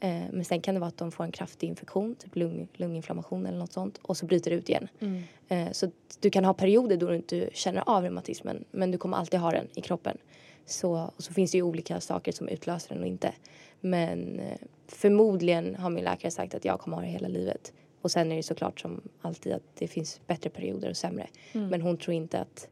Eh, 0.00 0.22
men 0.32 0.44
sen 0.44 0.60
kan 0.60 0.74
det 0.74 0.80
vara 0.80 0.88
att 0.88 0.96
de 0.96 1.12
får 1.12 1.24
en 1.24 1.32
kraftig 1.32 1.66
infektion, 1.66 2.14
typ 2.14 2.36
lung, 2.36 2.68
lunginflammation 2.72 3.46
eller 3.46 3.58
något 3.58 3.72
sånt 3.72 3.98
och 4.02 4.16
så 4.16 4.26
bryter 4.26 4.50
det 4.50 4.56
ut 4.56 4.68
igen. 4.68 4.88
Mm. 5.00 5.22
Eh, 5.48 5.72
så 5.72 5.90
du 6.20 6.30
kan 6.30 6.44
ha 6.44 6.54
perioder 6.54 6.96
då 6.96 7.08
du 7.08 7.16
inte 7.16 7.50
känner 7.52 7.82
av 7.86 8.02
reumatismen 8.02 8.64
men 8.70 8.90
du 8.90 8.98
kommer 8.98 9.16
alltid 9.16 9.40
ha 9.40 9.50
den 9.50 9.68
i 9.74 9.80
kroppen. 9.80 10.18
Så, 10.66 11.10
och 11.16 11.24
så 11.24 11.32
finns 11.32 11.52
det 11.52 11.58
ju 11.58 11.62
olika 11.62 12.00
saker 12.00 12.32
som 12.32 12.48
utlöser 12.48 12.94
den 12.94 13.02
och 13.02 13.08
inte. 13.08 13.32
Men 13.80 14.40
eh, 14.40 14.58
förmodligen 14.88 15.74
har 15.74 15.90
min 15.90 16.04
läkare 16.04 16.30
sagt 16.30 16.54
att 16.54 16.64
jag 16.64 16.80
kommer 16.80 16.96
ha 16.96 17.02
det 17.02 17.08
hela 17.08 17.28
livet. 17.28 17.72
Och 18.00 18.10
sen 18.10 18.32
är 18.32 18.36
det 18.36 18.42
såklart 18.42 18.80
som 18.80 19.00
alltid 19.20 19.52
att 19.52 19.62
det 19.74 19.88
finns 19.88 20.20
bättre 20.26 20.50
perioder 20.50 20.90
och 20.90 20.96
sämre. 20.96 21.26
Mm. 21.52 21.68
Men 21.68 21.82
hon 21.82 21.96
tror 21.96 22.14
inte 22.14 22.40
att 22.40 22.68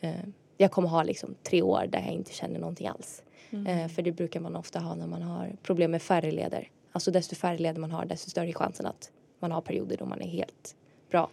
eh, 0.00 0.12
jag 0.60 0.70
kommer 0.70 0.88
ha 0.88 1.02
liksom 1.02 1.34
tre 1.42 1.62
år 1.62 1.86
där 1.88 1.98
jag 1.98 2.12
inte 2.12 2.32
känner 2.32 2.60
någonting 2.60 2.86
alls. 2.86 3.22
Mm. 3.50 3.66
Eh, 3.66 3.88
för 3.88 4.02
det 4.02 4.12
brukar 4.12 4.40
man 4.40 4.56
ofta 4.56 4.78
ha 4.78 4.94
när 4.94 5.06
man 5.06 5.22
har 5.22 5.56
problem 5.62 5.90
med 5.90 6.02
färre 6.02 6.30
leder. 6.30 6.70
Alltså 6.92 7.10
desto 7.10 7.34
färre 7.34 7.58
leder 7.58 7.80
man 7.80 7.90
har 7.90 8.04
desto 8.04 8.30
större 8.30 8.48
är 8.48 8.52
chansen 8.52 8.86
att 8.86 9.10
man 9.38 9.52
har 9.52 9.60
perioder 9.60 9.96
då 9.96 10.04
man 10.04 10.20
är 10.20 10.28
helt 10.28 10.76
bra. 11.10 11.30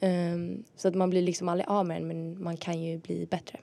Um, 0.00 0.64
så 0.76 0.88
att 0.88 0.94
man 0.94 1.10
blir 1.10 1.22
liksom 1.22 1.48
aldrig 1.48 1.68
av 1.68 1.86
med 1.86 1.96
den 1.96 2.08
men 2.08 2.42
man 2.42 2.56
kan 2.56 2.82
ju 2.82 2.98
bli 2.98 3.26
bättre. 3.26 3.58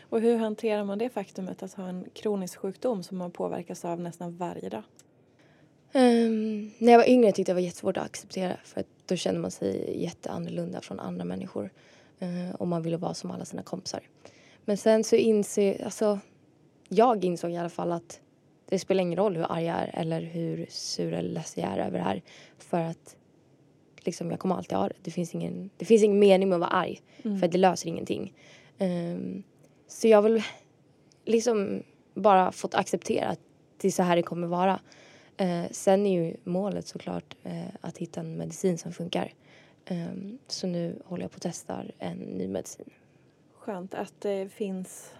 Och 0.00 0.20
hur 0.20 0.38
hanterar 0.38 0.84
man 0.84 0.98
det 0.98 1.08
faktumet 1.08 1.62
att 1.62 1.74
ha 1.74 1.88
en 1.88 2.04
kronisk 2.14 2.58
sjukdom 2.58 3.02
som 3.02 3.18
man 3.18 3.30
påverkas 3.30 3.84
av 3.84 4.00
nästan 4.00 4.36
varje 4.36 4.68
dag? 4.68 4.82
Um, 5.94 6.72
när 6.78 6.92
jag 6.92 6.98
var 6.98 7.08
yngre 7.08 7.32
tyckte 7.32 7.50
jag 7.50 7.56
det 7.56 7.60
var 7.60 7.66
jättesvårt 7.66 7.96
att 7.96 8.04
acceptera 8.04 8.56
för 8.64 8.80
att 8.80 8.86
då 9.06 9.16
kände 9.16 9.40
man 9.40 9.50
sig 9.50 10.02
jätteannorlunda 10.02 10.80
från 10.80 11.00
andra 11.00 11.24
människor. 11.24 11.70
Uh, 12.22 12.54
och 12.54 12.68
man 12.68 12.82
ville 12.82 12.96
vara 12.96 13.14
som 13.14 13.30
alla 13.30 13.44
sina 13.44 13.62
kompisar. 13.62 14.00
Men 14.64 14.76
sen 14.76 15.04
så 15.04 15.16
inser, 15.16 15.84
alltså 15.84 16.18
jag 16.88 17.24
insåg 17.24 17.50
i 17.50 17.56
alla 17.56 17.68
fall 17.68 17.92
att 17.92 18.20
det 18.68 18.78
spelar 18.78 19.02
ingen 19.02 19.18
roll 19.18 19.36
hur 19.36 19.52
arg 19.52 19.64
jag 19.64 19.76
är 19.76 19.90
eller 19.94 20.20
hur 20.20 20.66
sur 20.68 21.12
eller 21.12 21.30
ledsen 21.30 21.64
jag 21.64 21.72
är 21.72 21.86
över 21.86 21.98
det 21.98 22.04
här. 22.04 22.22
För 22.58 22.80
att 22.80 23.16
liksom, 24.00 24.30
jag 24.30 24.40
kommer 24.40 24.54
alltid 24.54 24.78
ha 24.78 24.88
det. 24.88 24.94
Det 25.02 25.10
finns 25.10 25.34
ingen, 25.34 25.70
det 25.76 25.84
finns 25.84 26.02
ingen 26.02 26.18
mening 26.18 26.48
med 26.48 26.56
att 26.56 26.60
vara 26.60 26.70
arg. 26.70 27.00
Mm. 27.22 27.38
För 27.38 27.48
det 27.48 27.58
löser 27.58 27.88
ingenting. 27.88 28.34
Um, 28.78 29.42
så 29.88 30.08
jag 30.08 30.18
har 30.18 30.22
väl 30.22 30.42
liksom 31.24 31.82
bara 32.14 32.52
fått 32.52 32.74
acceptera 32.74 33.28
att 33.28 33.40
det 33.76 33.88
är 33.88 33.92
så 33.92 34.02
här 34.02 34.16
det 34.16 34.22
kommer 34.22 34.46
vara. 34.46 34.80
Uh, 35.40 35.64
sen 35.70 36.06
är 36.06 36.22
ju 36.22 36.36
målet 36.44 36.86
såklart 36.86 37.36
uh, 37.46 37.68
att 37.80 37.98
hitta 37.98 38.20
en 38.20 38.36
medicin 38.36 38.78
som 38.78 38.92
funkar. 38.92 39.32
Um, 39.90 40.38
så 40.46 40.66
nu 40.66 41.02
håller 41.04 41.22
jag 41.22 41.30
på 41.30 41.36
att 41.36 41.42
testa 41.42 41.82
en 41.98 42.16
ny 42.18 42.48
medicin 42.48 42.90
skönt 43.62 43.94
att 43.94 44.14
det 44.18 44.52
finns 44.52 45.12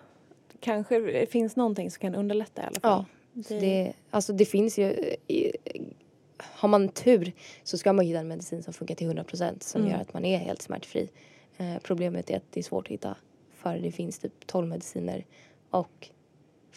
kanske 0.61 0.99
det 0.99 1.31
finns 1.31 1.57
någonting 1.57 1.91
som 1.91 2.01
kan 2.01 2.15
underlätta 2.15 2.63
i 2.63 2.65
alla 2.65 2.81
fall. 2.81 3.05
Ja, 3.33 3.43
det, 3.49 3.61
det 3.61 3.93
alltså 4.11 4.33
det 4.33 4.45
finns 4.45 4.79
ju 4.79 5.17
har 6.39 6.69
man 6.69 6.89
tur 6.89 7.33
så 7.63 7.79
ska 7.79 7.93
man 7.93 8.05
hitta 8.05 8.19
en 8.19 8.29
medicin 8.29 8.63
som 8.63 8.73
funkar 8.73 8.95
till 8.95 9.07
100 9.07 9.25
procent 9.25 9.63
som 9.63 9.81
mm. 9.81 9.93
gör 9.93 10.01
att 10.01 10.15
man 10.15 10.25
är 10.25 10.39
helt 10.39 10.63
smärtfri. 10.63 11.09
Eh, 11.57 11.75
problemet 11.83 12.31
är 12.31 12.37
att 12.37 12.43
det 12.51 12.61
är 12.61 12.65
svårt 12.65 12.87
att 12.87 12.93
hitta 12.93 13.17
för 13.55 13.79
det 13.79 13.93
finns 13.93 14.19
typ 14.19 14.47
12 14.47 14.69
mediciner 14.69 15.25
och 15.71 16.11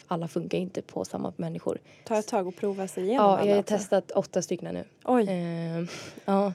alla 0.08 0.28
funkar 0.28 0.58
inte 0.58 0.82
på 0.82 1.06
samma 1.06 1.34
människor. 1.38 1.80
Ta 2.04 2.20
ett 2.20 2.28
tag 2.28 2.48
och 2.48 2.56
prova 2.56 2.88
sig 2.88 3.04
igenom 3.04 3.26
Ja, 3.26 3.46
jag 3.46 3.52
har 3.52 3.58
alltså. 3.58 3.78
testat 3.78 4.12
åtta 4.12 4.42
stycken 4.42 4.74
nu. 4.74 4.84
Oj! 5.04 5.30
Eh, 5.30 5.84
ja. 6.26 6.54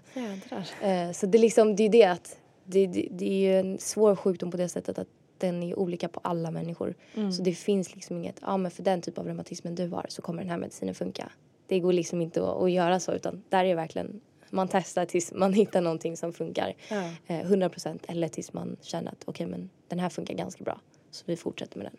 Eh, 0.82 1.12
så 1.12 1.26
det 1.26 1.38
är 1.38 1.40
liksom, 1.40 1.76
det 1.76 1.82
är 1.82 1.88
det 1.88 2.04
att 2.04 2.36
det, 2.64 2.86
det, 2.86 3.08
det, 3.10 3.24
är 3.24 3.52
ju 3.52 3.58
en 3.60 3.78
svår 3.78 4.16
sjukdom 4.16 4.50
på 4.50 4.56
det 4.56 4.68
sättet 4.68 4.98
att 4.98 5.08
den 5.38 5.62
är 5.62 5.78
olika 5.78 6.08
på 6.08 6.20
alla 6.24 6.50
människor. 6.50 6.94
Mm. 7.14 7.32
Så 7.32 7.42
det 7.42 7.52
finns 7.52 7.94
liksom 7.94 8.16
inget, 8.16 8.40
ja 8.42 8.56
men 8.56 8.70
för 8.70 8.82
den 8.82 9.02
typ 9.02 9.18
av 9.18 9.26
reumatismen 9.26 9.74
du 9.74 9.88
har 9.88 10.06
så 10.08 10.22
kommer 10.22 10.42
den 10.42 10.50
här 10.50 10.58
medicinen 10.58 10.94
funka. 10.94 11.32
Det 11.66 11.80
går 11.80 11.92
liksom 11.92 12.22
inte 12.22 12.42
att, 12.42 12.62
att 12.62 12.70
göra 12.70 13.00
så 13.00 13.12
utan 13.12 13.42
där 13.48 13.64
är 13.64 13.74
verkligen 13.74 14.20
man 14.50 14.68
testar 14.68 15.04
tills 15.04 15.32
man 15.32 15.52
hittar 15.62 15.80
någonting 15.80 16.16
som 16.16 16.32
funkar 16.32 16.74
ja. 16.88 17.04
eh, 17.26 17.50
100% 17.50 17.98
eller 18.08 18.28
tills 18.28 18.52
man 18.52 18.76
känner 18.80 19.12
att 19.12 19.22
okej 19.24 19.46
okay, 19.46 19.58
men 19.58 19.70
den 19.88 19.98
här 19.98 20.08
funkar 20.08 20.34
ganska 20.34 20.64
bra 20.64 20.80
så 21.10 21.24
vi 21.26 21.36
fortsätter 21.36 21.78
med 21.78 21.86
den. 21.86 21.96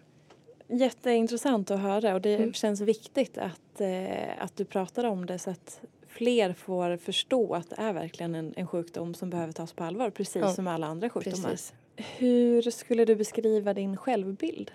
Jätteintressant 0.79 1.71
att 1.71 1.79
höra 1.79 2.13
och 2.13 2.21
det 2.21 2.35
mm. 2.35 2.53
känns 2.53 2.81
viktigt 2.81 3.37
att, 3.37 3.81
eh, 3.81 4.43
att 4.43 4.57
du 4.57 4.65
pratar 4.65 5.03
om 5.03 5.25
det 5.25 5.39
så 5.39 5.49
att 5.49 5.81
fler 6.11 6.53
får 6.53 6.97
förstå 6.97 7.53
att 7.55 7.69
det 7.69 7.75
är 7.79 7.93
verkligen 7.93 8.35
en, 8.35 8.53
en 8.57 8.67
sjukdom 8.67 9.13
som 9.13 9.29
behöver 9.29 9.53
tas 9.53 9.73
på 9.73 9.83
allvar 9.83 10.09
precis 10.09 10.41
ja. 10.41 10.53
som 10.53 10.67
alla 10.67 10.87
andra 10.87 11.09
sjukdomar. 11.09 11.49
Precis. 11.49 11.73
Hur 12.17 12.61
skulle 12.61 13.05
du 13.05 13.15
beskriva 13.15 13.73
din 13.73 13.97
självbild? 13.97 14.71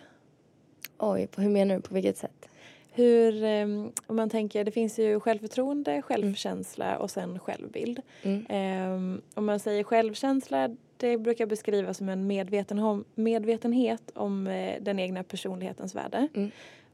Oj, 0.98 1.26
på 1.26 1.40
hur 1.40 1.50
menar 1.50 1.74
du? 1.74 1.80
På 1.80 1.94
vilket 1.94 2.18
sätt? 2.18 2.48
Hur, 2.90 3.44
um, 3.44 3.92
om 4.06 4.16
man 4.16 4.30
tänker, 4.30 4.64
det 4.64 4.70
finns 4.70 4.98
ju 4.98 5.20
självförtroende, 5.20 6.02
självkänsla 6.02 6.86
mm. 6.86 7.00
och 7.00 7.10
sen 7.10 7.38
självbild. 7.38 8.00
Mm. 8.22 8.92
Um, 8.92 9.22
om 9.34 9.46
man 9.46 9.60
säger 9.60 9.84
självkänsla, 9.84 10.76
det 10.96 11.18
brukar 11.18 11.46
beskrivas 11.46 11.96
som 11.96 12.08
en 12.08 12.26
medveten, 12.26 13.04
medvetenhet 13.14 14.10
om 14.14 14.46
uh, 14.46 14.74
den 14.80 14.98
egna 14.98 15.22
personlighetens 15.22 15.94
värde. 15.94 16.28
Mm. 16.34 16.50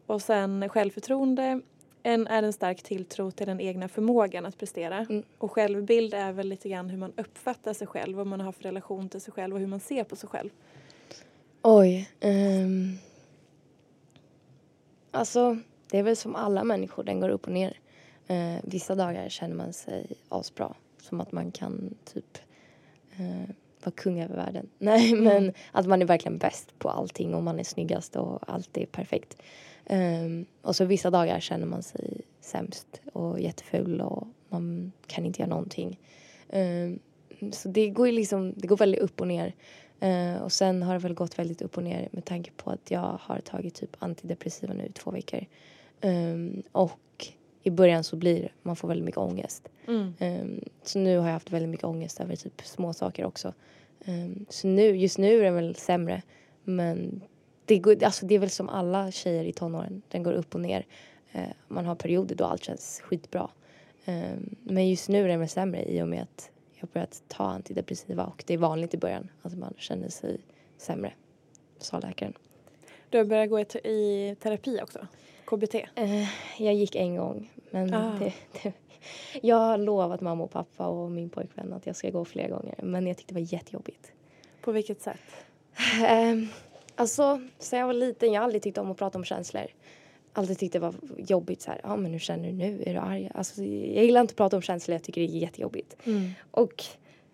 Och 0.07 0.23
sen 0.23 0.69
självförtroende 0.69 1.61
en 2.03 2.27
är 2.27 2.43
en 2.43 2.53
stark 2.53 2.83
tilltro 2.83 3.31
till 3.31 3.47
den 3.47 3.61
egna 3.61 3.89
förmågan 3.89 4.47
att 4.47 4.59
prestera. 4.59 4.99
Mm. 4.99 5.23
Och 5.39 5.53
självbild 5.53 6.15
är 6.15 6.33
väl 6.33 6.49
lite 6.49 6.69
grann 6.69 6.91
hur 6.91 6.99
man 6.99 7.13
uppfattar 7.17 7.73
sig 7.73 7.87
själv, 7.87 8.17
vad 8.17 8.27
man 8.27 8.41
har 8.41 8.53
för 8.53 8.63
relation 8.63 9.09
till 9.09 9.21
sig 9.21 9.33
själv 9.33 9.55
och 9.55 9.61
hur 9.61 9.67
man 9.67 9.81
ser 9.81 10.05
på 10.05 10.17
sig 10.17 10.29
själv. 10.29 10.51
Oj. 11.63 12.11
Um, 12.21 12.99
alltså, 15.11 15.59
det 15.91 15.99
är 15.99 16.03
väl 16.03 16.17
som 16.17 16.37
alla 16.37 16.65
människor, 16.65 17.05
den 17.05 17.21
går 17.21 17.29
upp 17.29 17.47
och 17.47 17.53
ner. 17.53 17.79
Eh, 18.27 18.57
vissa 18.63 18.95
dagar 18.95 19.29
känner 19.29 19.55
man 19.55 19.73
sig 19.73 20.07
asbra. 20.29 20.75
Som 21.03 21.21
att 21.21 21.33
man 21.33 21.51
kan 21.51 21.95
typ 22.05 22.39
eh, 23.17 23.55
vara 23.85 23.95
kung 23.95 24.21
över 24.21 24.37
världen. 24.37 24.69
Nej 24.79 25.15
men 25.15 25.53
att 25.73 25.87
man 25.87 26.03
är 26.03 26.07
verkligen 26.07 26.39
bäst 26.39 26.79
på 26.79 26.89
allting 26.89 27.35
och 27.35 27.43
man 27.43 27.61
är 27.61 27.65
snyggast 27.65 28.17
och 28.17 28.51
allt 28.51 28.77
är 28.77 28.87
perfekt. 28.87 29.43
Um, 29.91 30.47
och 30.63 30.77
så 30.77 30.85
vissa 30.85 31.11
dagar 31.11 31.41
känner 31.41 31.67
man 31.67 31.83
sig 31.83 32.21
sämst 32.41 33.01
och 33.13 33.41
jätteful 33.41 34.01
och 34.01 34.27
man 34.49 34.93
kan 35.07 35.27
inte 35.27 35.43
göra 35.43 35.51
någonting. 35.51 35.99
Um, 36.49 36.99
så 37.53 37.69
det 37.69 37.89
går 37.89 38.07
ju 38.07 38.13
liksom, 38.13 38.55
det 38.57 38.67
går 38.67 38.77
väldigt 38.77 39.01
upp 39.01 39.21
och 39.21 39.29
ner. 39.29 39.55
Uh, 40.03 40.43
och 40.43 40.53
sen 40.53 40.83
har 40.83 40.93
det 40.93 40.99
väl 40.99 41.15
gått 41.15 41.39
väldigt 41.39 41.63
upp 41.63 41.77
och 41.77 41.83
ner 41.83 42.09
med 42.13 42.25
tanke 42.25 42.51
på 42.57 42.71
att 42.71 42.91
jag 42.91 43.19
har 43.21 43.41
tagit 43.41 43.75
typ 43.75 43.97
antidepressiva 43.99 44.75
nu 44.75 44.87
i 44.87 44.93
två 44.93 45.11
veckor. 45.11 45.47
Um, 46.01 46.63
och 46.73 47.27
i 47.63 47.71
början 47.71 48.05
så 48.05 48.17
blir 48.17 48.53
man 48.63 48.77
får 48.77 48.89
väldigt 48.89 49.05
mycket 49.05 49.19
ångest. 49.19 49.69
Mm. 49.89 50.15
Um, 50.21 50.61
så 50.83 50.99
nu 50.99 51.19
har 51.19 51.27
jag 51.27 51.33
haft 51.33 51.51
väldigt 51.51 51.71
mycket 51.71 51.85
ångest 51.85 52.21
över 52.21 52.37
typ 52.37 52.63
små 52.65 52.93
saker 52.93 53.25
också. 53.25 53.53
Um, 54.07 54.47
så 54.49 54.69
nu, 54.69 54.97
just 54.97 55.19
nu 55.19 55.39
är 55.39 55.45
det 55.45 55.51
väl 55.51 55.75
sämre. 55.75 56.23
Men 56.65 57.23
det, 57.75 57.79
går, 57.79 58.05
alltså 58.05 58.27
det 58.27 58.35
är 58.35 58.39
väl 58.39 58.51
som 58.51 58.69
alla 58.69 59.11
tjejer 59.11 59.45
i 59.45 59.53
tonåren. 59.53 60.03
Den 60.09 60.23
går 60.23 60.33
upp 60.33 60.55
och 60.55 60.61
ner. 60.61 60.87
Uh, 61.35 61.41
man 61.69 61.87
har 61.87 61.95
perioder 61.95 62.35
då 62.37 62.45
allt 62.45 62.65
känns 62.65 63.01
skitbra. 63.01 63.51
Um, 64.07 64.57
men 64.63 64.89
just 64.89 65.09
nu 65.09 65.25
är 65.25 65.29
det 65.29 65.37
väl 65.37 65.49
sämre 65.49 65.85
i 65.85 66.03
och 66.03 66.09
med 66.09 66.23
att 66.23 66.51
jag 66.75 66.89
börjat 66.91 67.23
ta 67.29 67.45
antidepressiva 67.45 68.25
och 68.25 68.45
det 68.47 68.55
är 68.55 68.59
vanligt 68.59 68.95
i 68.95 68.99
början. 68.99 69.29
Alltså 69.43 69.59
man 69.59 69.75
känner 69.79 70.09
sig 70.09 70.41
sämre, 70.79 71.13
sa 71.79 71.99
läkaren. 71.99 72.33
Du 73.11 73.19
har 73.19 73.25
börjat 73.25 73.51
gå 73.51 73.61
i, 73.61 73.65
te- 73.65 73.89
i 73.89 74.37
terapi 74.43 74.81
också? 74.83 75.07
KBT? 75.45 75.75
Eh, 75.75 76.29
jag 76.59 76.75
gick 76.75 76.95
en 76.95 77.17
gång. 77.17 77.51
Men 77.71 77.95
Ah. 77.95 78.19
det, 78.19 78.33
det, 78.63 78.73
jag 79.43 79.57
har 79.57 79.79
lovat 79.79 80.21
mamma 80.21 80.45
och 80.45 80.51
pappa 80.51 80.87
och 80.87 81.11
min 81.11 81.31
pojkvän 81.31 81.73
att 81.73 81.87
jag 81.87 81.97
ska 81.97 82.11
gå 82.11 82.25
fler 82.25 82.49
gånger. 82.49 82.75
Men 82.83 83.07
jag 83.07 83.17
tyckte 83.17 83.35
det 83.35 83.41
var 83.41 83.53
jättejobbigt. 83.53 84.13
På 84.61 84.73
vilket 84.73 85.03
sätt? 85.03 85.21
Alltså, 86.95 87.41
sen 87.59 87.79
jag 87.79 87.87
var 87.87 87.95
liten, 87.95 88.33
jag 88.33 88.41
har 88.41 88.45
aldrig 88.45 88.63
tyckt 88.63 88.79
om 88.79 88.91
att 88.91 88.99
prata 88.99 89.19
om 89.19 89.25
känslor. 89.25 89.67
Alltid 90.33 90.59
tyckte 90.59 90.79
det 90.79 90.83
var 90.83 90.95
jobbigt 91.17 91.63
så 91.63 91.71
här, 91.71 91.81
ja 91.83 91.97
men 91.97 92.13
hur 92.13 92.19
känner 92.19 92.49
du 92.49 92.55
nu? 92.55 92.83
Är 92.87 92.95
du 92.95 93.01
arg? 93.01 93.31
Alltså, 93.35 93.63
jag 93.65 94.05
gillar 94.05 94.21
inte 94.21 94.33
att 94.33 94.37
prata 94.37 94.57
om 94.57 94.63
känslor, 94.63 94.93
jag 94.93 95.03
tycker 95.03 95.21
det 95.21 95.27
är 95.27 95.39
jättejobbigt. 95.39 95.97
Och 96.51 96.85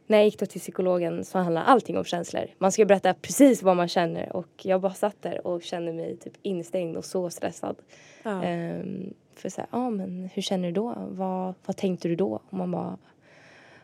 när 0.08 0.18
jag 0.18 0.24
gick 0.24 0.38
då 0.38 0.46
till 0.46 0.60
psykologen 0.60 1.24
så 1.24 1.38
handlar 1.38 1.62
allting 1.62 1.98
om 1.98 2.04
känslor. 2.04 2.46
Man 2.58 2.72
ska 2.72 2.84
berätta 2.84 3.14
precis 3.14 3.62
vad 3.62 3.76
man 3.76 3.88
känner 3.88 4.36
och 4.36 4.48
jag 4.62 4.80
bara 4.80 4.94
satt 4.94 5.22
där 5.22 5.46
och 5.46 5.62
kände 5.62 5.92
mig 5.92 6.16
typ 6.16 6.32
instängd 6.42 6.96
och 6.96 7.04
så 7.04 7.30
stressad. 7.30 7.76
Ja. 8.22 8.42
Ehm, 8.42 9.14
för 9.34 9.48
så 9.48 9.60
här, 9.60 9.68
ja 9.72 9.90
men 9.90 10.30
hur 10.34 10.42
känner 10.42 10.68
du 10.68 10.72
då? 10.72 10.94
Vad, 11.08 11.54
vad 11.66 11.76
tänkte 11.76 12.08
du 12.08 12.16
då? 12.16 12.40
Och 12.50 12.58
man 12.58 12.70
bara, 12.70 12.98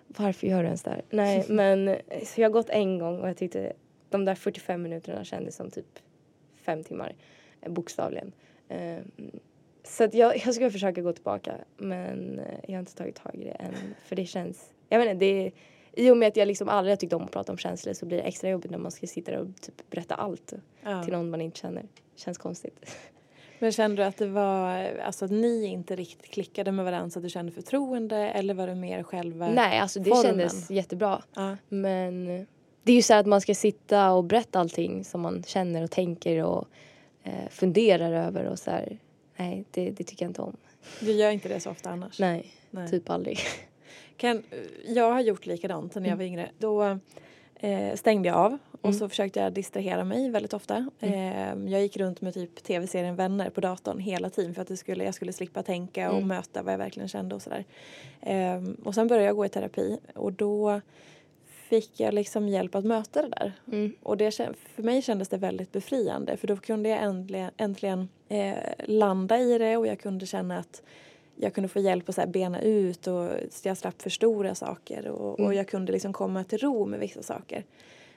varför 0.06 0.46
gör 0.46 0.58
du 0.58 0.64
ens 0.64 0.82
det 0.82 0.90
här? 0.90 1.02
Nej 1.10 1.44
men 1.48 1.96
så 2.24 2.40
jag 2.40 2.48
har 2.48 2.52
gått 2.52 2.70
en 2.70 2.98
gång 2.98 3.20
och 3.20 3.28
jag 3.28 3.36
tyckte 3.36 3.72
de 4.14 4.24
där 4.24 4.34
45 4.34 4.82
minuterna 4.82 5.24
kändes 5.24 5.56
som 5.56 5.70
typ 5.70 5.98
fem 6.54 6.84
timmar. 6.84 7.14
eh, 7.60 7.72
Bokstavligen. 7.72 8.32
Ehm, 8.68 9.10
så 9.84 10.08
jag, 10.12 10.36
jag 10.46 10.54
ska 10.54 10.70
försöka 10.70 11.00
gå 11.00 11.12
tillbaka 11.12 11.54
men 11.76 12.38
eh, 12.38 12.58
jag 12.66 12.74
har 12.74 12.78
inte 12.80 12.94
tagit 12.94 13.14
tag 13.16 13.34
i 13.34 13.44
det 13.44 13.50
än. 13.50 13.74
För 14.04 14.16
det 14.16 14.26
känns, 14.26 14.70
jag 14.88 15.02
inte, 15.02 15.14
det 15.14 15.50
i 15.96 16.10
och 16.10 16.16
med 16.16 16.28
att 16.28 16.36
jag 16.36 16.48
liksom 16.48 16.68
aldrig 16.68 16.92
har 16.92 16.96
tyckt 16.96 17.12
om 17.12 17.22
att 17.22 17.30
prata 17.30 17.52
om 17.52 17.58
känslor 17.58 17.92
så 17.94 18.06
blir 18.06 18.16
det 18.18 18.22
extra 18.24 18.50
jobbigt 18.50 18.70
när 18.70 18.78
man 18.78 18.90
ska 18.90 19.06
sitta 19.06 19.32
där 19.32 19.38
och 19.38 19.60
typ 19.60 19.90
berätta 19.90 20.14
allt 20.14 20.52
Ja. 20.82 21.02
till 21.04 21.12
någon 21.12 21.30
man 21.30 21.40
inte 21.40 21.58
känner. 21.60 21.84
Känns 22.16 22.38
konstigt. 22.38 22.96
Men 23.58 23.72
kände 23.72 23.96
du 24.02 24.04
att 24.06 24.16
det 24.16 24.26
var, 24.26 24.76
alltså 24.98 25.24
att 25.24 25.30
ni 25.30 25.64
inte 25.64 25.96
riktigt 25.96 26.30
klickade 26.30 26.72
med 26.72 26.84
varandra 26.84 27.10
så 27.10 27.18
att 27.18 27.22
du 27.22 27.28
kände 27.28 27.52
förtroende 27.52 28.16
eller 28.16 28.54
var 28.54 28.66
det 28.66 28.74
mer 28.74 29.02
själva 29.02 29.48
Nej, 29.50 29.78
alltså 29.78 30.00
det 30.00 30.10
formen? 30.10 30.22
kändes 30.24 30.70
jättebra. 30.70 31.22
Ja. 31.34 31.56
Men 31.68 32.46
det 32.84 32.92
är 32.92 32.96
ju 32.96 33.02
så 33.02 33.14
att 33.14 33.26
man 33.26 33.40
ska 33.40 33.54
sitta 33.54 34.12
och 34.12 34.24
berätta 34.24 34.60
allting 34.60 35.04
som 35.04 35.20
man 35.20 35.42
känner 35.42 35.82
och 35.84 35.90
tänker 35.90 36.44
och 36.44 36.68
eh, 37.22 37.48
funderar 37.50 38.12
över 38.12 38.44
och 38.44 38.58
så 38.58 38.70
här. 38.70 38.98
Nej, 39.36 39.64
det, 39.70 39.90
det 39.90 40.04
tycker 40.04 40.24
jag 40.24 40.30
inte 40.30 40.42
om. 40.42 40.56
Du 41.00 41.12
gör 41.12 41.30
inte 41.30 41.48
det 41.48 41.60
så 41.60 41.70
ofta 41.70 41.90
annars? 41.90 42.18
Nej, 42.20 42.46
Nej. 42.70 42.88
typ 42.90 43.10
aldrig. 43.10 43.38
Kan, 44.16 44.42
jag 44.86 45.12
har 45.12 45.20
gjort 45.20 45.46
likadant 45.46 45.94
när 45.94 46.08
jag 46.08 46.16
var 46.16 46.24
yngre. 46.24 46.50
Då 46.58 46.98
eh, 47.54 47.94
stängde 47.94 48.28
jag 48.28 48.36
av 48.38 48.58
och 48.80 48.84
Mm. 48.88 48.98
så 48.98 49.08
försökte 49.08 49.40
jag 49.40 49.52
distrahera 49.52 50.04
mig 50.04 50.30
väldigt 50.30 50.52
ofta. 50.54 50.90
Eh, 51.00 51.54
jag 51.66 51.82
gick 51.82 51.96
runt 51.96 52.20
med 52.20 52.34
typ 52.34 52.62
tv-serien 52.64 53.16
Vänner 53.16 53.50
på 53.50 53.60
datorn 53.60 53.98
hela 53.98 54.30
tiden 54.30 54.54
för 54.54 54.62
att 54.62 54.68
det 54.68 54.76
skulle, 54.76 55.04
jag 55.04 55.14
skulle 55.14 55.32
slippa 55.32 55.62
tänka 55.62 56.10
och 56.10 56.16
Mm. 56.16 56.28
möta 56.28 56.62
vad 56.62 56.72
jag 56.72 56.78
verkligen 56.78 57.08
kände 57.08 57.34
och 57.34 57.42
sådär. 57.42 57.64
Eh, 58.20 58.62
och 58.84 58.94
sen 58.94 59.08
började 59.08 59.26
jag 59.26 59.36
gå 59.36 59.44
i 59.46 59.48
terapi 59.48 59.98
och 60.14 60.32
då 60.32 60.80
fick 61.80 62.00
jag 62.00 62.14
liksom 62.14 62.48
hjälp 62.48 62.74
att 62.74 62.84
möta 62.84 63.22
det 63.22 63.28
där. 63.28 63.52
Mm. 63.72 63.92
Och 64.02 64.16
det, 64.16 64.30
för 64.74 64.82
mig 64.82 65.02
kändes 65.02 65.28
det 65.28 65.36
väldigt 65.36 65.72
befriande 65.72 66.36
för 66.36 66.46
då 66.46 66.56
kunde 66.56 66.88
jag 66.88 67.02
äntligen, 67.02 67.50
äntligen 67.56 68.08
eh, 68.28 68.54
landa 68.84 69.38
i 69.38 69.58
det 69.58 69.76
och 69.76 69.86
jag 69.86 70.00
kunde 70.00 70.26
känna 70.26 70.58
att 70.58 70.82
jag 71.36 71.54
kunde 71.54 71.68
få 71.68 71.80
hjälp 71.80 72.08
att 72.08 72.14
så 72.14 72.26
bena 72.26 72.60
ut 72.60 73.06
och 73.06 73.30
så 73.50 73.68
jag 73.68 73.76
slapp 73.76 74.02
för 74.02 74.10
stora 74.10 74.54
saker 74.54 75.08
och, 75.08 75.32
och 75.32 75.40
Mm. 75.40 75.52
jag 75.56 75.68
kunde 75.68 75.92
liksom 75.92 76.12
komma 76.12 76.44
till 76.44 76.58
ro 76.58 76.86
med 76.86 77.00
vissa 77.00 77.22
saker. 77.22 77.64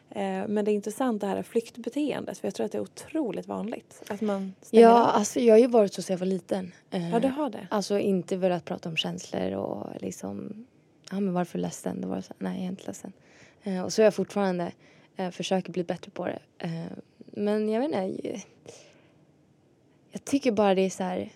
Eh, 0.09 0.47
men 0.47 0.65
det 0.65 0.71
är 0.71 0.73
intressant 0.73 1.21
det 1.21 1.27
här 1.27 1.43
flyktbeteendet 1.43 2.37
för 2.37 2.47
jag 2.47 2.55
tror 2.55 2.65
att 2.65 2.71
det 2.71 2.77
är 2.77 2.81
otroligt 2.81 3.47
vanligt 3.47 4.03
att 4.09 4.21
man 4.21 4.53
Ja, 4.71 4.89
av. 5.01 5.07
alltså 5.15 5.39
jag 5.39 5.53
har 5.53 5.59
ju 5.59 5.67
varit 5.67 5.93
så 5.93 6.01
sedan 6.01 6.13
jag 6.13 6.19
var 6.19 6.25
liten. 6.25 6.71
Eh, 6.91 7.09
Ja, 7.09 7.19
du 7.19 7.27
har 7.27 7.49
det. 7.49 7.67
Alltså 7.71 7.99
inte 7.99 8.37
velat 8.37 8.65
prata 8.65 8.89
om 8.89 8.97
känslor 8.97 9.51
och 9.53 9.87
liksom, 10.01 10.65
ja 11.11 11.19
men 11.19 11.33
varför 11.33 11.59
ledsen? 11.59 12.01
Då 12.01 12.07
var 12.07 12.15
det 12.15 12.21
så 12.21 12.33
nej 12.37 12.55
jag 12.55 12.63
är 12.65 12.69
inte 12.69 12.83
ledsen. 12.87 13.13
Eh, 13.67 13.83
och 13.83 13.93
så 13.93 14.01
är 14.01 14.03
jag 14.03 14.13
fortfarande, 14.13 14.71
eh, 15.15 15.29
försöker 15.31 15.71
bli 15.71 15.83
bättre 15.83 16.11
på 16.11 16.25
det. 16.25 16.39
Eh, 16.57 16.85
men 17.17 17.69
jag 17.69 17.79
vet 17.81 17.91
inte, 17.91 18.41
jag, 20.11 20.25
tycker 20.25 20.51
bara 20.51 20.75
det 20.75 20.81
är 20.81 20.89
så 20.89 21.03
här, 21.03 21.29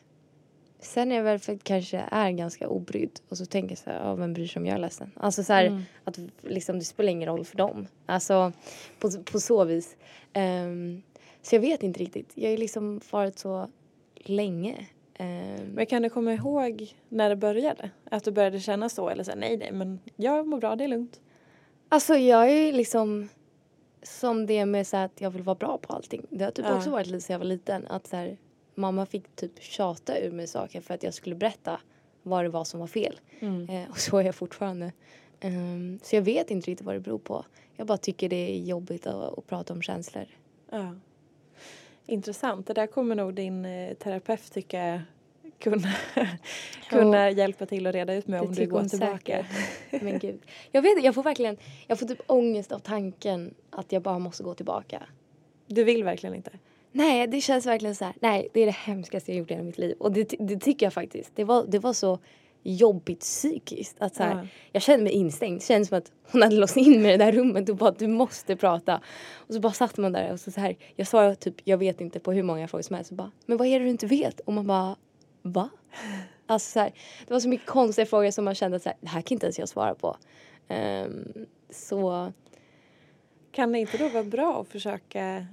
sen 0.80 1.12
är 1.12 1.16
jag 1.16 1.24
väl 1.24 1.40
för 1.40 1.54
att 1.54 1.64
kanske 1.64 1.98
är 2.12 2.32
ganska 2.32 2.68
obrydd 2.68 3.20
och 3.30 3.38
så 3.38 3.46
tänker 3.46 3.72
jag 3.72 3.78
så 3.78 3.90
här, 3.90 4.00
ja 4.00 4.16
vem 4.16 4.34
bryr 4.34 4.48
sig 4.48 4.60
om 4.60 4.66
jag 4.66 4.76
är 4.76 4.80
ledsen? 4.80 5.12
Alltså 5.16 5.44
så 5.44 5.54
här, 5.54 5.66
Mm. 5.66 5.82
att 6.04 6.20
liksom 6.42 6.80
det 6.80 6.86
spelar 6.86 7.12
ingen 7.12 7.30
roll 7.30 7.46
för 7.46 7.58
dem. 7.58 7.88
Alltså 8.06 8.52
på, 9.00 9.12
på 9.32 9.40
så 9.40 9.64
vis. 9.64 9.98
Ehm, 10.34 11.02
så 11.42 11.56
jag 11.56 11.62
vet 11.62 11.84
inte 11.84 12.00
riktigt. 12.00 12.32
Jag 12.36 12.50
har 12.50 12.58
liksom 12.58 13.02
varit 13.12 13.40
så 13.40 13.70
länge. 14.16 14.88
Ehm, 15.14 15.66
Men 15.74 15.86
kan 15.86 16.02
du 16.02 16.10
komma 16.10 16.34
ihåg 16.34 16.96
när 17.10 17.30
det 17.30 17.36
började? 17.36 17.90
Att 18.12 18.24
du 18.24 18.32
började 18.32 18.60
känna 18.60 18.90
så 18.90 19.10
eller 19.10 19.24
så 19.24 19.32
här, 19.32 19.38
nej 19.38 19.58
nej 19.58 19.72
men 19.72 20.00
jag 20.16 20.48
mår 20.48 20.60
bra, 20.60 20.76
det 20.76 20.84
är 20.84 20.88
lugnt. 20.88 21.20
Alltså 21.94 22.16
jag 22.16 22.50
är 22.52 22.74
liksom 22.74 23.30
som 24.04 24.46
det 24.46 24.66
med 24.66 24.88
så 24.88 24.98
att 24.98 25.22
jag 25.22 25.32
vill 25.32 25.42
vara 25.44 25.56
bra 25.56 25.78
på 25.78 25.94
allting. 25.94 26.26
Det 26.30 26.44
har 26.44 26.52
typ 26.52 26.66
Ja. 26.66 26.78
också 26.78 26.90
varit 26.90 27.08
lite 27.08 27.22
sen 27.22 27.34
jag 27.34 27.40
var 27.40 27.46
liten. 27.46 27.88
Att 27.88 28.08
så 28.08 28.16
här, 28.16 28.38
mamma 28.76 29.06
fick 29.06 29.36
typ 29.36 29.62
tjata 29.64 30.20
ur 30.20 30.32
mig 30.32 30.48
saker 30.48 30.82
för 30.82 30.94
att 30.94 31.04
jag 31.04 31.14
skulle 31.14 31.36
berätta 31.36 31.80
vad 32.24 32.46
det 32.46 32.50
var 32.50 32.64
som 32.64 32.80
var 32.80 32.88
fel. 32.88 33.20
Eh, 33.70 33.90
och 33.90 33.98
så 34.00 34.18
är 34.18 34.24
jag 34.24 34.36
fortfarande. 34.36 34.92
Ehm, 35.40 36.00
så 36.04 36.16
jag 36.16 36.22
vet 36.22 36.52
inte 36.52 36.72
riktigt 36.72 36.86
vad 36.86 36.96
det 36.96 37.00
beror 37.00 37.18
på. 37.20 37.46
Jag 37.76 37.88
bara 37.88 37.98
tycker 37.98 38.30
det 38.30 38.52
är 38.52 38.58
jobbigt 38.64 39.08
att, 39.08 39.38
att 39.38 39.48
prata 39.48 39.74
om 39.74 39.82
känslor. 39.82 40.26
Ja. 40.72 40.96
Intressant. 42.06 42.68
Det 42.68 42.74
där 42.74 42.88
kommer 42.88 43.16
nog 43.16 43.34
din 43.34 43.66
eh, 43.66 43.94
terapeut 43.94 44.52
tycka 44.54 45.02
kunna, 45.60 45.88
kunna 46.90 47.30
hjälpa 47.30 47.66
till 47.66 47.88
att 47.88 47.96
reda 47.96 48.14
ut 48.14 48.28
med 48.28 48.42
Det 48.42 48.48
om 48.48 48.54
du 48.54 48.68
går 48.68 48.84
tillbaka. 48.84 49.46
Men 50.02 50.20
gud. 50.20 50.42
Jag 50.72 50.82
vet 50.82 51.04
jag 51.04 51.16
får 51.16 51.24
verkligen, 51.24 51.58
jag 51.88 52.00
får 52.00 52.06
typ 52.06 52.22
ångest 52.28 52.72
av 52.72 52.80
tanken 52.80 53.54
att 53.70 53.92
jag 53.92 54.02
bara 54.02 54.20
måste 54.20 54.44
gå 54.44 54.54
tillbaka. 54.54 55.04
Du 55.68 55.84
vill 55.84 56.04
verkligen 56.04 56.36
inte? 56.36 56.52
Nej, 56.92 57.28
det 57.28 57.42
känns 57.42 57.66
verkligen 57.66 57.96
så 57.96 58.06
här. 58.06 58.14
Nej, 58.20 58.48
det 58.54 58.62
är 58.62 58.66
det 58.66 58.72
hemskaste 58.72 59.32
jag 59.32 59.40
gjort 59.40 59.52
i 59.52 59.54
hela 59.54 59.66
mitt 59.66 59.78
liv. 59.78 59.96
Och 60.00 60.12
det, 60.12 60.34
det 60.40 60.60
tycker 60.60 60.86
jag 60.86 60.94
faktiskt. 60.94 61.32
Det 61.36 61.44
var, 61.44 61.66
det 61.68 61.80
var 61.80 61.94
så 61.94 62.20
jobbigt 62.64 63.20
psykiskt. 63.20 63.96
Att 64.00 64.16
så 64.16 64.24
här, 64.24 64.36
Ja. 64.36 64.48
Jag 64.72 64.82
kände 64.82 65.04
mig 65.04 65.14
instängd. 65.14 65.60
Det 65.60 65.66
kändes 65.66 65.90
som 65.90 65.98
att 65.98 66.12
hon 66.32 66.42
hade 66.42 66.56
låst 66.56 66.78
in 66.78 67.02
mig 67.02 67.14
i 67.14 67.18
det 67.18 67.26
där 67.26 67.32
rummet 67.32 67.70
och 67.70 67.76
bara 67.76 67.92
du 67.92 68.08
måste 68.08 68.56
prata. 68.56 69.02
Och 69.32 69.54
så 69.54 69.60
bara 69.60 69.74
satt 69.74 69.98
man 69.98 70.12
där 70.12 70.34
och 70.34 70.40
så, 70.40 70.52
så 70.52 70.62
här. 70.62 70.76
Jag 70.96 71.08
svarade 71.08 71.36
typ 71.36 71.56
jag 71.64 71.78
vet 71.78 72.02
inte 72.02 72.20
på 72.20 72.32
hur 72.32 72.44
många 72.44 72.68
frågor 72.68 72.84
som 72.84 72.96
helst. 72.96 73.12
Och 73.12 73.18
bara, 73.18 73.32
men 73.46 73.58
vad 73.58 73.68
är 73.68 73.80
det 73.80 73.86
du 73.86 73.92
inte 73.92 74.08
vet? 74.08 74.40
Och 74.40 74.54
man 74.54 74.68
bara 74.68 74.96
va? 75.42 75.70
Alltså 76.46 76.72
så 76.72 76.80
här, 76.80 76.92
det 77.28 77.34
var 77.34 77.40
så 77.40 77.50
mycket 77.50 77.68
konstiga 77.68 78.06
frågor 78.06 78.32
som 78.32 78.46
man 78.46 78.56
kände 78.56 78.78
att 78.78 78.84
så 78.84 78.90
här, 78.90 78.98
det 79.02 79.08
här 79.08 79.22
kan 79.22 79.36
inte 79.36 79.46
ens 79.46 79.60
jag 79.60 79.70
svara 79.70 79.96
på. 79.96 80.18
Ehm, 80.68 81.46
så 81.70 82.34
Kan 83.52 83.72
det 83.72 83.80
inte 83.80 83.98
då 83.98 84.10
vara 84.10 84.24
bra 84.24 84.62
att 84.62 84.68
försöka 84.68 85.46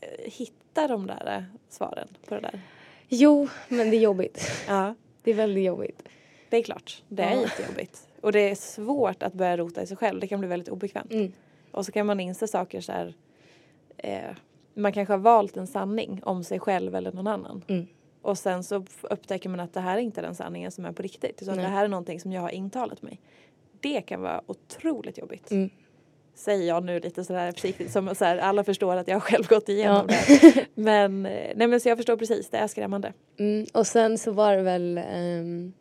eh, 0.00 0.08
hitta 0.32 0.88
de 0.88 1.06
där 1.06 1.36
eh, 1.36 1.42
svaren 1.68 2.08
på 2.28 2.34
det 2.34 2.40
där? 2.40 2.60
jo, 3.08 3.48
men 3.68 3.90
det 3.90 3.96
är 3.96 4.00
jobbigt. 4.00 4.64
Ja, 4.68 4.94
Det 5.22 5.30
är 5.30 5.34
väldigt 5.34 5.64
jobbigt. 5.64 6.02
det 6.48 6.56
är 6.56 6.62
klart. 6.62 7.02
Det 7.08 7.22
är 7.22 7.34
Ja. 7.34 7.40
jättejobbigt. 7.40 8.08
Och 8.20 8.32
det 8.32 8.50
är 8.50 8.54
svårt 8.54 9.22
att 9.22 9.32
börja 9.32 9.56
rota 9.56 9.82
i 9.82 9.86
sig 9.86 9.96
själv. 9.96 10.20
Det 10.20 10.26
kan 10.28 10.40
bli 10.40 10.48
väldigt 10.48 10.68
obekvämt. 10.68 11.12
Mm. 11.12 11.32
Och 11.70 11.86
så 11.86 11.92
kan 11.92 12.06
man 12.06 12.20
inse 12.20 12.48
saker 12.48 12.80
så 12.80 12.92
här. 12.92 13.14
Eh, 13.96 14.30
man 14.74 14.92
kanske 14.92 15.12
har 15.12 15.18
valt 15.18 15.56
en 15.56 15.66
sanning 15.66 16.20
om 16.24 16.44
sig 16.44 16.60
själv 16.60 16.94
eller 16.94 17.12
någon 17.12 17.26
annan. 17.26 17.64
Mm. 17.68 17.86
Och 18.26 18.38
sen 18.38 18.64
så 18.64 18.84
upptäcker 19.02 19.48
man 19.48 19.60
att 19.60 19.74
det 19.74 19.80
här 19.80 19.96
är 19.96 20.00
inte 20.00 20.20
den 20.20 20.34
sanningen 20.34 20.70
som 20.70 20.84
är 20.84 20.92
på 20.92 21.02
riktigt. 21.02 21.42
Utan 21.42 21.56
Nej. 21.56 21.64
det 21.64 21.70
här 21.70 21.84
är 21.84 21.88
någonting 21.88 22.20
som 22.20 22.32
jag 22.32 22.42
har 22.42 22.50
intalat 22.50 23.02
mig. 23.02 23.20
Det 23.80 24.00
kan 24.00 24.20
vara 24.20 24.42
otroligt 24.46 25.18
jobbigt. 25.18 25.50
Mm. 25.50 25.70
Säger 26.34 26.68
jag 26.68 26.84
nu 26.84 27.00
lite 27.00 27.24
sådär 27.24 27.52
försiktigt 27.52 27.92
som 27.92 28.14
så 28.14 28.24
här, 28.24 28.38
alla 28.38 28.64
förstår 28.64 28.96
att 28.96 29.08
jag 29.08 29.22
själv 29.22 29.46
gått 29.46 29.68
igenom 29.68 30.06
Ja. 30.08 30.16
det. 30.40 30.66
Men, 30.74 31.26
eh, 31.26 31.52
nej 31.56 31.66
men 31.66 31.80
så 31.80 31.88
jag 31.88 31.98
förstår 31.98 32.16
precis, 32.16 32.50
det 32.50 32.56
är 32.56 32.66
skrämmande. 32.66 33.12
Mm, 33.38 33.66
och 33.72 33.86
sen 33.86 34.18
så 34.18 34.32
var 34.32 34.56
det 34.56 34.62
väl... 34.62 35.00
Um, 35.14 35.72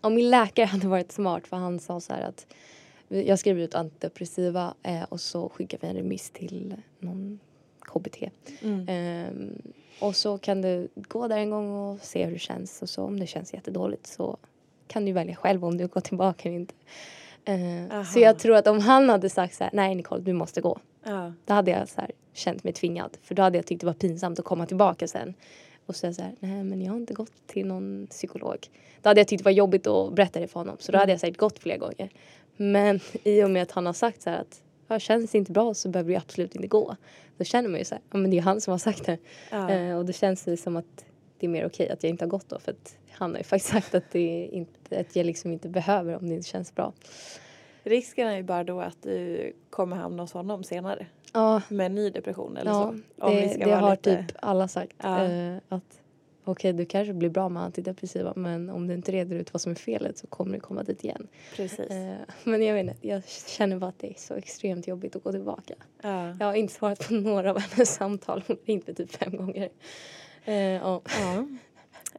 om 0.00 0.14
min 0.14 0.30
läkare 0.30 0.66
hade 0.74 0.88
varit 0.88 1.12
smart 1.12 1.46
för 1.46 1.56
han 1.56 1.80
sa 1.80 2.00
så 2.00 2.12
här 2.12 2.22
att 2.22 2.46
jag 3.08 3.38
skrev 3.38 3.58
ut 3.60 3.74
antidepressiva 3.74 4.74
eh, 4.82 5.02
och 5.02 5.20
så 5.20 5.48
skickade 5.48 5.86
vi 5.86 5.90
en 5.90 5.96
remiss 5.96 6.30
till 6.30 6.74
någon 6.98 7.40
KBT. 7.80 8.30
Mm. 8.62 8.86
Ehm, 8.88 9.62
och 10.00 10.16
så 10.16 10.38
kan 10.38 10.62
du 10.62 10.88
gå 10.94 11.28
där 11.28 11.36
en 11.36 11.50
gång 11.50 11.74
och 11.74 12.00
se 12.00 12.24
hur 12.24 12.32
det 12.32 12.38
känns 12.38 12.82
och 12.82 12.88
så 12.88 13.04
om 13.04 13.20
det 13.20 13.26
känns 13.26 13.54
jättedåligt 13.54 14.06
så 14.06 14.36
kan 14.86 15.04
du 15.04 15.12
välja 15.12 15.34
själv 15.36 15.64
om 15.64 15.78
du 15.78 15.86
går 15.86 16.00
tillbaka 16.00 16.48
eller 16.48 16.58
inte. 16.58 16.74
Aha. 17.92 18.04
så 18.04 18.18
jag 18.18 18.38
tror 18.38 18.56
att 18.56 18.66
om 18.66 18.80
han 18.80 19.08
hade 19.08 19.30
sagt 19.30 19.54
så 19.54 19.64
här, 19.64 19.70
nej 19.72 19.94
Nicole 19.94 20.22
du 20.22 20.32
måste 20.32 20.60
gå. 20.60 20.78
Ja. 21.04 21.32
Då 21.44 21.54
hade 21.54 21.70
jag 21.70 21.88
så 21.88 22.00
här, 22.00 22.10
känt 22.32 22.64
mig 22.64 22.72
tvingad. 22.72 23.16
För 23.22 23.34
då 23.34 23.42
hade 23.42 23.58
jag 23.58 23.66
tyckt 23.66 23.80
det 23.80 23.86
var 23.86 23.94
pinsamt 23.94 24.38
att 24.38 24.44
komma 24.44 24.66
tillbaka 24.66 25.08
sen. 25.08 25.34
Och 25.86 25.96
säga 25.96 26.12
så 26.12 26.22
här, 26.22 26.34
nej 26.40 26.64
men 26.64 26.82
jag 26.82 26.92
har 26.92 26.96
inte 26.96 27.14
gått 27.14 27.46
till 27.46 27.66
någon 27.66 28.06
psykolog. 28.10 28.58
Då 29.02 29.10
hade 29.10 29.20
jag 29.20 29.28
tyckt 29.28 29.40
det 29.40 29.44
var 29.44 29.52
jobbigt 29.52 29.86
att 29.86 30.12
berätta 30.12 30.40
det 30.40 30.48
för 30.48 30.60
honom. 30.60 30.76
Så 30.78 30.92
då 30.92 30.98
hade 30.98 31.12
jag 31.12 31.20
säkert 31.20 31.38
gått 31.38 31.58
flera 31.58 31.76
gånger. 31.78 32.10
Men 32.56 33.00
i 33.24 33.42
och 33.42 33.50
med 33.50 33.62
att 33.62 33.70
han 33.70 33.86
har 33.86 33.92
sagt 33.92 34.22
så 34.22 34.30
här 34.30 34.40
att 34.40 34.62
ja, 34.92 34.98
känns 34.98 35.30
det 35.30 35.38
inte 35.38 35.52
bra 35.52 35.74
så 35.74 35.88
behöver 35.88 36.10
du 36.10 36.16
absolut 36.16 36.54
inte 36.54 36.68
gå. 36.68 36.96
Då 37.36 37.44
känner 37.44 37.68
man 37.68 37.78
ju 37.78 37.84
så 37.84 37.94
här, 37.94 38.02
ja 38.10 38.18
men 38.18 38.30
det 38.30 38.38
är 38.38 38.42
han 38.42 38.60
som 38.60 38.70
har 38.70 38.78
sagt 38.78 39.06
det. 39.06 39.18
Ja. 39.50 39.70
Eh, 39.70 39.98
och 39.98 40.04
då 40.04 40.12
känns 40.12 40.44
det 40.44 40.56
som 40.56 40.76
att 40.76 41.04
det 41.38 41.46
är 41.46 41.50
mer 41.50 41.66
okej 41.66 41.90
att 41.90 42.02
jag 42.02 42.10
inte 42.10 42.24
har 42.24 42.30
gått 42.30 42.48
då. 42.48 42.58
För 42.58 42.72
att 42.72 42.96
han 43.10 43.30
har 43.30 43.38
ju 43.38 43.44
faktiskt 43.44 43.72
sagt 43.72 43.94
att, 43.94 44.10
det 44.12 44.48
inte, 44.52 45.00
att 45.00 45.16
jag 45.16 45.26
liksom 45.26 45.52
inte 45.52 45.68
behöver 45.68 46.16
om 46.16 46.28
det 46.28 46.34
inte 46.34 46.48
känns 46.48 46.74
bra. 46.74 46.92
Risken 47.82 48.28
är 48.28 48.36
ju 48.36 48.42
bara 48.42 48.64
då 48.64 48.80
att 48.80 49.02
du 49.02 49.52
kommer 49.70 49.96
hamna 49.96 50.22
hos 50.22 50.32
honom 50.32 50.64
senare. 50.64 51.06
Ja, 51.32 51.62
Med 51.68 51.86
en 51.86 51.94
ny 51.94 52.10
depression 52.10 52.56
eller 52.56 52.70
Ja, 52.70 52.82
så. 52.82 53.24
Om 53.26 53.34
det, 53.34 53.56
det 53.64 53.70
har 53.70 53.90
lite... 53.90 54.16
typ 54.16 54.36
alla 54.42 54.68
sagt. 54.68 54.96
Ja. 55.02 55.24
Eh, 55.24 55.56
att 55.68 56.01
okej, 56.44 56.72
du 56.72 56.84
kanske 56.84 57.12
blir 57.12 57.28
bra 57.30 57.48
med 57.48 57.62
antidepressiva 57.62 58.32
men 58.36 58.70
om 58.70 58.86
du 58.86 58.94
inte 58.94 59.12
reder 59.12 59.36
ut 59.36 59.52
vad 59.52 59.60
som 59.60 59.72
är 59.72 59.76
felet 59.76 60.18
så 60.18 60.26
kommer 60.26 60.54
du 60.54 60.60
komma 60.60 60.82
dit 60.82 61.04
igen. 61.04 61.28
Precis. 61.56 61.90
Eh, 61.90 62.14
men 62.44 62.62
jag 62.62 62.74
vet 62.74 62.86
inte, 62.86 63.08
jag 63.08 63.22
känner 63.28 63.76
bara 63.78 63.88
att 63.88 63.98
det 63.98 64.06
är 64.10 64.14
så 64.18 64.34
extremt 64.34 64.88
jobbigt 64.88 65.16
att 65.16 65.24
gå 65.24 65.32
tillbaka. 65.32 65.74
Ja. 66.02 66.36
Jag 66.40 66.46
har 66.46 66.54
inte 66.54 66.74
svarat 66.74 67.08
på 67.08 67.14
några 67.14 67.50
av 67.50 67.58
hennes 67.58 67.94
samtal. 67.94 68.44
Hon 68.46 68.56
har 68.60 68.66
ringt 68.66 68.86
mig 68.86 68.96
typ 68.96 69.12
fem 69.12 69.36
gånger. 69.36 69.68
Eh, 70.44 70.54
ja. 70.54 71.00
Ja. 71.04 71.46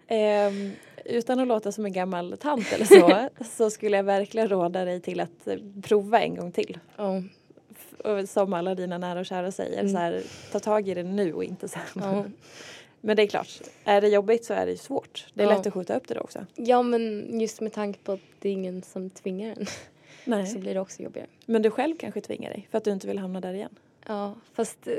Ehm, 0.07 0.71
utan 1.05 1.39
att 1.39 1.47
låta 1.47 1.71
som 1.71 1.86
en 1.86 1.93
gammal 1.93 2.38
tant 2.39 2.74
eller 2.74 2.86
så 2.86 3.30
så 3.45 3.69
skulle 3.69 3.97
jag 3.97 4.03
verkligen 4.03 4.47
råda 4.47 4.86
dig 4.86 5.01
till 5.01 5.19
att 5.19 5.47
eh, 5.47 5.55
prova 5.84 6.21
en 6.21 6.36
gång 6.36 6.51
till. 6.51 6.80
Ja. 6.97 7.24
F- 7.71 7.99
och 7.99 8.30
Som 8.30 8.53
alla 8.53 8.76
dina 8.76 8.97
nära 8.97 9.19
och 9.19 9.26
kära 9.26 9.51
säger, 9.51 9.80
Mm. 9.80 9.91
så 9.91 9.97
här, 9.97 10.21
ta 10.51 10.59
tag 10.59 10.88
i 10.88 10.93
det 10.93 11.03
nu 11.03 11.34
och 11.34 11.43
inte 11.43 11.67
sen. 11.67 11.82
Ja. 11.95 12.26
Men 13.06 13.16
det 13.16 13.24
är 13.24 13.28
klart, 13.28 13.62
är 13.84 14.01
det 14.01 14.08
jobbigt 14.08 14.45
så 14.45 14.54
är 14.54 14.66
det 14.66 14.72
ju 14.72 14.78
svårt. 14.78 15.28
Det 15.34 15.43
är 15.43 15.47
Ja. 15.47 15.58
lätt 15.58 15.68
att 15.68 15.74
skjuta 15.74 15.95
upp 15.97 16.08
det 16.08 16.14
då 16.14 16.22
också. 16.22 16.45
ja 16.56 16.82
men 16.82 17.28
just 17.39 17.62
med 17.62 17.74
tanke 17.74 17.99
på 18.04 18.12
att 18.12 18.20
det 18.39 18.49
är 18.49 18.54
ingen 18.54 18.82
som 18.82 19.10
tvingar 19.10 19.49
en 19.58 19.66
så 20.26 20.30
Nej. 20.30 20.58
blir 20.60 20.74
det 20.74 20.80
också 20.80 21.04
jobbigare. 21.04 21.28
Men 21.45 21.62
du 21.62 21.70
själv 21.72 21.95
kanske 21.97 22.22
tvingar 22.22 22.49
dig 22.49 22.68
för 22.72 22.78
att 22.78 22.84
du 22.84 22.91
inte 22.91 23.08
vill 23.08 23.18
hamna 23.18 23.41
där 23.41 23.54
igen. 23.54 23.76
Ja, 24.08 24.36
fast 24.54 24.88
eh, 24.88 24.93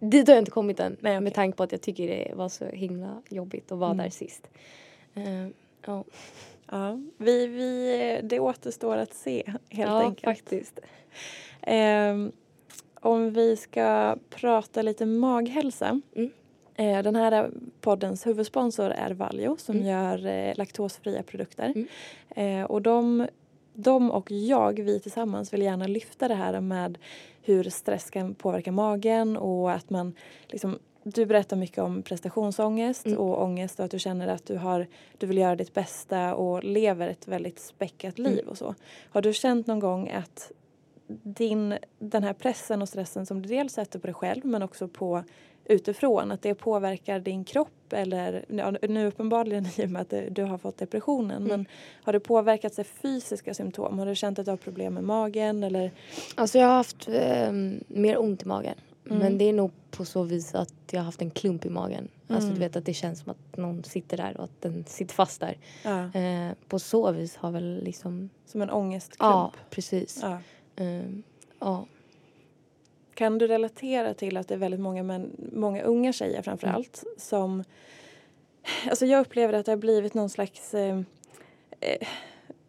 dit 0.00 0.28
har 0.28 0.34
jag 0.34 0.40
inte 0.42 0.50
kommit 0.50 0.80
än. 0.80 0.96
Nej, 1.00 1.12
okej. 1.12 1.20
Med 1.20 1.34
tanke 1.34 1.56
på 1.56 1.62
att 1.62 1.72
jag 1.72 1.80
tycker 1.80 2.08
det 2.08 2.32
var 2.34 2.48
så 2.48 2.64
himla 2.64 3.22
jobbigt 3.28 3.72
att 3.72 3.78
vara 3.78 3.90
Mm. 3.90 4.04
där 4.04 4.10
sist. 4.10 4.48
Eh, 5.14 5.46
ja, 5.86 6.04
Ja, 6.70 7.00
vi, 7.16 7.46
vi, 7.46 8.20
det 8.22 8.40
återstår 8.40 8.96
att 8.96 9.14
se 9.14 9.42
helt 9.68 9.90
ja 9.90 10.00
enkelt. 10.02 10.24
faktiskt. 10.24 10.80
Ehm, 11.62 12.32
om 12.94 13.32
vi 13.32 13.56
ska 13.56 14.16
prata 14.30 14.82
lite 14.82 15.06
maghälsa. 15.06 16.00
Mm. 16.16 16.30
Eh, 16.76 17.02
den 17.02 17.16
här 17.16 17.50
poddens 17.80 18.26
huvudsponsor 18.26 18.90
är 18.90 19.10
Valio 19.10 19.56
som 19.58 19.76
Mm. 19.76 19.88
gör 19.88 20.26
eh, 20.26 20.54
laktosfria 20.56 21.22
produkter. 21.22 21.72
Mm. 21.74 21.86
Eh, 22.60 22.64
och 22.64 22.82
de, 22.82 23.26
de 23.74 24.10
och 24.10 24.30
jag, 24.30 24.80
vi 24.80 25.00
tillsammans 25.00 25.52
vill 25.52 25.62
gärna 25.62 25.86
lyfta 25.86 26.28
det 26.28 26.34
här 26.34 26.60
med 26.60 26.98
hur 27.42 27.64
stress 27.64 28.10
kan 28.10 28.34
påverka 28.34 28.72
magen 28.72 29.36
och 29.36 29.72
att 29.72 29.90
man 29.90 30.12
liksom 30.48 30.78
du 31.06 31.26
berättar 31.26 31.56
mycket 31.56 31.78
om 31.78 32.02
prestationsångest 32.02 33.06
Mm. 33.06 33.18
och 33.18 33.42
ångest 33.42 33.78
och 33.78 33.84
att 33.84 33.90
du 33.90 33.98
känner 33.98 34.28
att 34.28 34.46
du, 34.46 34.56
har, 34.56 34.86
du 35.18 35.26
vill 35.26 35.38
göra 35.38 35.56
ditt 35.56 35.74
bästa 35.74 36.34
och 36.34 36.64
lever 36.64 37.08
ett 37.08 37.28
väldigt 37.28 37.58
späckat 37.60 38.18
liv 38.18 38.38
Mm. 38.38 38.48
och 38.48 38.58
så. 38.58 38.74
Har 39.10 39.22
du 39.22 39.32
känt 39.32 39.66
någon 39.66 39.80
gång 39.80 40.08
att 40.10 40.52
din, 41.22 41.74
den 41.98 42.22
här 42.22 42.32
pressen 42.32 42.82
och 42.82 42.88
stressen 42.88 43.26
som 43.26 43.42
du 43.42 43.48
dels 43.48 43.72
sätter 43.72 43.98
på 43.98 44.06
dig 44.06 44.14
själv 44.14 44.44
men 44.44 44.62
också 44.62 44.88
på 44.88 45.24
utifrån, 45.64 46.32
att 46.32 46.42
det 46.42 46.54
påverkar 46.54 47.20
din 47.20 47.44
kropp 47.44 47.92
eller 47.92 48.44
ja, 48.48 48.70
nu 48.70 49.06
uppenbarligen 49.06 49.66
i 49.76 49.86
och 49.86 49.90
med 49.90 50.02
att 50.02 50.34
du- 50.34 50.42
har 50.42 50.58
fått 50.58 50.78
depressionen 50.78 51.36
Mm. 51.36 51.48
men 51.48 51.66
har 52.02 52.12
det 52.12 52.20
påverkat 52.20 52.74
sig 52.74 52.84
fysiska 52.84 53.54
symptom? 53.54 53.98
Har 53.98 54.06
du 54.06 54.14
känt 54.14 54.38
att 54.38 54.44
du 54.44 54.50
har 54.52 54.56
problem 54.56 54.94
med 54.94 55.04
magen 55.04 55.64
eller? 55.64 55.90
Alltså 56.34 56.58
jag 56.58 56.66
har 56.68 56.74
haft 56.74 57.08
eh, 57.08 57.52
mer 57.88 58.18
ont 58.20 58.42
i 58.42 58.46
magen. 58.46 58.74
Mm. 59.06 59.18
Men 59.18 59.38
det 59.38 59.44
är 59.44 59.52
nog 59.52 59.70
på 59.90 60.04
så 60.04 60.22
vis 60.22 60.54
att 60.54 60.74
jag 60.90 61.00
har 61.00 61.04
haft 61.04 61.22
en 61.22 61.30
klump 61.30 61.64
i 61.66 61.70
magen. 61.70 62.08
Alltså 62.28 62.42
Mm. 62.46 62.54
du 62.54 62.60
vet 62.60 62.76
att 62.76 62.84
det 62.86 62.94
känns 62.94 63.20
som 63.20 63.30
att 63.30 63.56
någon 63.56 63.84
sitter 63.84 64.16
där 64.16 64.36
och 64.36 64.44
att 64.44 64.60
den 64.62 64.84
sitter 64.88 65.14
fast 65.14 65.40
där. 65.40 65.56
Ja, 65.82 66.20
Eh, 66.20 66.52
på 66.68 66.78
så 66.78 67.12
vis 67.12 67.36
har 67.36 67.50
väl 67.50 67.80
liksom, 67.84 68.30
som 68.46 68.62
en 68.62 68.70
ångestklump? 68.70 69.20
ja 69.32 69.52
precis. 69.70 70.18
Ja. 70.22 70.38
Eh, 70.84 71.02
ja. 71.60 71.86
Kan 73.14 73.38
du 73.38 73.46
relatera 73.46 74.14
till 74.14 74.36
att 74.36 74.48
det 74.48 74.54
är 74.54 74.58
väldigt 74.58 74.80
många, 74.80 75.02
män, 75.02 75.30
många 75.52 75.82
unga 75.82 76.12
tjejer 76.12 76.42
framför 76.42 76.66
Mm. 76.66 76.76
allt 76.76 77.04
som... 77.16 77.64
Alltså 78.88 79.06
jag 79.06 79.20
upplever 79.20 79.52
att 79.54 79.66
det 79.66 79.72
har 79.72 79.76
blivit 79.76 80.14
någon 80.14 80.28
slags... 80.30 80.74
Eh, 80.74 81.00
eh, 81.80 82.08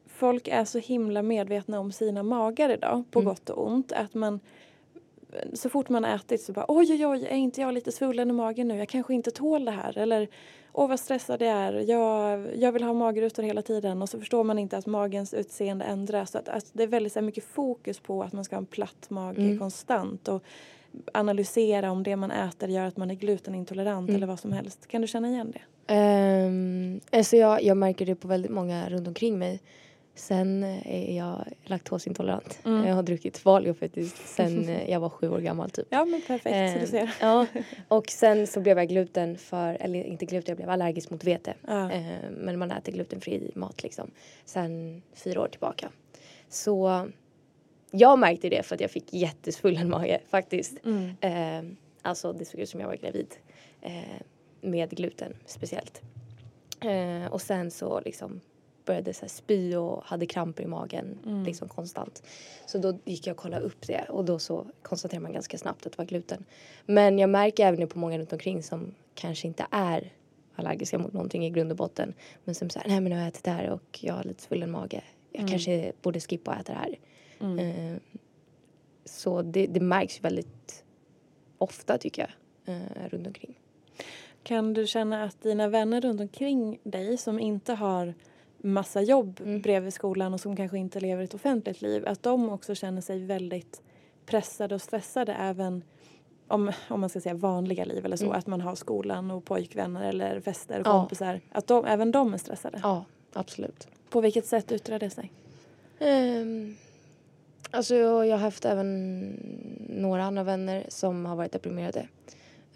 folk 0.07 0.47
är 0.47 0.65
så 0.65 0.79
himla 0.79 1.21
medvetna 1.21 1.79
om 1.79 1.91
sina 1.91 2.23
magar 2.23 2.69
idag, 2.69 3.03
på 3.11 3.19
Mm. 3.19 3.29
gott 3.29 3.49
och 3.49 3.67
ont. 3.67 3.91
Att 3.91 4.13
man, 4.13 4.39
så 5.53 5.69
fort 5.69 5.89
man 5.89 6.03
har 6.03 6.15
ätit 6.15 6.41
så 6.41 6.53
bara 6.53 6.65
oj, 6.67 6.87
oj, 6.93 7.05
oj, 7.07 7.25
är 7.29 7.35
inte 7.35 7.61
jag 7.61 7.73
lite 7.73 7.91
svullen 7.91 8.29
i 8.29 8.33
magen 8.33 8.67
nu? 8.67 8.77
Jag 8.77 8.89
kanske 8.89 9.13
inte 9.13 9.31
tål 9.31 9.65
det 9.65 9.71
här. 9.71 9.97
Eller 9.97 10.27
åh, 10.77 10.87
vad 10.89 10.99
stressad 10.99 11.41
jag 11.41 11.49
är. 11.49 11.73
Jag, 11.73 12.47
jag 12.55 12.71
vill 12.71 12.83
ha 12.83 12.93
magrutor 12.93 13.43
hela 13.43 13.61
tiden. 13.61 14.01
Och 14.01 14.09
så 14.09 14.19
förstår 14.19 14.43
man 14.43 14.59
inte 14.59 14.77
att 14.77 14.85
magens 14.85 15.33
utseende 15.33 15.85
ändras. 15.85 16.31
Så 16.31 16.37
att, 16.37 16.49
att 16.49 16.65
det 16.73 16.83
är 16.83 16.87
väldigt 16.87 17.13
så 17.13 17.19
här, 17.19 17.25
mycket 17.25 17.43
fokus 17.43 17.99
på 17.99 18.23
att 18.23 18.33
man 18.33 18.43
ska 18.43 18.55
ha 18.55 18.61
en 18.61 18.65
platt 18.65 19.09
mage 19.09 19.41
Mm. 19.41 19.59
konstant. 19.59 20.27
Och 20.27 20.43
analysera 21.13 21.91
om 21.91 22.03
det 22.03 22.15
man 22.15 22.31
äter 22.31 22.69
gör 22.69 22.85
att 22.85 22.97
man 22.97 23.11
är 23.11 23.15
glutenintolerant 23.15 24.09
Mm. 24.09 24.15
eller 24.15 24.27
vad 24.27 24.39
som 24.39 24.51
helst. 24.51 24.87
Kan 24.87 25.01
du 25.01 25.07
känna 25.07 25.29
igen 25.29 25.51
det? 25.51 25.61
Um, 26.47 26.99
alltså 27.11 27.37
jag, 27.37 27.63
jag 27.63 27.77
märker 27.77 28.05
det 28.05 28.15
på 28.15 28.27
väldigt 28.27 28.51
många 28.51 28.89
runt 28.89 29.07
omkring 29.07 29.39
mig. 29.39 29.59
Sen 30.15 30.63
eh, 30.63 31.11
är 31.11 31.17
jag 31.17 31.45
laktosintolerant. 31.63 32.59
Mm. 32.65 32.85
Jag 32.87 32.95
har 32.95 33.03
druckit 33.03 33.45
Valio 33.45 33.73
faktiskt 33.73 34.27
sen 34.27 34.69
eh, 34.69 34.89
jag 34.91 34.99
var 34.99 35.09
sju 35.09 35.29
år 35.29 35.39
gammal 35.39 35.69
typ. 35.69 35.87
Ja, 35.89 36.05
men 36.05 36.21
perfekt. 36.27 36.73
så 36.73 36.79
du 36.95 36.97
Ehm, 36.97 37.07
ser. 37.07 37.15
Ja, 37.21 37.45
och 37.87 38.09
sen 38.09 38.47
så 38.47 38.59
blev 38.61 38.77
jag 38.77 38.87
gluten 38.87 39.37
för, 39.37 39.73
eller 39.79 40.03
inte 40.03 40.25
gluten, 40.25 40.51
jag 40.51 40.57
blev 40.57 40.69
allergisk 40.69 41.09
mot 41.09 41.23
vete. 41.23 41.53
Ja. 41.67 41.91
Ehm, 41.91 42.33
men 42.33 42.59
man 42.59 42.71
äter 42.71 42.91
glutenfri 42.91 43.51
mat 43.55 43.83
liksom. 43.83 44.11
Sen 44.45 45.01
fyra 45.13 45.41
år 45.41 45.47
tillbaka. 45.47 45.91
Så 46.49 47.07
jag 47.91 48.19
märkte 48.19 48.49
det 48.49 48.63
för 48.65 48.75
att 48.75 48.81
jag 48.81 48.91
fick 48.91 49.13
jättesvullen 49.13 49.89
mage 49.89 50.19
faktiskt. 50.29 50.77
Mm. 50.85 51.09
Eh, 51.21 51.71
alltså 52.01 52.33
det 52.33 52.45
såg 52.45 52.59
ut 52.59 52.69
som 52.69 52.79
jag 52.79 52.87
var 52.87 52.95
gravid. 52.95 53.35
Eh, 53.81 53.91
med 54.61 54.89
gluten 54.89 55.33
speciellt. 55.45 56.01
Eh, 56.81 57.31
och 57.33 57.41
sen 57.41 57.71
så 57.71 57.99
liksom 58.05 58.41
började 58.85 59.13
så 59.13 59.27
spy 59.29 59.75
och 59.75 60.03
hade 60.05 60.25
kramper 60.25 60.63
i 60.63 60.67
magen 60.67 61.17
Mm. 61.25 61.43
liksom 61.43 61.67
konstant. 61.67 62.23
Så 62.65 62.77
då 62.77 62.99
gick 63.05 63.27
jag 63.27 63.33
och 63.33 63.37
kollade 63.37 63.65
upp 63.65 63.87
det 63.87 64.05
och 64.09 64.25
då 64.25 64.39
så 64.39 64.65
konstaterade 64.81 65.23
man 65.23 65.33
ganska 65.33 65.57
snabbt 65.57 65.85
att 65.85 65.91
det 65.91 65.97
var 65.97 66.05
gluten. 66.05 66.45
Men 66.85 67.19
jag 67.19 67.29
märker 67.29 67.65
även 67.65 67.79
nu 67.79 67.87
på 67.87 67.99
många 67.99 68.17
runt 68.19 68.33
omkring 68.33 68.63
som 68.63 68.93
kanske 69.15 69.47
inte 69.47 69.65
är 69.71 70.13
allergiska 70.55 70.97
mot 70.99 71.13
någonting 71.13 71.45
i 71.45 71.49
grund 71.49 71.71
och 71.71 71.77
botten. 71.77 72.13
Men 72.43 72.55
som 72.55 72.69
säger, 72.69 72.87
nej 72.87 72.99
men 73.01 73.09
nu 73.09 73.15
har 73.15 73.21
jag 73.21 73.27
ätit 73.27 73.43
det 73.43 73.51
här 73.51 73.69
och 73.69 73.99
jag 74.01 74.13
har 74.13 74.23
lite 74.23 74.41
svullen 74.41 74.71
mage. 74.71 75.03
Jag 75.31 75.39
Mm. 75.39 75.51
kanske 75.51 75.91
borde 76.01 76.19
skippa 76.19 76.51
att 76.51 76.61
äta 76.61 76.73
det 76.73 76.79
här. 76.79 76.95
Mm. 77.39 77.59
Eh, 77.59 77.99
så 79.05 79.41
det, 79.41 79.67
det 79.67 79.79
märks 79.79 80.23
väldigt 80.23 80.83
ofta 81.57 81.97
tycker 81.97 82.21
jag 82.65 82.75
eh, 82.75 83.09
runt 83.09 83.27
omkring. 83.27 83.59
Kan 84.43 84.73
du 84.73 84.87
känna 84.87 85.23
att 85.23 85.41
dina 85.41 85.67
vänner 85.67 86.01
runt 86.01 86.21
omkring 86.21 86.79
dig 86.83 87.17
som 87.17 87.39
inte 87.39 87.73
har 87.73 88.13
massa 88.73 89.01
jobb 89.01 89.39
Mm. 89.43 89.61
bredvid 89.61 89.93
skolan 89.93 90.33
och 90.33 90.39
som 90.39 90.55
kanske 90.55 90.77
inte 90.77 90.99
lever 90.99 91.23
ett 91.23 91.33
offentligt 91.33 91.81
liv, 91.81 92.07
att 92.07 92.23
de 92.23 92.49
också 92.49 92.75
känner 92.75 93.01
sig 93.01 93.25
väldigt 93.25 93.81
pressade 94.25 94.75
och 94.75 94.81
stressade 94.81 95.33
även 95.33 95.83
om, 96.47 96.71
om 96.89 96.99
man 96.99 97.09
ska 97.09 97.21
säga 97.21 97.35
vanliga 97.35 97.85
liv 97.85 98.05
eller 98.05 98.17
så, 98.17 98.25
Mm. 98.25 98.37
att 98.37 98.47
man 98.47 98.61
har 98.61 98.75
skolan 98.75 99.31
och 99.31 99.45
pojkvänner 99.45 100.09
eller 100.09 100.39
fester 100.39 100.79
och 100.79 100.87
Ja. 100.87 100.91
kompisar, 100.91 101.41
att 101.51 101.67
de, 101.67 101.85
även 101.85 102.11
de 102.11 102.33
är 102.33 102.37
stressade? 102.37 102.79
Ja, 102.83 103.05
absolut. 103.33 103.87
På 104.09 104.21
vilket 104.21 104.45
sätt 104.45 104.71
yttrar 104.71 104.99
det 104.99 105.09
sig? 105.09 105.31
Um, 105.99 106.75
alltså 107.71 107.95
jag, 107.95 108.27
jag 108.27 108.31
har 108.37 108.41
haft 108.43 108.65
även 108.65 109.19
några 109.89 110.23
andra 110.23 110.43
vänner 110.43 110.85
som 110.89 111.25
har 111.25 111.35
varit 111.35 111.51
deprimerade. 111.51 112.07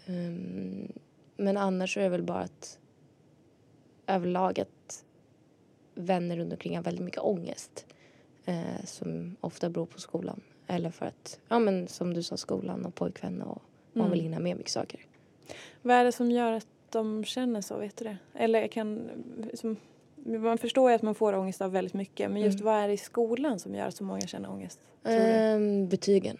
Ehm, 0.06 0.92
men 1.36 1.56
annars 1.56 1.96
är 1.96 2.02
det 2.02 2.08
väl 2.08 2.22
bara 2.22 2.38
att 2.40 2.78
överlag 4.06 4.60
att 4.60 4.68
vänner 6.00 6.36
runt 6.36 6.52
omkring 6.52 6.76
har 6.76 6.82
väldigt 6.84 7.04
mycket 7.04 7.20
ångest. 7.22 7.86
eh, 8.44 8.84
som 8.84 9.36
ofta 9.40 9.70
beror 9.70 9.86
på 9.86 10.00
skolan. 10.00 10.40
Eller 10.66 10.90
för 10.90 11.06
att, 11.06 11.40
ja 11.48 11.58
men 11.58 11.88
som 11.88 12.14
du 12.14 12.22
sa, 12.22 12.36
skolan 12.36 12.86
och 12.86 12.94
pojkvän 12.94 13.42
och 13.42 13.62
man 13.92 14.00
Mm. 14.06 14.10
vill 14.10 14.20
hinna 14.20 14.38
med 14.38 14.56
mycket 14.56 14.72
saker. 14.72 15.00
Vad 15.82 15.96
är 15.96 16.04
det 16.04 16.12
som 16.12 16.30
gör 16.30 16.52
att 16.52 16.66
de 16.90 17.24
känner 17.24 17.60
så, 17.60 17.78
vet 17.78 17.96
du 17.96 18.04
det? 18.04 18.16
Eller 18.34 18.68
kan, 18.68 19.10
som, 19.54 19.76
man 20.24 20.58
förstår 20.58 20.90
ju 20.90 20.94
att 20.96 21.02
man 21.02 21.14
får 21.14 21.32
ångest 21.34 21.60
av 21.62 21.72
väldigt 21.72 21.94
mycket, 21.94 22.30
men 22.30 22.42
just 22.42 22.60
Mm. 22.60 22.64
vad 22.64 22.82
är 22.84 22.88
det 22.88 22.94
i 22.94 22.96
skolan 22.96 23.58
som 23.58 23.74
gör 23.74 23.86
att 23.86 23.96
så 23.96 24.04
många 24.04 24.20
känner 24.20 24.50
ångest? 24.50 24.80
Ehm, 25.04 25.88
betygen. 25.88 26.36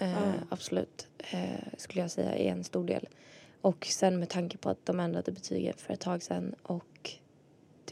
Eh, 0.00 0.10
Ja. 0.10 0.32
Absolut, 0.50 1.08
eh, 1.32 1.68
skulle 1.76 2.00
jag 2.02 2.10
säga 2.10 2.34
är 2.34 2.50
en 2.52 2.64
stor 2.64 2.84
del. 2.84 3.08
Och 3.60 3.86
sen 3.90 4.18
med 4.18 4.28
tanke 4.28 4.56
på 4.58 4.70
att 4.70 4.86
de 4.86 5.00
ändrade 5.00 5.32
betygen 5.32 5.74
för 5.76 5.92
ett 5.94 6.00
tag 6.00 6.22
sedan 6.22 6.54
och 6.62 7.10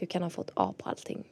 du 0.01 0.07
kan 0.07 0.23
ha 0.23 0.29
fått 0.29 0.51
A 0.53 0.73
på 0.77 0.89
allting. 0.89 1.23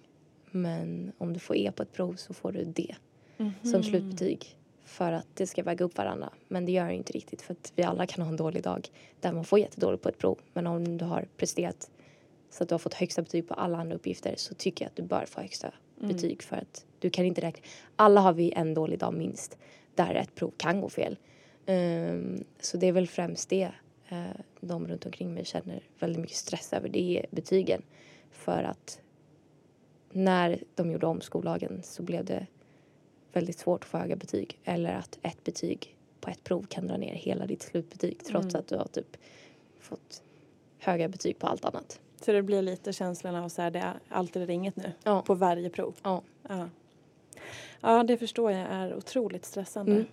Men 0.51 1.11
om 1.17 1.34
du 1.34 1.39
får 1.39 1.55
E 1.57 1.72
på 1.76 1.84
ett 1.84 1.91
prov 1.93 2.13
så 2.15 2.34
får 2.34 2.51
du 2.51 2.63
D 2.65 2.95
som 3.38 3.72
Mhm. 3.72 3.84
slutbetyg. 3.84 4.55
För 4.86 5.11
att 5.11 5.28
det 5.34 5.47
ska 5.47 5.63
väga 5.63 5.86
upp 5.86 5.97
varandra. 5.97 6.30
Men 6.47 6.65
det 6.65 6.72
gör 6.72 6.88
det 6.88 6.93
inte 6.95 7.13
riktigt 7.13 7.41
för 7.41 7.53
att 7.53 7.74
vi 7.76 7.84
alla 7.84 8.05
kan 8.07 8.24
ha 8.24 8.30
en 8.32 8.38
dålig 8.38 8.63
dag 8.63 8.88
där 9.20 9.34
man 9.34 9.43
får 9.45 9.59
jättedåligt 9.59 10.03
på 10.03 10.09
ett 10.09 10.17
prov. 10.17 10.39
Men 10.53 10.67
om 10.67 10.97
du 10.97 11.05
har 11.05 11.28
presterat 11.38 11.91
så 12.49 12.63
att 12.63 12.70
du 12.70 12.74
har 12.74 12.80
fått 12.80 12.93
högsta 12.93 13.22
betyg 13.22 13.47
på 13.47 13.53
alla 13.53 13.78
andra 13.78 13.95
uppgifter 13.95 14.34
så 14.38 14.53
tycker 14.53 14.86
jag 14.86 14.89
att 14.89 14.95
du 14.95 15.03
bör 15.03 15.26
få 15.26 15.41
högsta 15.41 15.74
Mm. 16.01 16.15
betyg 16.15 16.43
för 16.43 16.55
att 16.55 16.86
du 16.99 17.09
kan 17.09 17.26
inte 17.26 17.41
räkna. 17.41 17.63
Alla 17.95 18.22
har 18.22 18.34
vi 18.34 18.51
en 18.51 18.74
dålig 18.74 18.99
dag 18.99 19.13
minst 19.13 19.57
där 19.95 20.15
ett 20.15 20.36
prov 20.36 20.51
kan 20.57 20.82
gå 20.82 20.89
fel. 20.89 21.17
Ehm, 21.65 22.43
så 22.59 22.78
det 22.78 22.88
är 22.88 22.91
väl 22.91 23.07
främst 23.07 23.49
det 23.49 23.72
uh, 24.11 24.24
de 24.61 24.88
runt 24.88 25.05
omkring 25.05 25.34
mig 25.34 25.45
känner 25.45 25.84
väldigt 25.99 26.22
mycket 26.22 26.38
stress 26.38 26.74
över. 26.74 26.89
Det 26.89 27.17
är 27.20 27.26
betygen. 27.32 27.82
För 28.32 28.63
att 28.63 28.99
när 30.11 30.63
de 30.75 30.91
gjorde 30.91 31.05
om 31.07 31.21
skollagen 31.21 31.82
så 31.84 32.03
blev 32.03 32.25
det 32.25 32.47
väldigt 33.34 33.59
svårt 33.59 33.84
att 33.84 33.89
få 33.89 33.97
höga 33.97 34.15
betyg. 34.15 34.59
Eller 34.63 34.93
att 34.93 35.19
ett 35.21 35.43
betyg 35.43 35.95
på 36.21 36.30
ett 36.30 36.43
prov 36.43 36.65
kan 36.69 36.88
dra 36.88 36.97
ner 36.97 37.13
hela 37.13 37.45
ditt 37.45 37.61
slutbetyg 37.61 38.23
trots 38.25 38.45
Mm. 38.45 38.59
att 38.59 38.67
du 38.67 38.75
har 38.77 38.88
typ 38.88 39.17
fått 39.80 40.23
höga 40.80 41.07
betyg 41.07 41.39
på 41.39 41.47
allt 41.47 41.65
annat. 41.65 41.99
Så 42.21 42.32
det 42.32 42.41
blir 42.43 42.61
lite 42.61 42.93
känslan 42.93 43.36
av 43.36 43.49
så 43.49 43.61
här, 43.61 43.71
det 43.71 43.80
är 43.80 43.93
allt 44.09 44.36
eller 44.36 44.49
inget 44.49 44.75
nu 44.75 44.91
Ja. 45.03 45.21
på 45.21 45.34
varje 45.36 45.69
prov. 45.69 45.95
Ja. 46.03 46.21
Ja. 46.49 46.69
ja, 47.82 48.03
det 48.03 48.17
förstår 48.17 48.51
jag 48.51 48.61
är 48.61 48.95
otroligt 48.95 49.45
stressande. 49.45 49.91
Mm. 49.91 50.05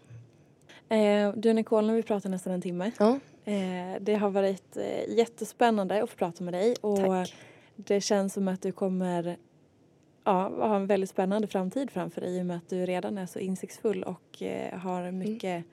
Eh, 1.32 1.34
du 1.36 1.52
Nicole, 1.52 1.86
nu 1.86 1.92
har 1.92 1.96
vi 1.96 2.02
pratat 2.02 2.30
nästan 2.30 2.52
en 2.52 2.62
timme. 2.62 2.90
Ja. 2.98 3.18
Eh, 3.44 3.96
det 4.00 4.14
har 4.14 4.30
varit 4.30 4.76
eh, 4.76 5.14
jättespännande 5.16 6.02
att 6.02 6.10
få 6.10 6.16
prata 6.16 6.44
med 6.44 6.54
dig 6.54 6.74
och 6.80 6.96
Tack. 6.96 7.34
Det 7.76 8.00
känns 8.00 8.32
som 8.32 8.48
att 8.48 8.62
du 8.62 8.72
kommer 8.72 9.36
ja, 10.24 10.48
ha 10.48 10.76
en 10.76 10.86
väldigt 10.86 11.10
spännande 11.10 11.48
framtid 11.48 11.90
framför 11.90 12.20
dig 12.20 12.36
i 12.36 12.42
och 12.42 12.46
med 12.46 12.56
att 12.56 12.68
du 12.68 12.86
redan 12.86 13.18
är 13.18 13.26
så 13.26 13.38
insiktsfull 13.38 14.02
och 14.02 14.42
eh, 14.42 14.78
har 14.78 15.10
mycket, 15.10 15.64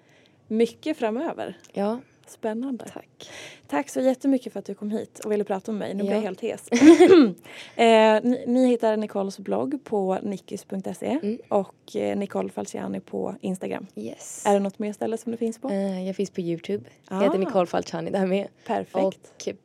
mycket 0.47 0.97
framöver. 0.97 1.57
Ja, 1.73 1.99
Spännande. 2.28 2.86
tack. 2.93 3.30
Tack 3.67 3.89
så 3.89 4.01
jättemycket 4.01 4.53
för 4.53 4.59
att 4.59 4.65
du 4.65 4.74
kom 4.76 4.91
hit 4.91 5.19
och 5.26 5.32
ville 5.32 5.43
prata 5.43 5.71
med 5.71 5.80
mig. 5.80 5.93
Nu 5.93 6.03
blir 6.03 6.11
Ja. 6.11 6.17
jag 6.17 6.21
helt 6.24 6.41
hes. 6.41 6.67
eh, 7.76 8.19
ni, 8.24 8.43
ni 8.47 8.67
hittar 8.67 8.97
Nicoles 8.97 9.39
blogg 9.39 9.84
på 9.84 10.17
nickis.se 10.24 11.19
Mm. 11.24 11.38
och 11.49 11.95
eh, 11.95 12.17
Nicole 12.17 12.49
Falciani 12.49 12.99
på 12.99 13.36
Instagram. 13.41 13.88
Yes. 13.95 14.43
Är 14.45 14.53
det 14.53 14.59
något 14.59 14.80
mer 14.80 14.93
ställe 14.93 15.17
som 15.17 15.32
du 15.32 15.38
finns 15.38 15.59
på? 15.61 15.69
Eh, 15.69 16.07
jag 16.07 16.15
finns 16.15 16.32
på 16.32 16.41
Youtube. 16.41 16.89
Ah. 17.07 17.15
Jag 17.15 17.24
heter 17.24 17.38
Nicole 17.39 17.65
Falciani 17.65 18.11
där 18.11 18.26
med. 18.26 18.47
Perfekt. 18.67 18.95
Och 18.95 19.15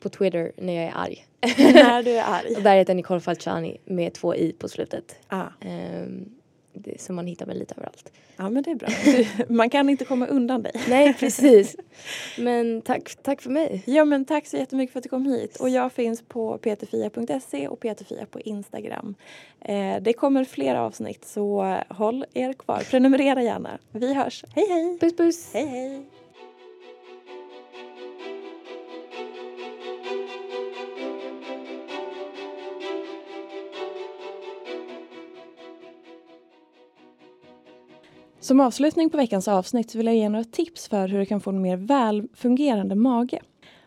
på 0.01 0.09
Twitter 0.09 0.53
när 0.57 0.73
jag 0.73 0.85
är 0.85 0.93
arg. 0.97 1.25
När 1.59 2.03
du 2.03 2.11
är 2.11 2.25
arg. 2.25 2.47
Och 2.57 2.63
där 2.63 2.77
heter 2.77 2.91
jag 2.93 2.97
Nicole 2.97 3.21
Falciani 3.21 3.77
med 3.85 4.13
två 4.15 4.35
i 4.35 4.53
på 4.53 4.69
slutet. 4.69 5.17
Ah. 5.29 5.43
Ehm, 5.61 6.35
så 6.99 7.13
man 7.13 7.27
hittar 7.27 7.47
mig 7.47 7.59
lite 7.59 7.75
överallt. 7.75 8.13
Ja 8.37 8.51
men 8.51 8.63
det 8.63 8.71
är 8.71 8.75
bra. 8.75 8.89
Man 9.55 9.71
kan 9.71 9.89
inte 9.89 10.05
komma 10.05 10.27
undan 10.27 10.63
dig. 10.63 10.73
Nej, 10.89 11.15
precis. 11.21 11.77
Men 12.39 12.83
tack, 12.83 13.17
tack 13.23 13.43
för 13.43 13.51
mig. 13.51 13.83
Ja 13.87 14.05
men 14.05 14.25
tack 14.25 14.47
så 14.47 14.57
jättemycket 14.57 14.93
för 14.93 14.99
att 14.99 15.03
du 15.03 15.09
kom 15.09 15.27
hit. 15.27 15.57
Och 15.57 15.69
jag 15.69 15.93
finns 15.93 16.23
på 16.23 16.59
peterfia.se 16.59 17.69
och 17.69 17.81
peterfia 17.81 18.27
på 18.27 18.41
Instagram. 18.41 19.15
Eh, 19.61 19.97
det 20.01 20.13
kommer 20.13 20.45
fler 20.45 20.75
avsnitt 20.75 21.25
så 21.25 21.79
håll 21.89 22.25
er 22.35 22.53
kvar. 22.53 22.83
Prenumerera 22.91 23.43
gärna. 23.43 23.79
Vi 23.93 24.15
hörs. 24.15 24.45
Hej 24.55 24.67
hej! 24.69 24.99
Puss 25.01 25.17
puss. 25.17 25.51
Hej 25.53 25.67
hej! 25.67 26.18
Som 38.49 38.61
avslutning 38.61 39.11
på 39.11 39.17
veckans 39.17 39.49
avsnitt 39.49 39.95
vill 39.95 40.07
jag 40.07 40.17
ge 40.17 40.29
några 40.29 40.45
tips 40.45 40.89
för 40.89 41.09
hur 41.09 41.19
du 41.19 41.27
kan 41.27 41.41
få 41.41 41.51
en 41.51 41.63
mer 41.63 41.77
välfungerande 41.77 42.95
mage. 42.95 43.41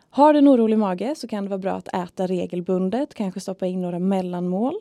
Har 0.09 0.33
du 0.33 0.39
en 0.39 0.47
orolig 0.47 0.77
mage 0.77 1.15
så 1.15 1.27
kan 1.27 1.43
det 1.43 1.49
vara 1.49 1.57
bra 1.57 1.73
att 1.73 1.87
äta 1.87 2.27
regelbundet, 2.27 3.13
kanske 3.13 3.39
stoppa 3.39 3.65
in 3.65 3.81
några 3.81 3.99
mellanmål. 3.99 4.73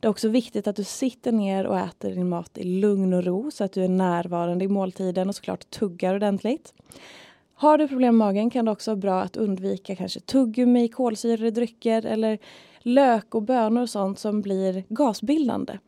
Det 0.00 0.06
är 0.06 0.10
också 0.10 0.28
viktigt 0.28 0.66
att 0.66 0.76
du 0.76 0.84
sitter 0.84 1.32
ner 1.32 1.66
och 1.66 1.78
äter 1.78 2.10
din 2.10 2.28
mat 2.28 2.58
i 2.58 2.64
lugn 2.64 3.12
och 3.12 3.24
ro 3.24 3.50
så 3.50 3.64
att 3.64 3.72
du 3.72 3.84
är 3.84 3.88
närvarande 3.88 4.64
i 4.64 4.68
måltiden 4.68 5.28
och 5.28 5.34
såklart 5.34 5.70
tuggar 5.70 6.14
ordentligt. 6.14 6.74
Har 7.54 7.78
du 7.78 7.88
problem 7.88 8.18
med 8.18 8.26
magen 8.26 8.50
kan 8.50 8.64
det 8.64 8.70
också 8.70 8.90
vara 8.90 9.00
bra 9.00 9.20
att 9.20 9.36
undvika 9.36 9.96
kanske 9.96 10.20
tuggummi, 10.20 10.88
kolsyrade 10.88 11.50
drycker 11.50 12.06
eller 12.06 12.38
lök 12.84 13.34
och 13.34 13.42
bönor 13.42 13.82
och 13.82 13.90
sånt 13.90 14.18
som 14.18 14.42
blir 14.42 14.84
gasbildande. 14.88 15.78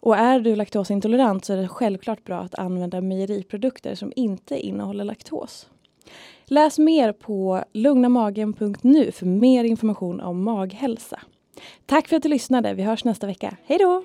Och 0.00 0.16
är 0.16 0.40
du 0.40 0.56
laktosintolerant 0.56 1.44
så 1.44 1.52
är 1.52 1.56
det 1.56 1.68
självklart 1.68 2.24
bra 2.24 2.38
att 2.38 2.54
använda 2.54 3.00
mejeriprodukter 3.00 3.94
som 3.94 4.12
inte 4.16 4.58
innehåller 4.58 5.04
laktos. 5.04 5.68
Läs 6.44 6.78
mer 6.78 7.12
på 7.12 7.64
lugnamagen.nu 7.72 9.12
för 9.12 9.26
mer 9.26 9.64
information 9.64 10.20
om 10.20 10.42
maghälsa. 10.42 11.20
Tack 11.86 12.08
för 12.08 12.16
att 12.16 12.22
du 12.22 12.28
lyssnade. 12.28 12.74
Vi 12.74 12.82
hörs 12.82 13.04
nästa 13.04 13.26
vecka. 13.26 13.56
Hej 13.64 13.78
då! 13.78 14.04